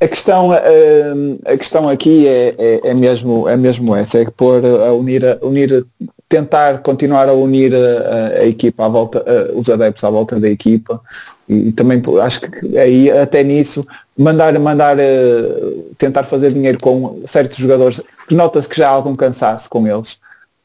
[0.00, 4.64] a questão, um, a questão aqui é, é, é, mesmo, é mesmo essa, é pôr
[4.64, 5.86] a unir, a unir
[6.28, 10.48] tentar continuar a unir a, a equipa à volta, a, os adeptos à volta da
[10.48, 11.00] equipa
[11.48, 13.86] e, e, também acho que aí até nisso
[14.18, 19.14] mandar, mandar uh, tentar fazer dinheiro com certos jogadores que nota-se que já há algum
[19.14, 20.16] cansaço com eles.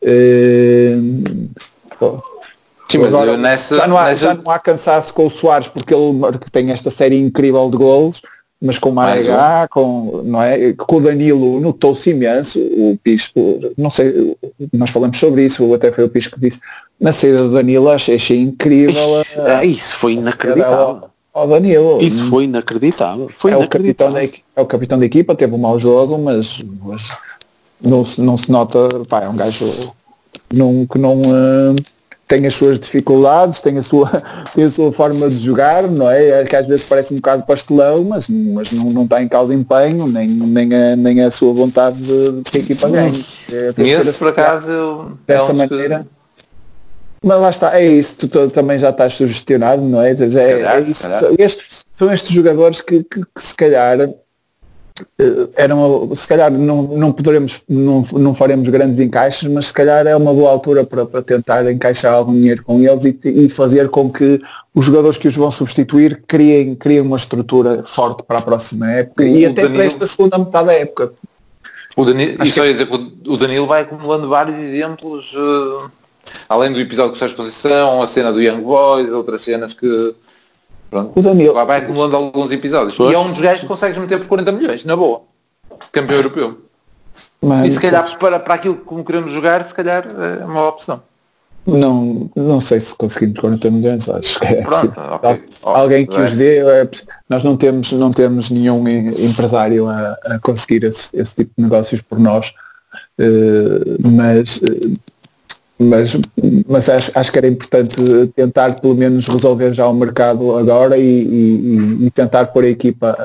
[0.01, 1.49] Uh,
[2.89, 4.25] Sim, mas agora, nessa, já, não há, nessa...
[4.25, 6.13] já não há cansaço com o Soares porque ele
[6.51, 8.21] tem esta série incrível de golos,
[8.61, 10.73] mas com o Maragá, com, não é?
[10.73, 13.39] com o Danilo notou-se imenso, o Pisco,
[13.77, 14.35] não sei,
[14.73, 16.59] nós falamos sobre isso, até foi o Pisco que disse,
[16.99, 19.23] na saída do Danilo achei, achei incrível.
[19.45, 21.09] A, isso foi inacreditável.
[21.33, 22.01] Ao, Danilo.
[22.01, 23.29] Isso foi inacreditável.
[23.38, 24.13] Foi é, inacreditável.
[24.13, 27.03] O capitão da, é o capitão da equipa, teve um mau jogo, mas, mas
[27.79, 28.77] não, não se nota,
[29.07, 29.71] pá, é um gajo
[30.51, 31.21] não, que não.
[31.21, 31.75] Uh,
[32.28, 34.09] tem as suas dificuldades, tem a sua,
[34.53, 36.41] tem a sua forma de jogar, não é?
[36.41, 36.43] é?
[36.43, 40.07] Que às vezes parece um bocado pastelão, mas, mas não, não está em causa empenho,
[40.07, 43.25] nem, nem, a, nem a sua vontade de, que a equipa ganhe.
[43.51, 46.07] É, Esse, por acaso, desta é maneira.
[47.23, 50.11] Mas lá está, é isso, tu, tu, também já estás sugestionado, não é?
[50.11, 51.07] É, calhar, é isso.
[51.39, 51.65] Estes,
[51.97, 53.97] são estes jogadores que, que, que se calhar
[55.56, 60.16] eram, se calhar não, não poderemos, não, não faremos grandes encaixes, mas se calhar é
[60.16, 64.12] uma boa altura para, para tentar encaixar algum dinheiro com eles e, e fazer com
[64.12, 64.41] que
[64.74, 69.24] os jogadores que os vão substituir criem, criem uma estrutura forte para a próxima época
[69.24, 71.14] o e até Danilo, para esta segunda metade da época.
[71.95, 72.74] O Danilo, Acho que...
[72.74, 72.88] dizer,
[73.28, 75.91] o Danilo vai acumulando vários exemplos, uh,
[76.48, 80.16] além do episódio com o Sérgio Conceição, a cena do Young Boys, outras cenas que
[80.89, 81.19] Pronto.
[81.19, 81.53] O Danilo.
[81.53, 82.95] Lá vai acumulando alguns episódios.
[82.95, 83.11] Pois.
[83.11, 85.21] E é um dos gajos que consegues meter por 40 milhões, na boa.
[85.91, 86.61] Campeão europeu.
[87.41, 91.01] Mas, e se calhar para, para aquilo como queremos jogar, se calhar é uma opção.
[91.67, 95.43] Não, não sei se conseguimos 40 milhões, acho que é Pronto, okay.
[95.63, 96.89] Alguém que os dê, é,
[97.29, 102.01] nós não temos, não temos nenhum empresário a, a conseguir esse, esse, tipo de negócios
[102.01, 102.53] por nós,
[103.19, 104.97] uh, mas uh,
[105.80, 106.17] mas,
[106.67, 107.95] mas acho, acho, que era importante
[108.36, 113.15] tentar pelo menos resolver já o mercado agora e, e, e tentar pôr a equipa,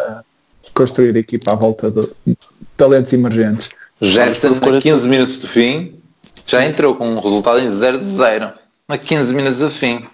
[0.74, 2.07] construir a equipa à volta de
[2.76, 3.70] talentos emergentes.
[4.00, 5.94] Jetson a 15 minutos do fim
[6.46, 8.53] já entrou com um resultado em 0 de 0
[8.88, 10.05] a 15 minutos do fim.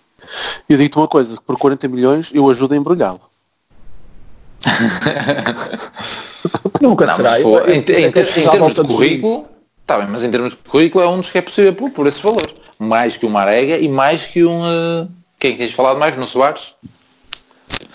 [0.69, 3.21] Eu digo-te uma coisa, por 40 milhões eu ajudo a embrulhá-lo.
[6.81, 7.41] Nunca não, será.
[7.41, 9.49] For, em, em, em, em termos de currículo,
[9.89, 12.07] Está bem, mas em termos de currículo é um dos que é possível por, por
[12.07, 12.55] esses valores.
[12.79, 14.61] Mais que um Marega e mais que um...
[14.61, 15.09] Uh,
[15.41, 16.15] quem queres falar mais?
[16.15, 16.75] No Soares?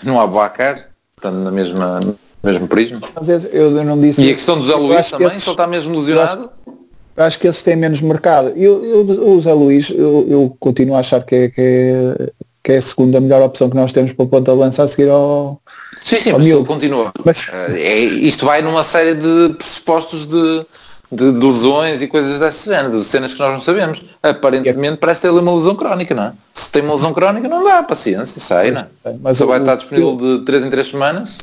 [0.02, 0.88] No Abuacar?
[1.14, 3.00] Portanto, na mesma, no mesmo prisma.
[3.14, 4.20] Mas eu, eu não disse...
[4.24, 6.50] E a questão do Zé Luís também, esses, só está mesmo lesionado?
[6.66, 8.48] Acho, acho, que esses têm menos mercado.
[8.56, 12.72] Eu, eu, o Zé Luís, eu, eu continuo a achar que é, que é, que
[12.72, 15.10] é a segunda melhor opção que nós temos para o ponto de lança a seguir
[15.10, 15.60] ao...
[16.04, 17.12] Sim, sim, mas continua.
[17.24, 17.46] Mas...
[17.72, 20.66] É, isto vai numa série de pressupostos de
[21.14, 24.04] de, de lesões e coisas desse género, de cenas que nós não sabemos.
[24.22, 26.32] Aparentemente parece ter uma lesão crónica, não é?
[26.52, 28.88] Se tem uma lesão crónica não dá, paciência, sai, não é?
[29.20, 31.36] Mas Só vai estar disponível de 3 em 3 semanas.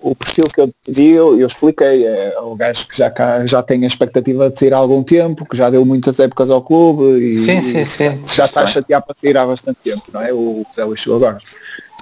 [0.00, 3.62] O perfil que eu pedi, eu, eu expliquei, é o gajo que já, cá, já
[3.62, 7.04] tem a expectativa de sair há algum tempo, que já deu muitas épocas ao clube
[7.18, 8.22] e, sim, sim, sim.
[8.34, 10.30] já está a chatear para sair há bastante tempo, não é?
[10.30, 11.38] O Zé Luís chegou agora.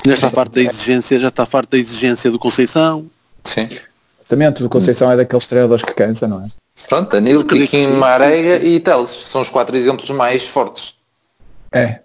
[0.05, 3.07] Já está farto da exigência, já está farto da exigência do Conceição.
[3.44, 3.69] Sim.
[4.32, 6.61] Exatamente, o Conceição é daqueles treinadores que cansa, não é?
[6.88, 9.10] Pronto, Danilo, Tiquinho, Marega e Teles.
[9.30, 10.94] São os quatro exemplos mais fortes.
[11.72, 12.00] É.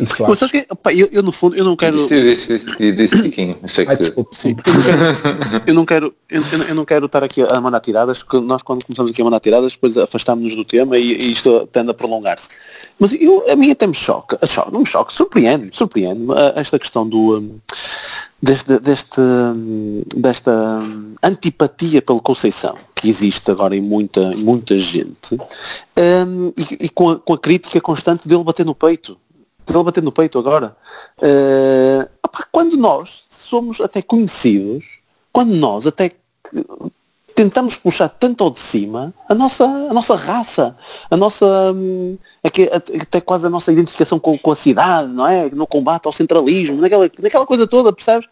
[0.00, 2.06] Isso Pô, que, opa, eu, eu, no fundo eu não quero.
[2.06, 3.56] Disse, disse, disse Tiquinho.
[3.62, 3.96] Achei que...
[3.96, 4.54] desculpa, sim.
[5.66, 8.84] eu não quero, eu, eu, não quero estar aqui a mandar tiradas, porque nós quando
[8.84, 12.48] começamos aqui a mandar tiradas, depois afastámos-nos do tema e, e isto tende a prolongar-se.
[12.98, 17.08] Mas eu, a mim até me choca, choca não me choca, surpreende, surpreende esta questão
[17.08, 17.58] do hum,
[18.42, 25.34] deste, deste, hum, desta hum, antipatia pelo Conceição que existe agora em muita, muita gente
[25.96, 29.18] um, e, e com, a, com, a, crítica constante dele bater no peito.
[29.66, 30.76] Dele bater no peito agora.
[31.18, 34.84] Uh, opa, quando nós somos até conhecidos,
[35.32, 36.12] quando nós até
[37.34, 40.76] tentamos puxar tanto ao de cima a nossa, a nossa raça,
[41.10, 45.48] a nossa hum, até quase a nossa identificação com, com, a cidade, não é?
[45.48, 48.28] No combate ao centralismo, naquela, naquela coisa toda, percebes?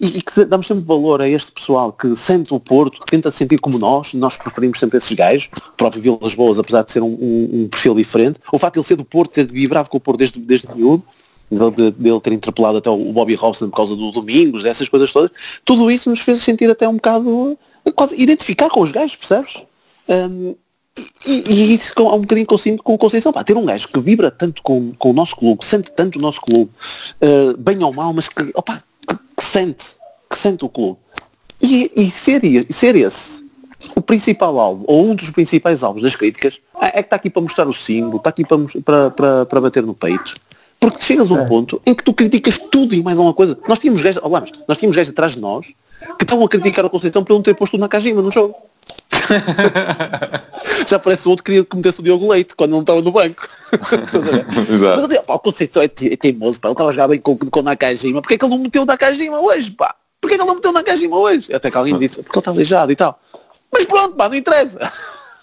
[0.00, 3.30] E, e, que damos sempre valor a este pessoal que sente o Porto, que tenta
[3.30, 7.02] sentir como nós, nós preferimos sempre esses gajos, o próprio Vilas Boas, apesar de ser
[7.02, 9.96] um, um, um, perfil diferente, o facto de ele ser do Porto, ter vibrado com
[9.96, 11.02] o Porto desde, desde miúdo,
[11.50, 15.30] dele, dele ter interpelado até o Bobby Robson por causa do Domingos, essas coisas todas,
[15.64, 17.58] tudo isso nos fez sentir até um bocado,
[17.94, 19.62] quase identificar com os gajos, percebes?
[20.08, 20.54] Um,
[21.26, 24.00] e, e, isso é um bocadinho consigo com o Conceição, pá, ter um gajo que
[24.00, 26.70] vibra tanto com, com o nosso clube, sente tanto o nosso clube,
[27.20, 28.82] uh, bem ou mal, mas que, opa,
[29.36, 29.84] que sente,
[30.28, 30.98] que sente o clube.
[31.60, 33.46] E, e ser, ser esse
[33.94, 37.30] o principal alvo, ou um dos principais alvos das críticas, é, é que está aqui
[37.30, 40.34] para mostrar o símbolo, está aqui para, para, para, para bater no peito.
[40.78, 41.46] Porque chegas a um é.
[41.46, 43.58] ponto em que tu criticas tudo e mais alguma coisa.
[43.66, 45.66] Nós tínhamos gajos, oh, nós tínhamos gajos atrás de nós
[46.18, 48.54] que estavam a criticar a Conceição por não ter posto na Kajima no jogo.
[50.86, 53.12] Já parece o outro que queria que metesse o Diogo Leite quando não estava no
[53.12, 53.48] banco.
[55.08, 56.68] Mas o Conceição é, é teimoso, pá.
[56.68, 58.20] Ele estava a jogar bem com, com Nakajima.
[58.20, 59.94] Porquê é que ele não meteu Nakajima hoje, pá?
[60.20, 61.54] Porquê é que ele não meteu Nakajima hoje?
[61.54, 63.18] Até que alguém disse, porque ele está aleijado e tal.
[63.72, 64.92] Mas pronto, pá, não interessa.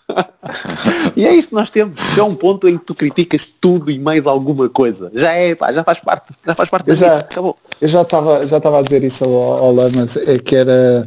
[1.15, 1.99] e é isto que nós temos.
[2.15, 5.11] Já é um ponto em que tu criticas tudo e mais alguma coisa.
[5.14, 7.57] Já é, pá, já faz parte, já faz parte eu já, acabou.
[7.80, 11.05] Eu já estava já a dizer isso ao, ao Lamas, é que era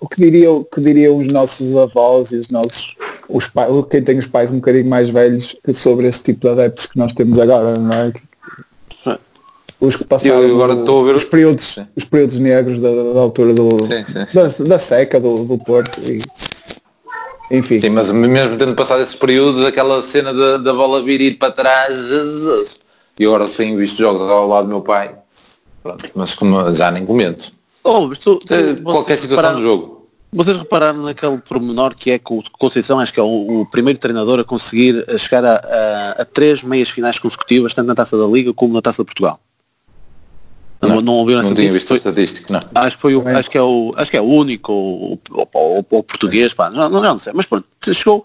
[0.00, 2.96] o que diriam, que diriam os nossos avós e os nossos
[3.28, 6.86] os pais, quem tem os pais um bocadinho mais velhos sobre esse tipo de adeptos
[6.86, 8.12] que nós temos agora, não é?
[9.78, 13.20] Os que passaram eu agora estou a ver os períodos, os períodos negros da, da
[13.20, 14.26] altura do, sim, sim.
[14.32, 16.18] Da, da, seca do, do Porto e,
[17.50, 17.78] enfim.
[17.80, 21.52] Sim, mas mesmo tendo passado esses períodos, aquela cena da, da bola vir ir para
[21.52, 22.76] trás, Jesus.
[23.18, 25.14] E agora tenho visto jogos ao lado do meu pai,
[25.82, 27.52] pronto, mas como já nem comento.
[27.84, 29.95] Oh, tu, tu, eh, qualquer situação do jogo.
[30.32, 33.98] Vocês repararam naquele pormenor que é que o Conceição acho que é o, o primeiro
[33.98, 38.26] treinador a conseguir chegar a, a, a, três meias finais consecutivas, tanto na Taça da
[38.26, 39.40] Liga como na Taça de Portugal.
[40.80, 42.60] Não, não, não ouviram essa tinha visto foi, estatística, não.
[42.74, 46.02] Acho, foi o, acho, que é o, acho que é o único, o, o, o
[46.02, 48.22] português, pá, não, não, não sei, mas pronto, chegou,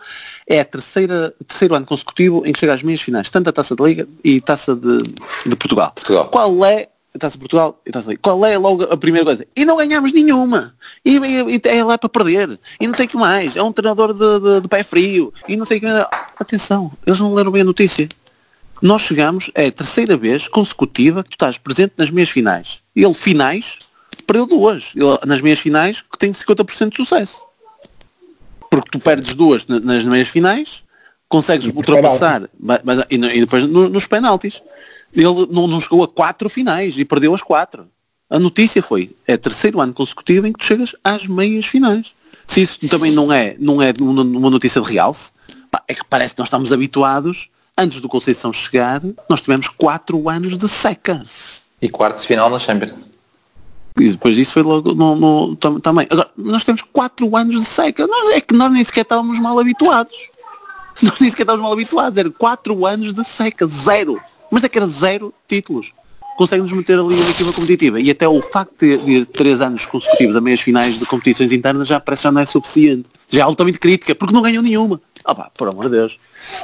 [0.48, 3.74] é a terceira, terceiro ano consecutivo em que chega às meias finais, tanto a Taça
[3.74, 5.02] da Liga e Taça de,
[5.46, 5.94] de Portugal.
[5.96, 6.26] Portugal.
[6.26, 9.46] Qual é Taça Portugal e Taça Qual é logo a primeira coisa?
[9.56, 10.74] E não ganhamos nenhuma.
[11.04, 12.60] E, e, e é lá para perder.
[12.80, 13.56] E não sei o que mais.
[13.56, 15.34] É um treinador de, de, de, pé frio.
[15.48, 16.08] E não sei o que mais.
[16.40, 18.08] Atenção, eles não leram bem a notícia.
[18.82, 22.80] Nós chegamos, é a terceira vez consecutiva que tu estás presente nas meias finais.
[22.96, 23.78] Ele finais,
[24.26, 24.92] perdeu duas.
[24.96, 27.42] Ele, nas meias finais que tem 50% de sucesso.
[28.70, 30.82] Porque tu perdes duas nas meias finais,
[31.28, 34.62] consegues ultrapassar, mas, mas, e, depois nos penaltis
[35.14, 37.88] ele não, não chegou a quatro finais e perdeu as quatro.
[38.30, 42.14] A notícia foi, é terceiro ano consecutivo em que tu chegas às meias finais.
[42.48, 45.32] Se isso também não é, não é uma notícia de realce,
[45.88, 50.58] é que parece que nós estamos habituados, antes do Conceição chegar, nós tivemos quatro anos
[50.58, 51.26] de seca.
[51.82, 53.06] E quartos final na Champions.
[54.00, 56.08] E depois disso foi logo no, no, também.
[56.10, 58.08] Agora, nós temos quatro anos de seca.
[58.08, 60.16] Não, é que nós nem sequer estávamos mal habituados.
[61.02, 62.18] Nós nem sequer estávamos mal habituados.
[62.18, 64.22] Era quatro anos de seca, zero
[64.52, 65.92] mas é que era zero títulos.
[66.38, 68.00] Consegue-nos meter ali uma equipa competitiva.
[68.00, 71.88] E até o facto de, de três anos consecutivos a meias finais de competições internas
[71.88, 73.06] já parece já não é suficiente.
[73.30, 75.00] Já é altamente crítica, porque não ganhou nenhuma.
[75.24, 76.18] Ah pá, por amor de Deus.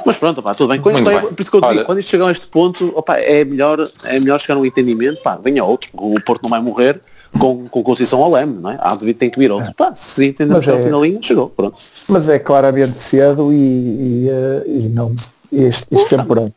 [0.04, 0.80] Mas pronto, pá, tudo bem.
[0.80, 1.20] Quando, bem.
[1.20, 4.18] Por isso que eu digo, quando isto chegar a este ponto, opa, é, melhor, é
[4.18, 7.00] melhor chegar a um entendimento, pá, venha outro, o Porto não vai morrer
[7.38, 8.78] com, com Conceição ao leme, não é?
[8.80, 9.70] Há de tem que vir outro.
[9.70, 9.74] É.
[9.74, 11.76] Pá, se entendemos é, ao finalinho, chegou, pronto.
[12.08, 15.14] Mas é claramente cedo e, e, eh, e não,
[15.52, 16.52] este, este temporada.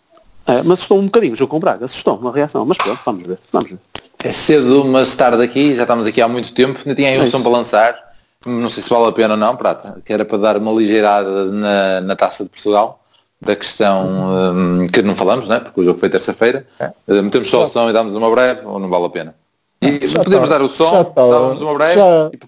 [0.47, 2.99] É, mas assustou um bocadinho o jogo com o Braga, assustou uma reação, mas pronto,
[3.05, 3.79] vamos ver, vamos ver.
[4.23, 7.23] É cedo, mas tarde aqui, já estamos aqui há muito tempo, ainda tinha aí um
[7.23, 8.13] é som para lançar,
[8.45, 11.45] não sei se vale a pena ou não, Prata, que era para dar uma ligeirada
[11.45, 13.03] na, na Taça de Portugal,
[13.39, 15.59] da questão um, que não falamos, né?
[15.59, 16.91] porque o jogo foi terça-feira, é.
[17.21, 19.35] metemos só o som e damos uma breve, ou não vale a pena?
[19.81, 22.39] E já podemos tá, dar o som, tá, dávamos uma breve já, e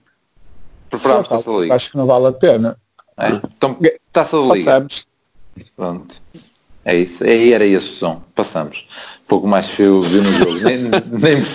[0.90, 1.76] preparamos tá, Taça da Liga.
[1.76, 2.78] Acho que não vale a pena.
[3.18, 3.28] É?
[3.30, 3.78] Então,
[4.11, 4.88] Taça da Liga.
[5.76, 6.15] Pronto.
[6.86, 8.86] É isso, aí era esse o som, passamos.
[9.28, 10.78] Pouco mais feio viu no jogo, nem,
[11.12, 11.46] nem,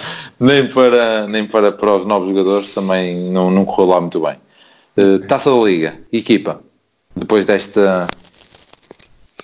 [0.41, 4.37] nem, para, nem para, para os novos jogadores também não, não correu lá muito bem.
[4.97, 6.63] Uh, Taça da Liga, equipa,
[7.15, 8.07] depois desta,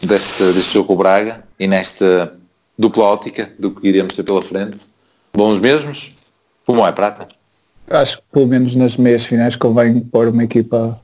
[0.00, 2.34] desta, deste jogo com o Braga e nesta
[2.78, 4.78] dupla ótica do que iremos ter pela frente,
[5.32, 6.12] bons mesmos,
[6.64, 7.28] como é prata?
[7.90, 10.98] Acho que pelo menos nas meias finais convém pôr uma equipa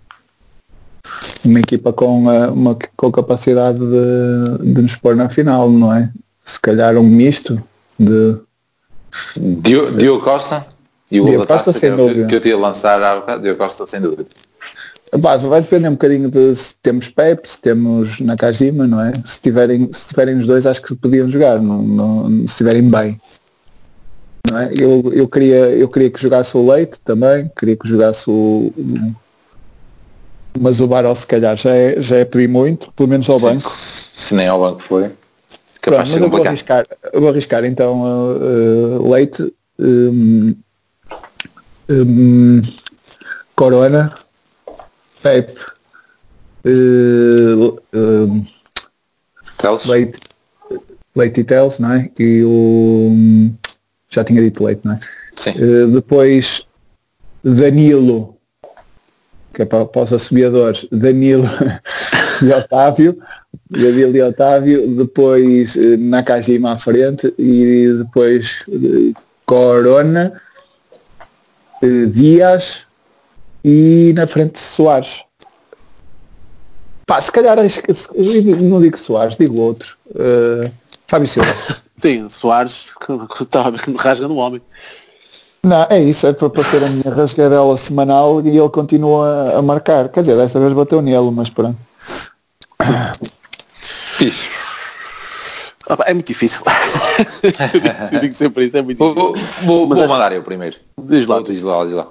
[1.44, 6.10] uma equipa com, uh, uma, com capacidade de, de nos pôr na final, não é?
[6.44, 7.62] Se calhar um misto
[7.98, 8.36] de.
[9.36, 10.66] Diogo, Diogo Costa
[11.10, 12.26] e o Diogo Costa sem dúvida.
[12.26, 14.26] Que eu tinha lançar há Diogo Costa sem dúvida.
[15.18, 19.12] Bah, vai depender um bocadinho de se temos Pep, se temos Nakajima, não é?
[19.24, 23.20] Se tiverem, se tiverem os dois acho que podiam jogar, não, não, se estiverem bem.
[24.48, 24.70] Não é?
[24.72, 28.72] eu, eu, queria, eu queria que jogasse o Leite também, queria que jogasse o,
[30.58, 33.44] mas o Baró se calhar já é, já é pedir muito, pelo menos ao Sim,
[33.46, 33.70] banco.
[33.70, 35.10] Se nem ao banco foi.
[35.80, 40.54] Pronto, mas eu vou arriscar, eu vou arriscar então uh, uh, Leite, um,
[41.88, 42.62] um,
[43.56, 44.12] Corona,
[45.22, 45.58] Pepe,
[46.66, 48.44] uh, um,
[49.86, 50.20] Leite,
[51.16, 52.10] Leite e Teles, não é?
[52.18, 53.50] E o
[54.10, 55.00] já tinha dito Leite, não é?
[55.36, 55.54] Sim.
[55.92, 56.66] depois
[57.42, 58.39] Danilo
[59.52, 61.48] que é para, para os assobiadores, Danilo
[62.42, 63.20] e Otávio,
[63.68, 69.12] Danilo e Otávio, depois eh, Nakajima à frente e depois eh,
[69.44, 70.40] Corona,
[71.82, 72.86] eh, Dias
[73.64, 75.22] e na frente Soares.
[77.06, 79.96] Pá, se calhar não digo Soares, digo outro.
[80.10, 80.70] Uh,
[81.08, 81.52] Fábio Silva.
[82.00, 82.84] Sim, Soares
[83.36, 84.62] que estava rasga no homem.
[85.62, 90.08] Não, é isso, é para ter a minha rasgadela semanal e ele continua a marcar.
[90.08, 91.76] Quer dizer, desta vez bateu nele, mas pronto.
[94.20, 94.48] Isso.
[96.06, 96.62] É muito difícil.
[98.12, 99.34] eu digo sempre isso, é muito difícil.
[99.64, 100.76] Vou, vou, vou mandar eu primeiro.
[100.98, 101.42] Diz lá.
[101.42, 102.06] Diz lá, diz lá.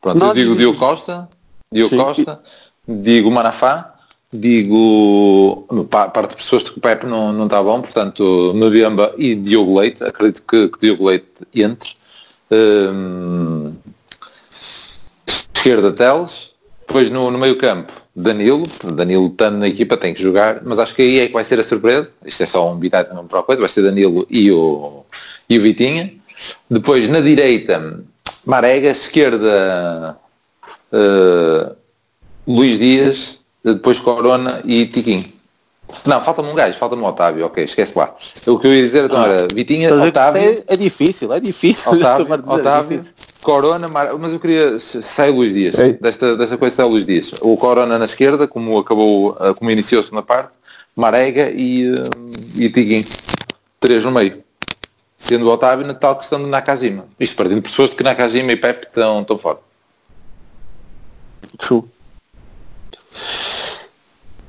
[0.00, 1.28] Pronto, Não, eu digo Diogo Costa,
[1.72, 2.40] Diogo Costa,
[2.86, 3.94] digo Manafá,
[4.32, 9.78] digo parte de pessoas que o Pepe não, não está bom, portanto Mbiamba e Diogo
[9.78, 11.90] Leite, acredito que, que Diogo Leite entre
[15.26, 16.50] esquerda Teles,
[16.86, 20.94] depois no, no meio campo Danilo, Danilo estando na equipa tem que jogar, mas acho
[20.94, 23.40] que aí é que vai ser a surpresa, isto é só um bitite não para
[23.40, 25.04] a coisa, vai ser Danilo e o,
[25.48, 26.12] e o Vitinha.
[26.68, 28.04] Depois na direita
[28.44, 30.18] Marega, esquerda
[30.92, 31.76] uh,
[32.46, 35.24] Luís Dias, depois Corona e Tiquinho.
[36.06, 38.14] Não, falta-me um gajo, falta-me um Otávio, ok, esquece lá.
[38.46, 40.42] O que eu ia dizer então era Vitinha, Otávio.
[40.42, 41.92] É, é, difícil, é difícil.
[41.92, 44.14] Otávio, Otávio é Corona, Mar...
[44.18, 44.78] mas eu queria.
[44.80, 45.74] Sai o Luís Dias.
[46.00, 47.32] Desta, desta coisa sai Luís Dias.
[47.40, 50.52] O Corona na esquerda, como acabou, eh, como iniciou-se na parte,
[50.96, 52.10] Marega e, uh,
[52.56, 53.04] e Tiguinho.
[53.78, 54.42] Três no meio.
[55.16, 57.06] Sendo o Otávio na tal questão de Nakajima.
[57.18, 59.58] Isto partindo pessoas de que Nakajima e Pepe estão, estão fora.
[61.58, 61.84] True.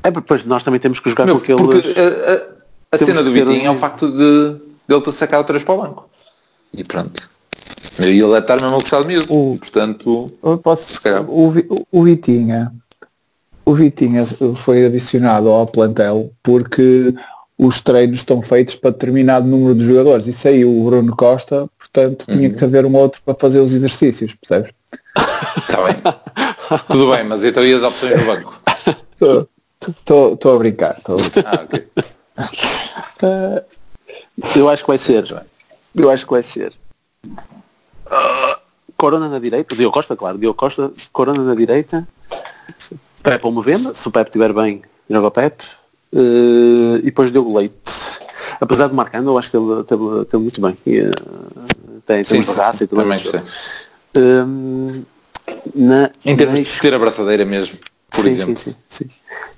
[0.03, 1.97] É, depois nós também temos que jogar Meu, com aqueles...
[1.97, 4.53] A, a, a cena do Vitinho é o facto de,
[4.87, 6.09] de ele ter sacado três para o banco.
[6.73, 7.29] E pronto.
[7.99, 9.23] E ele é estar mesmo a gostar de mim.
[9.29, 10.31] O, portanto,
[10.63, 11.53] posso, o,
[11.91, 12.71] o Vitinha,
[13.65, 14.25] o Vitinha
[14.55, 17.13] foi adicionado ao plantel porque
[17.57, 22.25] os treinos estão feitos para determinado número de jogadores e saiu o Bruno Costa, portanto
[22.25, 22.55] tinha uhum.
[22.55, 24.73] que haver um outro para fazer os exercícios, percebes?
[25.57, 25.95] Está bem.
[26.89, 28.61] Tudo bem, mas então e as opções no banco?
[29.89, 30.99] Estou a brincar.
[31.01, 31.43] Tô a brincar.
[31.45, 31.87] Ah, okay.
[33.23, 35.45] uh, eu acho que vai ser.
[35.95, 36.73] Eu acho que vai ser.
[37.25, 38.63] Uh,
[38.97, 42.07] Corona na direita, Diogo Costa, claro, Diogo Costa, Corona na direita,
[43.21, 45.65] Pepe ou venda, se o Pepe estiver bem, joga o Pepe,
[46.13, 47.75] uh, e depois Diogo Leite.
[48.61, 50.77] Apesar de marcando, eu acho que ele teve, muito bem.
[50.85, 53.23] E, uh, tem, tem uma raça e tudo mais.
[54.15, 55.03] Um,
[55.75, 56.63] na, em termos na...
[56.63, 57.77] de ter a braçadeira mesmo,
[58.13, 58.57] por sim, exemplo.
[58.57, 59.09] Sim, sim, sim.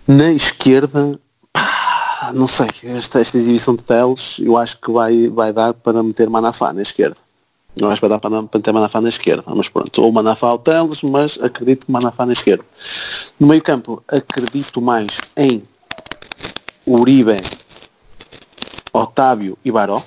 [0.08, 1.20] Na esquerda,
[1.52, 6.02] pá, não sei, esta, esta exibição de Teles eu acho que vai, vai dar para
[6.02, 7.18] meter Manafá na esquerda.
[7.80, 10.52] Não acho que vai dar para, para meter Manafá na esquerda, mas pronto, ou Manafá
[10.54, 12.64] ou Teles, mas acredito que Manafá na esquerda.
[13.38, 15.62] No meio campo, acredito mais em
[16.88, 17.36] Uribe,
[18.94, 20.02] Otávio e Baró.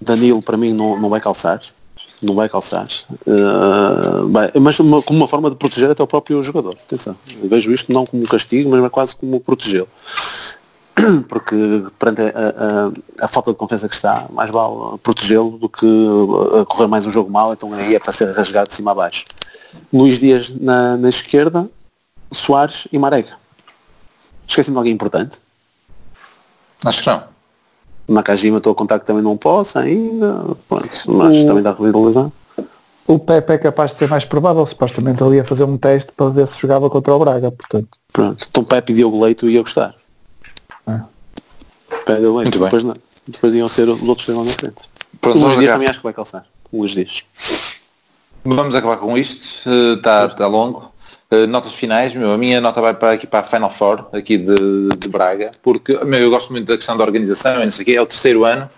[0.00, 1.60] Danilo para mim não, não vai calçar
[2.22, 2.88] não vai calçar.
[3.26, 6.74] Uh, mas uma, como uma forma de proteger até o próprio jogador.
[6.74, 9.88] Atenção, eu vejo isto não como castigo, mas quase como protegê-lo.
[11.28, 11.54] Porque
[11.98, 12.24] perante a,
[13.20, 15.86] a, a, falta de confiança que está, mais vale protegê-lo do que
[16.68, 19.24] correr mais um jogo mal, então aí é para ser rasgado de cima a baixo.
[19.92, 21.68] Luís Dias na, na esquerda,
[22.32, 23.36] Soares e Marega.
[24.48, 25.38] Esqueci-me de alguém importante?
[26.84, 27.35] Acho que não.
[28.08, 30.44] Nakajima estou a contar que também não posso ainda.
[30.68, 32.32] Pronto, mas O- também dá revitalização.
[33.08, 36.28] O Pepe é capaz de ser mais provável, supostamente ali a fazer um teste para
[36.30, 37.88] ver se jogava contra o Braga, portanto.
[38.12, 38.46] Pronto.
[38.50, 39.94] Então Pepe e Diogo Leito ia gostar.
[40.86, 41.04] Ah.
[41.88, 42.58] Pepe e Diogo Leito.
[42.58, 42.64] Muito bem.
[42.64, 42.94] Depois, não.
[43.28, 44.74] depois iam ser os outros lá na frente.
[45.20, 45.72] Pronto, o Luís vamos Dias acabar.
[45.74, 46.44] também acho que vai calçar.
[46.72, 47.22] O Luís Dias.
[48.44, 49.68] Vamos acabar com isto.
[49.96, 50.90] Está tá longo.
[51.36, 54.38] Uh, notas finais, meu, a minha nota vai para aqui para a Final Four, aqui
[54.38, 57.82] de, de Braga, porque meu, eu gosto muito da questão da organização, e não sei
[57.82, 58.70] o quê, é o terceiro ano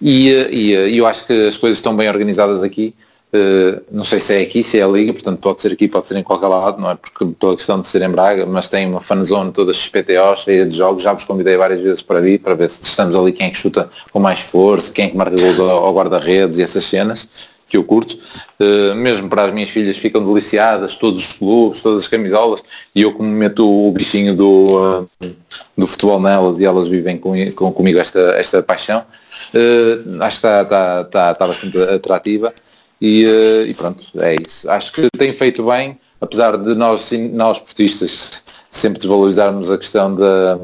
[0.00, 2.94] e, uh, e, uh, eu acho que as coisas estão bem organizadas aqui.
[3.92, 6.16] Não sei se é aqui, se é a Liga, portanto pode ser aqui, pode ser
[6.16, 8.86] em qualquer lado, não é porque toda a questão de ser em Braga, mas tem
[8.88, 12.54] uma fanzone toda XPTO, cheia de jogos, já vos convidei várias vezes para vir, para
[12.54, 15.38] ver se estamos ali quem é que chuta com mais força, quem é que marca
[15.38, 17.28] gols ao guarda-redes e essas cenas
[17.68, 18.16] que eu curto,
[18.60, 22.62] uh, mesmo para as minhas filhas ficam deliciadas, todos os clubes, todas as camisolas,
[22.94, 25.10] e eu como meto o bichinho do, uh,
[25.76, 30.46] do futebol nelas e elas vivem com, com, comigo esta, esta paixão, uh, acho que
[30.46, 30.62] está,
[31.02, 32.54] está, está, bastante atrativa.
[32.98, 33.26] E,
[33.68, 34.70] e, pronto, é isso.
[34.70, 40.58] Acho que tem feito bem, apesar de nós, nós portistas sempre desvalorizarmos a questão da,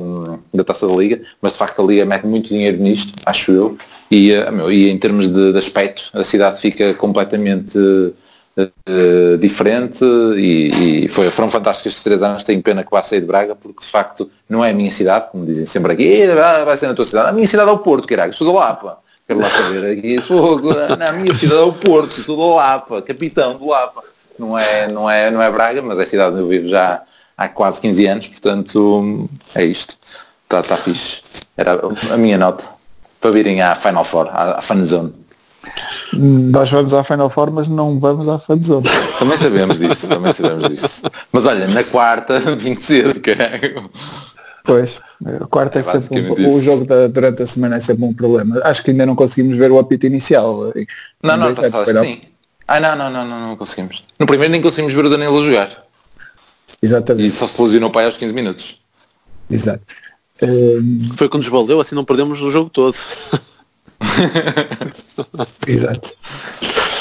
[0.53, 3.77] da taça da Liga, mas de facto a Liga mete muito dinheiro nisto, acho eu,
[4.13, 10.05] e, meu, e em termos de, de, aspecto a cidade fica completamente uh, diferente
[10.37, 13.57] e, e foi, foram fantásticos estes três anos, tenho pena que vá sair de Braga
[13.57, 16.27] porque de facto não é a minha cidade, como dizem sempre aqui,
[16.63, 18.99] vai ser na tua cidade, a minha cidade é o Porto, caralho, sou da Lapa,
[19.27, 23.57] quero lá saber aqui, fogo, na minha cidade é o Porto, sou da Lapa, capitão
[23.57, 24.05] do Lapa,
[24.39, 27.01] não é, não é, não é Braga, mas é a cidade onde eu vivo já
[27.35, 29.97] há quase 15 anos, portanto é isto,
[30.45, 31.23] está tá fixe,
[31.57, 31.81] era
[32.11, 32.82] a minha nota
[33.23, 35.15] para virem à Final Four, à, à Fanzone.
[36.13, 38.85] Nós vamos à Final Four, mas não vamos à Fanzone.
[39.17, 41.03] Também sabemos disso, também sabemos disso.
[41.31, 43.89] Mas olha, na quarta, vim cedo, caralho.
[44.65, 44.99] Pois,
[45.41, 48.13] a quarta é, É sempre um, o jogo da, durante a semana é sempre um
[48.13, 48.61] problema.
[48.65, 50.73] Acho que ainda não conseguimos ver o apito inicial.
[51.23, 52.23] Não, não, está sets, só foi, sim.
[52.67, 54.03] Ah, não, não, não, não, não conseguimos.
[54.19, 55.71] No primeiro nem conseguimos ver o Danilo jogar.
[56.83, 57.31] E Exatamente.
[57.31, 58.81] só se lesionou o pai aos 15 minutos.
[59.49, 59.83] Exato.
[60.43, 62.97] Hum, Foi quando nos valeu, assim não perdemos o jogo todo.
[65.67, 66.11] Exato.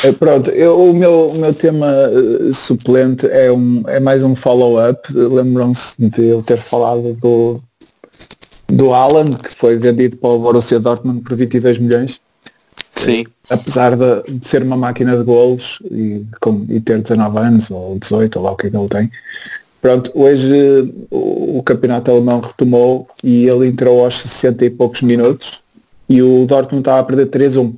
[0.04, 4.36] Eh, Pronto, eu, o, meu, o meu tema eh, suplente é, um, é mais um
[4.36, 5.02] follow-up.
[5.14, 7.62] Lembram-se de eu ter falado do,
[8.68, 12.22] do Alan, que foi vendido para o Borussia Dortmund por 22 milhões.
[12.96, 13.26] Sim.
[13.50, 17.98] Apesar de, de ser uma máquina de golos e, com, e ter 19 anos ou
[18.00, 19.12] 18, ou lá o que é que ele tem.
[19.82, 25.64] Pronto, hoje o, campeonato alemão retomou e ele entrou aos 60 e poucos minutos
[26.08, 27.74] e o Dortmund estava a perder 3-1.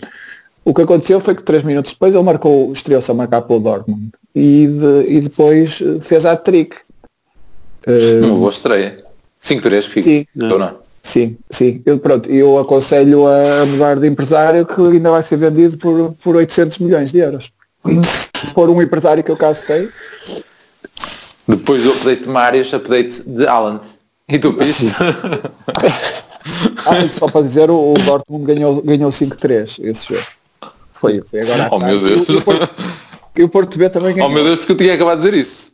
[0.66, 4.12] O que aconteceu foi que 3 minutos depois ele marcou, estreou-se a marcar pelo Dortmund
[4.36, 6.76] e, de- e depois eh, fez a trick.
[8.24, 9.04] Uma boa estreia.
[9.44, 10.02] 5-3 fica.
[10.04, 10.26] Sim.
[10.36, 10.50] Não?
[11.02, 11.82] Sim, sim.
[11.86, 16.36] Eu, pronto, eu aconselho a mudar de empresário que ainda vai ser vendido por, por
[16.38, 17.52] 800 milhões de euros.
[18.54, 19.90] Por um empresário que eu caso tenho.
[21.48, 23.80] Depois do update de Marius, update de Alan.
[24.30, 24.86] E tu viste?
[26.86, 30.26] Ah, só para dizer, o, o Dortmund ganhou, ganhou 5-3 esse jogo.
[30.92, 32.02] Foi, foi agora Oh, meu.
[32.02, 32.28] Deus.
[32.28, 32.70] E o Porto-
[33.38, 34.30] E o Porto B também ganhou.
[34.30, 35.72] oh meu Deus, porque eu tinha acabado de dizer isso.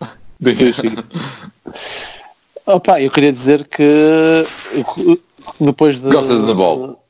[0.00, 0.08] Ah.
[2.66, 4.44] Opa, eu queria dizer que
[5.60, 6.08] depois de.
[6.10, 7.02] Gostas de handball?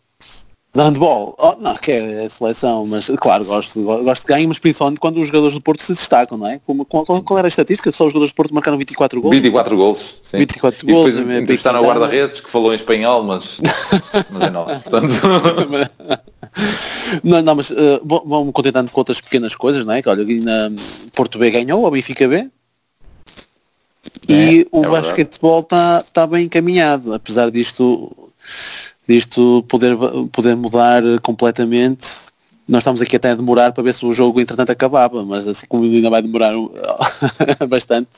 [0.77, 1.35] De handball?
[1.39, 5.23] Oh, não, que é a seleção, mas claro, gosto, gosto de ganho, mas principalmente quando
[5.23, 6.61] os jogadores do Porto se destacam, não é?
[6.67, 7.91] Como, qual, qual era a estatística?
[7.91, 9.35] Só os jogadores do Porto marcaram 24 gols?
[9.35, 10.01] 24 gols.
[10.23, 10.37] Sim.
[10.37, 13.59] 24 e depois gols, é entrevistaram o bem guarda-redes que falou em espanhol, mas,
[14.31, 14.81] mas é nosso.
[14.81, 15.15] Portanto,
[17.25, 17.75] não, não, mas uh,
[18.05, 20.03] vão- vão-me contentando com outras pequenas coisas, não é?
[20.03, 20.71] Que olha, na
[21.15, 22.51] Porto B ganhou, o Benfica B.
[24.29, 28.15] E É, o é basquetebol está tá bem encaminhado, apesar disto,
[29.09, 29.97] disto poder,
[30.33, 32.09] poder mudar completamente.
[32.69, 35.67] Nós estamos aqui até a demorar para ver se o jogo entretanto acabava, mas assim
[35.69, 36.53] como ainda vai demorar
[37.69, 38.09] bastante,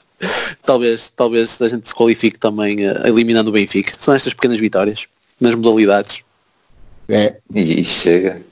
[0.65, 3.93] talvez, talvez a gente se qualifique também uh, eliminando o Benfica.
[3.98, 5.06] São estas pequenas vitórias
[5.39, 6.20] nas modalidades.
[7.09, 7.36] É.
[7.55, 8.43] e, chega.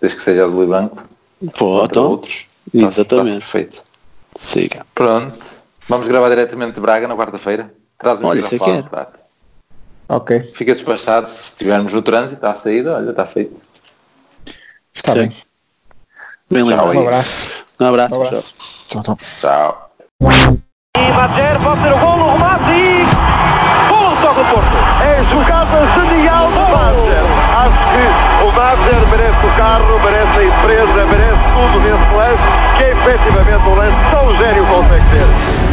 [0.00, 1.08] Desde que seja e branco.
[1.58, 2.46] Pô, então, outros.
[2.72, 3.40] Exatamente.
[3.40, 3.82] perfeito.
[4.38, 4.86] Siga.
[4.94, 5.38] Pronto.
[5.88, 7.72] Vamos gravar diretamente de Braga na quarta-feira.
[7.98, 8.82] Traz Olha, isso é que é.
[8.82, 9.18] Braga.
[10.08, 11.28] Ok, Fica despachado.
[11.28, 13.60] Se estivermos no trânsito, à saída, olha, está feito.
[14.94, 15.18] está Sim.
[15.18, 15.32] bem.
[16.50, 16.96] Bem aí.
[16.96, 17.64] Um abraço.
[17.78, 18.14] Um abraço.
[18.14, 18.54] Um abraço.
[18.88, 19.16] Tchau, tchau.
[19.40, 19.90] Tchau.
[20.96, 23.04] E Madjer pode ser o gol, o remate e...
[23.88, 24.78] Gol toca o Porto.
[25.04, 27.24] É jogada genial do Madjer.
[27.52, 28.04] Acho que
[28.44, 32.48] o Madjer merece o carro, merece a empresa, merece tudo nesse lance,
[32.78, 35.67] que é efetivamente um lance tão gênio consegue ter.